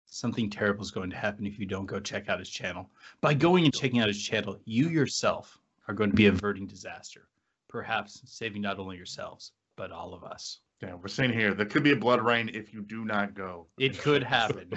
something 0.09 0.49
terrible 0.49 0.83
is 0.83 0.91
going 0.91 1.09
to 1.09 1.15
happen 1.15 1.45
if 1.45 1.59
you 1.59 1.65
don't 1.65 1.85
go 1.85 1.99
check 1.99 2.29
out 2.29 2.39
his 2.39 2.49
channel. 2.49 2.89
By 3.21 3.33
going 3.33 3.65
and 3.65 3.73
checking 3.73 3.99
out 3.99 4.07
his 4.07 4.21
channel, 4.21 4.59
you 4.65 4.89
yourself 4.89 5.59
are 5.87 5.93
going 5.93 6.09
to 6.09 6.15
be 6.15 6.27
averting 6.27 6.67
disaster, 6.67 7.27
perhaps 7.67 8.21
saving 8.25 8.61
not 8.61 8.79
only 8.79 8.97
yourselves, 8.97 9.51
but 9.75 9.91
all 9.91 10.13
of 10.13 10.23
us. 10.23 10.59
Yeah, 10.81 10.95
we're 10.95 11.09
saying 11.09 11.33
here 11.33 11.53
there 11.53 11.65
could 11.65 11.83
be 11.83 11.91
a 11.91 11.95
blood 11.95 12.21
rain 12.21 12.49
if 12.53 12.73
you 12.73 12.81
do 12.81 13.03
not 13.03 13.33
go. 13.33 13.67
It 13.77 13.99
could 13.99 14.23
happen. 14.23 14.71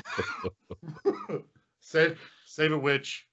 save 1.80 2.20
save 2.44 2.72
a 2.72 2.78
witch. 2.78 3.26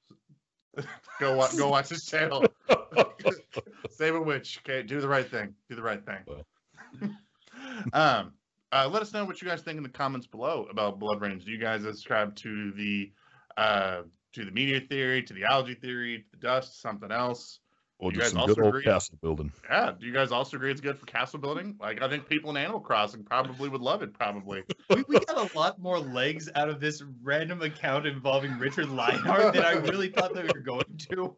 go 1.19 1.35
watch 1.35 1.57
go 1.57 1.69
watch 1.69 1.89
his 1.89 2.05
channel. 2.05 2.45
save 3.89 4.13
a 4.13 4.21
witch. 4.21 4.59
Okay, 4.63 4.83
do 4.83 5.01
the 5.01 5.07
right 5.07 5.27
thing. 5.27 5.55
Do 5.67 5.75
the 5.75 5.81
right 5.81 6.01
thing. 6.05 7.15
um, 7.93 8.33
uh, 8.71 8.89
let 8.91 9.01
us 9.01 9.13
know 9.13 9.25
what 9.25 9.41
you 9.41 9.47
guys 9.47 9.61
think 9.61 9.77
in 9.77 9.83
the 9.83 9.89
comments 9.89 10.27
below 10.27 10.67
about 10.69 10.99
blood 10.99 11.21
rains. 11.21 11.43
Do 11.43 11.51
you 11.51 11.57
guys 11.57 11.83
subscribe 11.83 12.35
to 12.37 12.71
the 12.71 13.11
uh, 13.57 14.01
to 14.33 14.45
the 14.45 14.51
meteor 14.51 14.79
theory, 14.79 15.23
to 15.23 15.33
the 15.33 15.43
algae 15.43 15.73
theory, 15.73 16.19
to 16.19 16.25
the 16.31 16.37
dust, 16.37 16.81
something 16.81 17.11
else? 17.11 17.59
Or 17.97 18.11
You 18.11 18.19
just 18.19 18.27
guys 18.27 18.31
some 18.31 18.41
also 18.41 18.55
good 18.55 18.63
old 18.63 18.75
agree? 18.75 18.83
castle 18.83 19.17
building. 19.21 19.51
Yeah. 19.69 19.91
Do 19.99 20.05
you 20.05 20.13
guys 20.13 20.31
also 20.31 20.55
agree 20.55 20.71
it's 20.71 20.79
good 20.79 20.97
for 20.97 21.05
castle 21.05 21.39
building? 21.39 21.75
Like, 21.81 22.01
I 22.01 22.07
think 22.07 22.29
people 22.29 22.49
in 22.49 22.55
Animal 22.55 22.79
Crossing 22.79 23.23
probably 23.23 23.67
would 23.67 23.81
love 23.81 24.01
it. 24.03 24.13
Probably. 24.13 24.63
we, 24.89 25.03
we 25.09 25.19
got 25.19 25.51
a 25.51 25.57
lot 25.57 25.79
more 25.79 25.99
legs 25.99 26.49
out 26.55 26.69
of 26.69 26.79
this 26.79 27.03
random 27.21 27.61
account 27.61 28.07
involving 28.07 28.57
Richard 28.57 28.87
Lionheart 28.89 29.53
than 29.53 29.65
I 29.65 29.73
really 29.73 30.09
thought 30.09 30.33
they 30.33 30.43
were 30.43 30.59
going 30.59 30.97
to. 31.09 31.35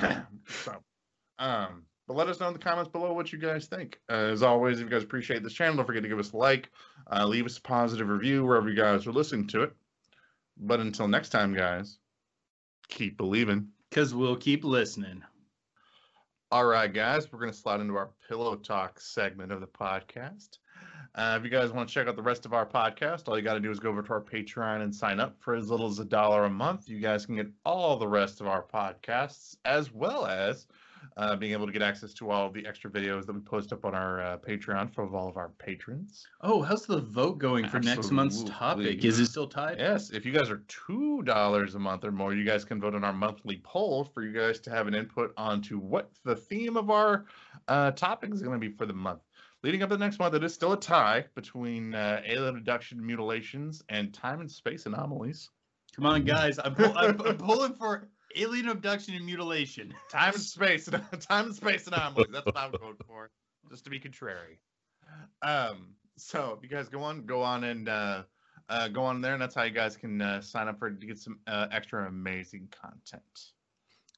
so, 0.48 0.72
um, 1.38 1.84
but 2.08 2.16
let 2.16 2.28
us 2.28 2.40
know 2.40 2.48
in 2.48 2.54
the 2.54 2.58
comments 2.58 2.90
below 2.90 3.12
what 3.12 3.32
you 3.32 3.38
guys 3.38 3.66
think. 3.66 4.00
Uh, 4.08 4.14
as 4.14 4.42
always, 4.42 4.80
if 4.80 4.84
you 4.84 4.90
guys 4.90 5.04
appreciate 5.04 5.42
this 5.42 5.52
channel, 5.52 5.76
don't 5.76 5.86
forget 5.86 6.02
to 6.02 6.08
give 6.08 6.18
us 6.18 6.32
a 6.32 6.36
like, 6.38 6.70
uh, 7.12 7.26
leave 7.26 7.44
us 7.44 7.58
a 7.58 7.60
positive 7.60 8.08
review 8.08 8.44
wherever 8.44 8.68
you 8.68 8.74
guys 8.74 9.06
are 9.06 9.12
listening 9.12 9.46
to 9.48 9.62
it. 9.62 9.72
But 10.56 10.80
until 10.80 11.06
next 11.06 11.28
time, 11.28 11.54
guys, 11.54 11.98
keep 12.88 13.18
believing. 13.18 13.68
Because 13.90 14.14
we'll 14.14 14.36
keep 14.36 14.64
listening. 14.64 15.22
All 16.50 16.64
right, 16.64 16.92
guys, 16.92 17.30
we're 17.30 17.40
going 17.40 17.52
to 17.52 17.56
slide 17.56 17.80
into 17.80 17.96
our 17.96 18.08
pillow 18.26 18.56
talk 18.56 18.98
segment 19.00 19.52
of 19.52 19.60
the 19.60 19.66
podcast. 19.66 20.58
Uh, 21.14 21.36
if 21.38 21.44
you 21.44 21.50
guys 21.50 21.72
want 21.72 21.88
to 21.88 21.94
check 21.94 22.06
out 22.06 22.16
the 22.16 22.22
rest 22.22 22.46
of 22.46 22.54
our 22.54 22.64
podcast, 22.64 23.28
all 23.28 23.36
you 23.36 23.44
got 23.44 23.54
to 23.54 23.60
do 23.60 23.70
is 23.70 23.80
go 23.80 23.90
over 23.90 24.02
to 24.02 24.12
our 24.14 24.20
Patreon 24.20 24.82
and 24.82 24.94
sign 24.94 25.20
up 25.20 25.36
for 25.40 25.54
as 25.54 25.70
little 25.70 25.88
as 25.88 25.98
a 25.98 26.04
dollar 26.06 26.44
a 26.44 26.50
month. 26.50 26.88
You 26.88 27.00
guys 27.00 27.26
can 27.26 27.36
get 27.36 27.48
all 27.66 27.98
the 27.98 28.08
rest 28.08 28.40
of 28.40 28.46
our 28.46 28.62
podcasts, 28.62 29.56
as 29.66 29.92
well 29.92 30.24
as 30.24 30.66
uh, 31.16 31.36
being 31.36 31.52
able 31.52 31.66
to 31.66 31.72
get 31.72 31.82
access 31.82 32.12
to 32.14 32.30
all 32.30 32.46
of 32.46 32.54
the 32.54 32.66
extra 32.66 32.90
videos 32.90 33.26
that 33.26 33.32
we 33.32 33.40
post 33.40 33.72
up 33.72 33.84
on 33.84 33.94
our 33.94 34.22
uh, 34.22 34.38
Patreon 34.38 34.92
for 34.92 35.08
all 35.14 35.28
of 35.28 35.36
our 35.36 35.50
patrons. 35.58 36.26
Oh, 36.40 36.62
how's 36.62 36.86
the 36.86 37.00
vote 37.00 37.38
going 37.38 37.68
for 37.68 37.80
next 37.80 38.10
month's 38.10 38.44
topic? 38.44 39.04
Is 39.04 39.18
it 39.18 39.26
still 39.26 39.46
tied? 39.46 39.78
Yes, 39.78 40.10
if 40.10 40.24
you 40.24 40.32
guys 40.32 40.50
are 40.50 40.62
two 40.68 41.22
dollars 41.22 41.74
a 41.74 41.78
month 41.78 42.04
or 42.04 42.12
more, 42.12 42.34
you 42.34 42.44
guys 42.44 42.64
can 42.64 42.80
vote 42.80 42.94
on 42.94 43.04
our 43.04 43.12
monthly 43.12 43.60
poll 43.64 44.04
for 44.04 44.22
you 44.22 44.32
guys 44.32 44.60
to 44.60 44.70
have 44.70 44.86
an 44.86 44.94
input 44.94 45.32
onto 45.36 45.78
what 45.78 46.10
the 46.24 46.36
theme 46.36 46.76
of 46.76 46.90
our 46.90 47.26
uh, 47.68 47.90
topic 47.92 48.32
is 48.32 48.42
going 48.42 48.58
to 48.58 48.68
be 48.68 48.74
for 48.74 48.86
the 48.86 48.92
month. 48.92 49.20
Leading 49.64 49.82
up 49.82 49.88
to 49.88 49.96
the 49.96 50.04
next 50.04 50.20
month, 50.20 50.34
it 50.34 50.44
is 50.44 50.54
still 50.54 50.72
a 50.72 50.78
tie 50.78 51.24
between 51.34 51.92
uh, 51.94 52.22
alien 52.24 52.56
abduction 52.56 53.04
mutilations 53.04 53.82
and 53.88 54.14
time 54.14 54.40
and 54.40 54.50
space 54.50 54.86
anomalies. 54.86 55.50
Come 55.96 56.06
on, 56.06 56.24
guys. 56.24 56.60
I'm, 56.64 56.76
pull- 56.76 56.96
I'm, 56.96 57.20
I'm 57.22 57.36
pulling 57.36 57.74
for 57.74 58.08
alien 58.36 58.68
abduction 58.68 59.14
and 59.14 59.24
mutilation. 59.24 59.94
Time 60.10 60.34
and 60.34 60.42
space, 60.42 60.88
time 61.28 61.46
and 61.46 61.54
space 61.54 61.86
anomalies. 61.86 62.28
That's 62.32 62.46
what 62.46 62.56
I'm 62.56 62.72
going 62.72 62.96
for, 63.06 63.30
just 63.70 63.84
to 63.84 63.90
be 63.90 63.98
contrary. 63.98 64.60
Um, 65.42 65.94
so 66.16 66.56
if 66.56 66.62
you 66.62 66.74
guys 66.74 66.88
go 66.88 67.02
on, 67.02 67.26
go 67.26 67.42
on 67.42 67.64
and 67.64 67.88
uh, 67.88 68.22
uh, 68.68 68.88
go 68.88 69.02
on 69.02 69.20
there, 69.20 69.34
and 69.34 69.42
that's 69.42 69.54
how 69.54 69.62
you 69.62 69.70
guys 69.70 69.96
can 69.96 70.20
uh, 70.20 70.40
sign 70.40 70.68
up 70.68 70.78
for 70.78 70.90
to 70.90 71.06
get 71.06 71.18
some 71.18 71.38
uh, 71.46 71.68
extra 71.70 72.06
amazing 72.06 72.68
content. 72.70 73.22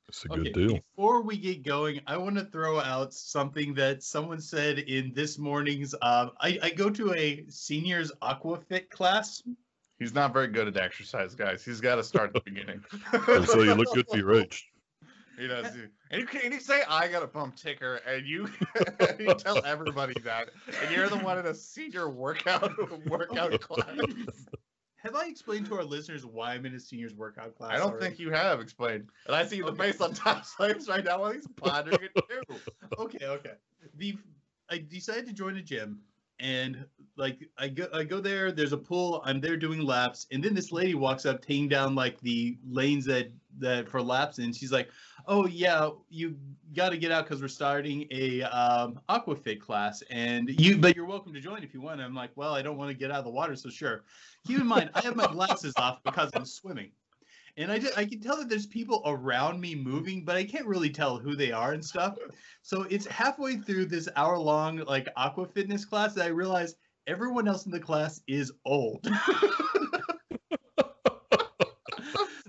It's 0.09 0.25
a 0.25 0.29
good 0.29 0.53
deal. 0.53 0.81
Before 0.97 1.23
we 1.23 1.37
get 1.37 1.63
going, 1.63 2.01
I 2.07 2.17
want 2.17 2.37
to 2.37 2.45
throw 2.45 2.81
out 2.81 3.15
something 3.15 3.75
that 3.75 4.03
someone 4.03 4.41
said 4.41 4.81
in 4.81 5.13
this 5.15 5.39
morning's. 5.39 5.95
Um, 6.03 6.33
I, 6.41 6.59
I 6.63 6.71
go 6.71 6.91
to 6.91 7.15
a 7.15 7.45
seniors 7.49 8.11
aquafit 8.21 8.91
class. 8.91 9.41
He's 10.01 10.14
not 10.14 10.32
very 10.32 10.48
good 10.48 10.66
at 10.66 10.78
exercise, 10.78 11.34
guys. 11.34 11.62
He's 11.62 11.78
got 11.78 11.96
to 11.96 12.03
start 12.03 12.28
at 12.28 12.32
the 12.32 12.51
beginning. 12.51 12.82
And 13.28 13.46
so 13.46 13.62
you 13.62 13.74
look 13.74 13.94
good 13.94 14.09
for 14.09 14.16
your 14.16 14.34
age. 14.34 14.66
He 15.38 15.46
does. 15.46 15.76
And 16.11 16.20
you, 16.22 16.26
can, 16.26 16.51
you 16.53 16.59
say 16.59 16.82
I 16.88 17.07
got 17.07 17.22
a 17.22 17.26
bump 17.26 17.55
ticker, 17.55 17.96
and 18.07 18.26
you 18.26 18.48
you 19.18 19.34
tell 19.34 19.64
everybody 19.64 20.18
that, 20.24 20.48
and 20.82 20.94
you're 20.94 21.09
the 21.09 21.18
one 21.18 21.38
in 21.38 21.46
a 21.46 21.55
senior 21.55 22.09
workout 22.09 22.72
workout 23.07 23.61
class. 23.61 23.86
Have 24.96 25.14
I 25.14 25.26
explained 25.26 25.66
to 25.66 25.76
our 25.76 25.84
listeners 25.84 26.26
why 26.26 26.55
I'm 26.55 26.66
in 26.66 26.74
a 26.74 26.80
seniors 26.80 27.14
workout 27.14 27.55
class? 27.55 27.72
I 27.72 27.76
don't 27.76 27.90
already? 27.90 28.07
think 28.07 28.18
you 28.18 28.30
have 28.32 28.61
explained, 28.61 29.09
and 29.26 29.36
I 29.36 29.44
see 29.44 29.61
the 29.61 29.74
face 29.74 30.01
on 30.01 30.14
top 30.14 30.46
face 30.46 30.88
right 30.88 31.05
now 31.05 31.20
while 31.20 31.32
he's 31.32 31.46
pondering 31.57 32.01
it 32.03 32.22
too. 32.28 32.57
okay, 32.98 33.26
okay. 33.26 33.53
The 33.96 34.16
I 34.70 34.78
decided 34.78 35.26
to 35.26 35.32
join 35.32 35.57
a 35.57 35.62
gym 35.62 36.01
and 36.40 36.84
like 37.21 37.49
I 37.59 37.68
go 37.68 37.87
I 37.93 38.03
go 38.03 38.21
there, 38.21 38.51
there's 38.51 38.73
a 38.73 38.79
pool, 38.79 39.23
I'm 39.25 39.41
there 39.41 39.57
doing 39.57 39.83
laps, 39.83 40.27
and 40.33 40.43
then 40.43 40.55
this 40.55 40.73
lady 40.73 40.95
walks 40.95 41.27
up 41.27 41.45
taking 41.45 41.68
down 41.68 41.95
like 41.95 42.18
the 42.21 42.57
lanes 42.68 43.05
that 43.05 43.31
that 43.59 43.89
for 43.89 44.03
laps 44.03 44.39
and 44.39 44.57
she's 44.57 44.73
like, 44.73 44.89
"Oh 45.27 45.47
yeah, 45.47 45.91
you 46.09 46.37
got 46.75 46.91
to 46.91 46.97
get 46.97 47.12
out 47.12 47.27
cuz 47.27 47.43
we're 47.43 47.49
starting 47.49 48.07
a 48.11 48.43
um 48.43 48.99
aquafit 49.09 49.61
class 49.61 50.03
and 50.11 50.49
you 50.61 50.79
but 50.79 50.97
you're 50.97 51.07
welcome 51.07 51.35
to 51.35 51.41
join 51.41 51.62
if 51.62 51.75
you 51.75 51.81
want." 51.81 52.01
I'm 52.01 52.14
like, 52.14 52.31
"Well, 52.37 52.55
I 52.55 52.62
don't 52.62 52.79
want 52.79 52.91
to 52.91 52.97
get 52.97 53.11
out 53.11 53.18
of 53.18 53.25
the 53.25 53.31
water, 53.31 53.55
so 53.55 53.68
sure." 53.68 54.05
Keep 54.47 54.61
in 54.61 54.66
mind, 54.66 54.91
I 54.95 55.03
have 55.03 55.14
my 55.14 55.27
glasses 55.27 55.75
off 55.77 56.03
because 56.03 56.31
I'm 56.35 56.47
swimming. 56.47 56.91
And 57.57 57.71
I, 57.71 57.79
ju- 57.79 57.91
I 57.97 58.05
can 58.05 58.21
tell 58.21 58.37
that 58.39 58.49
there's 58.49 58.66
people 58.66 59.03
around 59.05 59.61
me 59.61 59.75
moving, 59.75 60.25
but 60.25 60.37
I 60.37 60.45
can't 60.45 60.66
really 60.66 60.89
tell 60.89 61.18
who 61.18 61.35
they 61.35 61.53
are 61.53 61.73
and 61.73 61.85
stuff. 61.85 62.16
So 62.62 62.83
it's 62.83 63.07
halfway 63.07 63.57
through 63.57 63.87
this 63.87 64.09
hour 64.16 64.39
long 64.39 64.79
like 64.79 65.09
aqua 65.16 65.47
fitness 65.47 65.85
class 65.85 66.14
that 66.14 66.25
I 66.25 66.29
realize 66.29 66.77
everyone 67.11 67.49
else 67.49 67.67
in 67.67 67.73
the 67.73 67.81
class 67.81 68.21
is 68.29 68.53
old. 68.65 69.03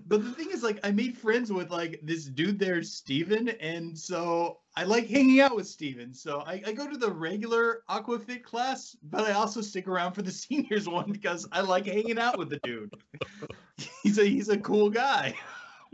but 0.06 0.24
the 0.24 0.32
thing 0.38 0.52
is, 0.52 0.62
like, 0.62 0.80
I 0.84 0.92
made 0.92 1.18
friends 1.18 1.52
with 1.52 1.72
like 1.72 2.00
this 2.04 2.26
dude 2.26 2.60
there, 2.60 2.84
Steven, 2.84 3.50
and 3.50 3.98
so 3.98 4.60
I 4.78 4.84
like 4.84 5.08
hanging 5.08 5.42
out 5.42 5.56
with 5.56 5.68
Steven. 5.68 6.14
So 6.14 6.42
I, 6.42 6.62
I 6.66 6.74
go 6.74 6.88
to 6.88 6.98
the 6.98 7.12
regular 7.12 7.82
aquafit 7.90 8.44
class, 8.44 8.96
but 9.02 9.26
I 9.26 9.34
also 9.34 9.62
stick 9.62 9.88
around 9.88 10.14
for 10.14 10.22
the 10.22 10.32
seniors 10.44 10.88
one 10.88 11.12
because 11.12 11.48
I 11.52 11.62
like 11.62 11.88
hanging 11.88 12.20
out 12.20 12.38
with 12.38 12.52
the 12.52 12.60
dude. 12.64 12.94
he's 14.04 14.20
a 14.20 14.26
he's 14.26 14.50
a 14.50 14.58
cool 14.60 14.92
guy. 14.92 15.34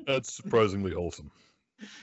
That's 0.05 0.33
surprisingly 0.33 0.91
wholesome. 0.91 1.31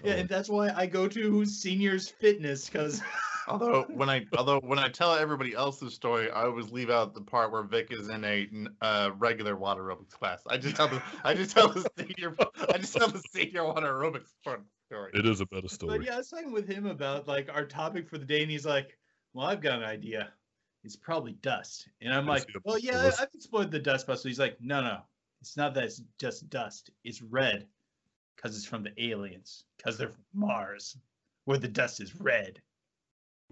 Yeah, 0.02 0.12
Uh, 0.12 0.16
and 0.16 0.28
that's 0.28 0.48
why 0.48 0.70
I 0.70 0.86
go 0.86 1.08
to 1.08 1.44
seniors 1.44 2.08
fitness 2.08 2.70
because 2.70 3.02
Although 3.48 3.82
when 3.94 4.08
I 4.08 4.26
although 4.36 4.60
when 4.60 4.78
I 4.78 4.88
tell 4.88 5.14
everybody 5.14 5.54
else's 5.54 5.94
story, 5.94 6.30
I 6.30 6.44
always 6.44 6.70
leave 6.70 6.90
out 6.90 7.14
the 7.14 7.20
part 7.20 7.52
where 7.52 7.62
Vic 7.62 7.88
is 7.90 8.08
in 8.08 8.24
a 8.24 8.48
uh, 8.80 9.10
regular 9.18 9.56
water 9.56 9.82
aerobics 9.82 10.10
class. 10.10 10.42
I 10.48 10.56
just 10.58 10.76
tell 10.76 10.88
the 10.88 11.02
I 11.24 11.34
just 11.34 11.54
tell 11.54 11.68
the 11.68 11.86
senior 11.98 12.34
I 12.72 12.78
just 12.78 12.96
tell 12.96 13.08
the 13.08 13.22
senior 13.32 13.64
water 13.64 13.86
aerobics 13.92 14.32
part 14.44 14.62
story. 14.86 15.10
it 15.14 15.26
is 15.26 15.40
a 15.40 15.46
better 15.46 15.62
But 15.62 15.70
story. 15.70 16.04
yeah, 16.06 16.14
I 16.14 16.18
was 16.18 16.28
talking 16.28 16.52
with 16.52 16.68
him 16.68 16.86
about 16.86 17.26
like 17.28 17.48
our 17.52 17.64
topic 17.64 18.08
for 18.08 18.18
the 18.18 18.24
day, 18.24 18.42
and 18.42 18.50
he's 18.50 18.66
like, 18.66 18.98
"Well, 19.32 19.46
I've 19.46 19.60
got 19.60 19.78
an 19.78 19.84
idea. 19.84 20.32
It's 20.84 20.96
probably 20.96 21.32
dust." 21.34 21.88
And 22.00 22.12
I'm 22.12 22.24
Is 22.24 22.28
like, 22.28 22.48
a 22.54 22.60
"Well, 22.64 22.78
yeah, 22.78 22.92
ballistic- 22.92 23.22
I've 23.22 23.34
explored 23.34 23.70
the 23.70 23.78
dust 23.78 24.06
bus." 24.06 24.22
So 24.22 24.28
he's 24.28 24.38
like, 24.38 24.58
"No, 24.60 24.82
no, 24.82 25.00
it's 25.40 25.56
not 25.56 25.74
that. 25.74 25.84
It's 25.84 26.02
just 26.18 26.48
dust. 26.50 26.90
It's 27.04 27.22
red, 27.22 27.66
because 28.36 28.56
it's 28.56 28.66
from 28.66 28.82
the 28.82 28.92
aliens. 29.02 29.64
Because 29.76 29.96
they're 29.98 30.08
from 30.10 30.24
Mars, 30.34 30.96
where 31.46 31.58
the 31.58 31.68
dust 31.68 32.00
is 32.00 32.14
red." 32.20 32.60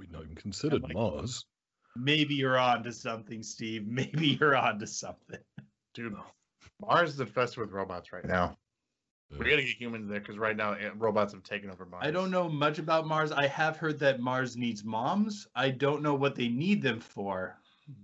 We'd 0.02 0.10
not 0.12 0.24
even 0.24 0.34
considered 0.34 0.82
like- 0.82 0.94
Mars. 0.94 1.46
Maybe 1.94 2.34
you're 2.34 2.58
on 2.58 2.82
to 2.84 2.92
something, 2.92 3.42
Steve. 3.42 3.86
Maybe 3.86 4.28
you're 4.40 4.56
on 4.56 4.78
to 4.80 4.86
something. 4.86 5.38
Dude, 5.94 6.16
Mars 6.80 7.10
is 7.14 7.20
infested 7.20 7.58
with 7.60 7.70
robots 7.70 8.12
right 8.12 8.24
now. 8.24 8.56
We 9.30 9.38
gotta 9.48 9.62
get 9.62 9.76
humans 9.80 10.08
there 10.10 10.18
because 10.20 10.36
right 10.38 10.56
now 10.56 10.72
eh, 10.72 10.90
robots 10.96 11.32
have 11.32 11.42
taken 11.42 11.70
over 11.70 11.86
Mars. 11.86 12.04
I 12.06 12.10
don't 12.10 12.30
know 12.30 12.48
much 12.50 12.78
about 12.78 13.06
Mars. 13.06 13.30
I 13.32 13.46
have 13.46 13.76
heard 13.78 13.98
that 14.00 14.20
Mars 14.20 14.56
needs 14.58 14.84
moms. 14.84 15.46
I 15.54 15.70
don't 15.70 16.02
know 16.02 16.14
what 16.14 16.34
they 16.34 16.48
need 16.48 16.82
them 16.82 16.98
for, 17.00 17.56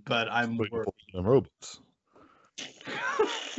but 0.07 0.29
I'm 0.31 0.57
waiting 0.57 0.79
worried. 0.79 0.89
them 1.13 1.27
robots. 1.27 1.81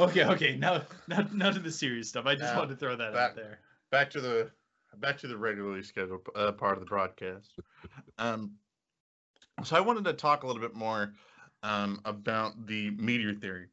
okay, 0.00 0.24
okay. 0.24 0.56
Now, 0.56 0.82
now, 1.06 1.26
now 1.32 1.50
to 1.50 1.58
the 1.60 1.70
serious 1.70 2.08
stuff. 2.08 2.26
I 2.26 2.34
just 2.34 2.52
Now, 2.52 2.60
wanted 2.60 2.74
to 2.74 2.76
throw 2.80 2.96
that 2.96 3.12
back- 3.12 3.30
out 3.30 3.36
there. 3.36 3.60
back 3.90 4.10
to 4.10 4.20
the 4.20 4.50
back 4.96 5.18
to 5.18 5.28
the 5.28 5.36
regularly 5.36 5.82
scheduled 5.82 6.26
uh, 6.34 6.52
part 6.52 6.74
of 6.74 6.80
the 6.80 6.86
broadcast. 6.86 7.52
Um, 8.18 8.52
so 9.64 9.76
I 9.76 9.80
wanted 9.80 10.04
to 10.04 10.12
talk 10.12 10.42
a 10.42 10.46
little 10.46 10.62
bit 10.62 10.74
more 10.74 11.12
um, 11.62 12.00
about 12.04 12.66
the 12.66 12.90
meteor 12.90 13.34
theory 13.34 13.66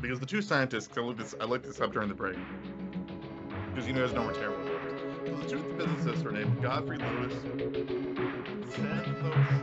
because 0.00 0.20
the 0.20 0.26
two 0.26 0.42
scientists 0.42 0.96
I 0.96 1.00
looked 1.00 1.18
this 1.18 1.34
I 1.40 1.44
looked 1.44 1.66
this 1.66 1.80
up 1.80 1.92
during 1.92 2.08
the 2.08 2.14
break 2.14 2.36
because 3.70 3.86
you 3.86 3.92
know 3.92 4.02
we're 4.02 4.34
terrible. 4.34 4.60
at 4.66 4.82
this. 4.82 5.28
So 5.28 5.36
the 5.36 5.48
two 5.48 5.76
physicists 5.78 6.24
are 6.24 6.32
named 6.32 6.62
Godfrey 6.62 6.98
Louis. 6.98 7.34
Santos. 8.74 9.61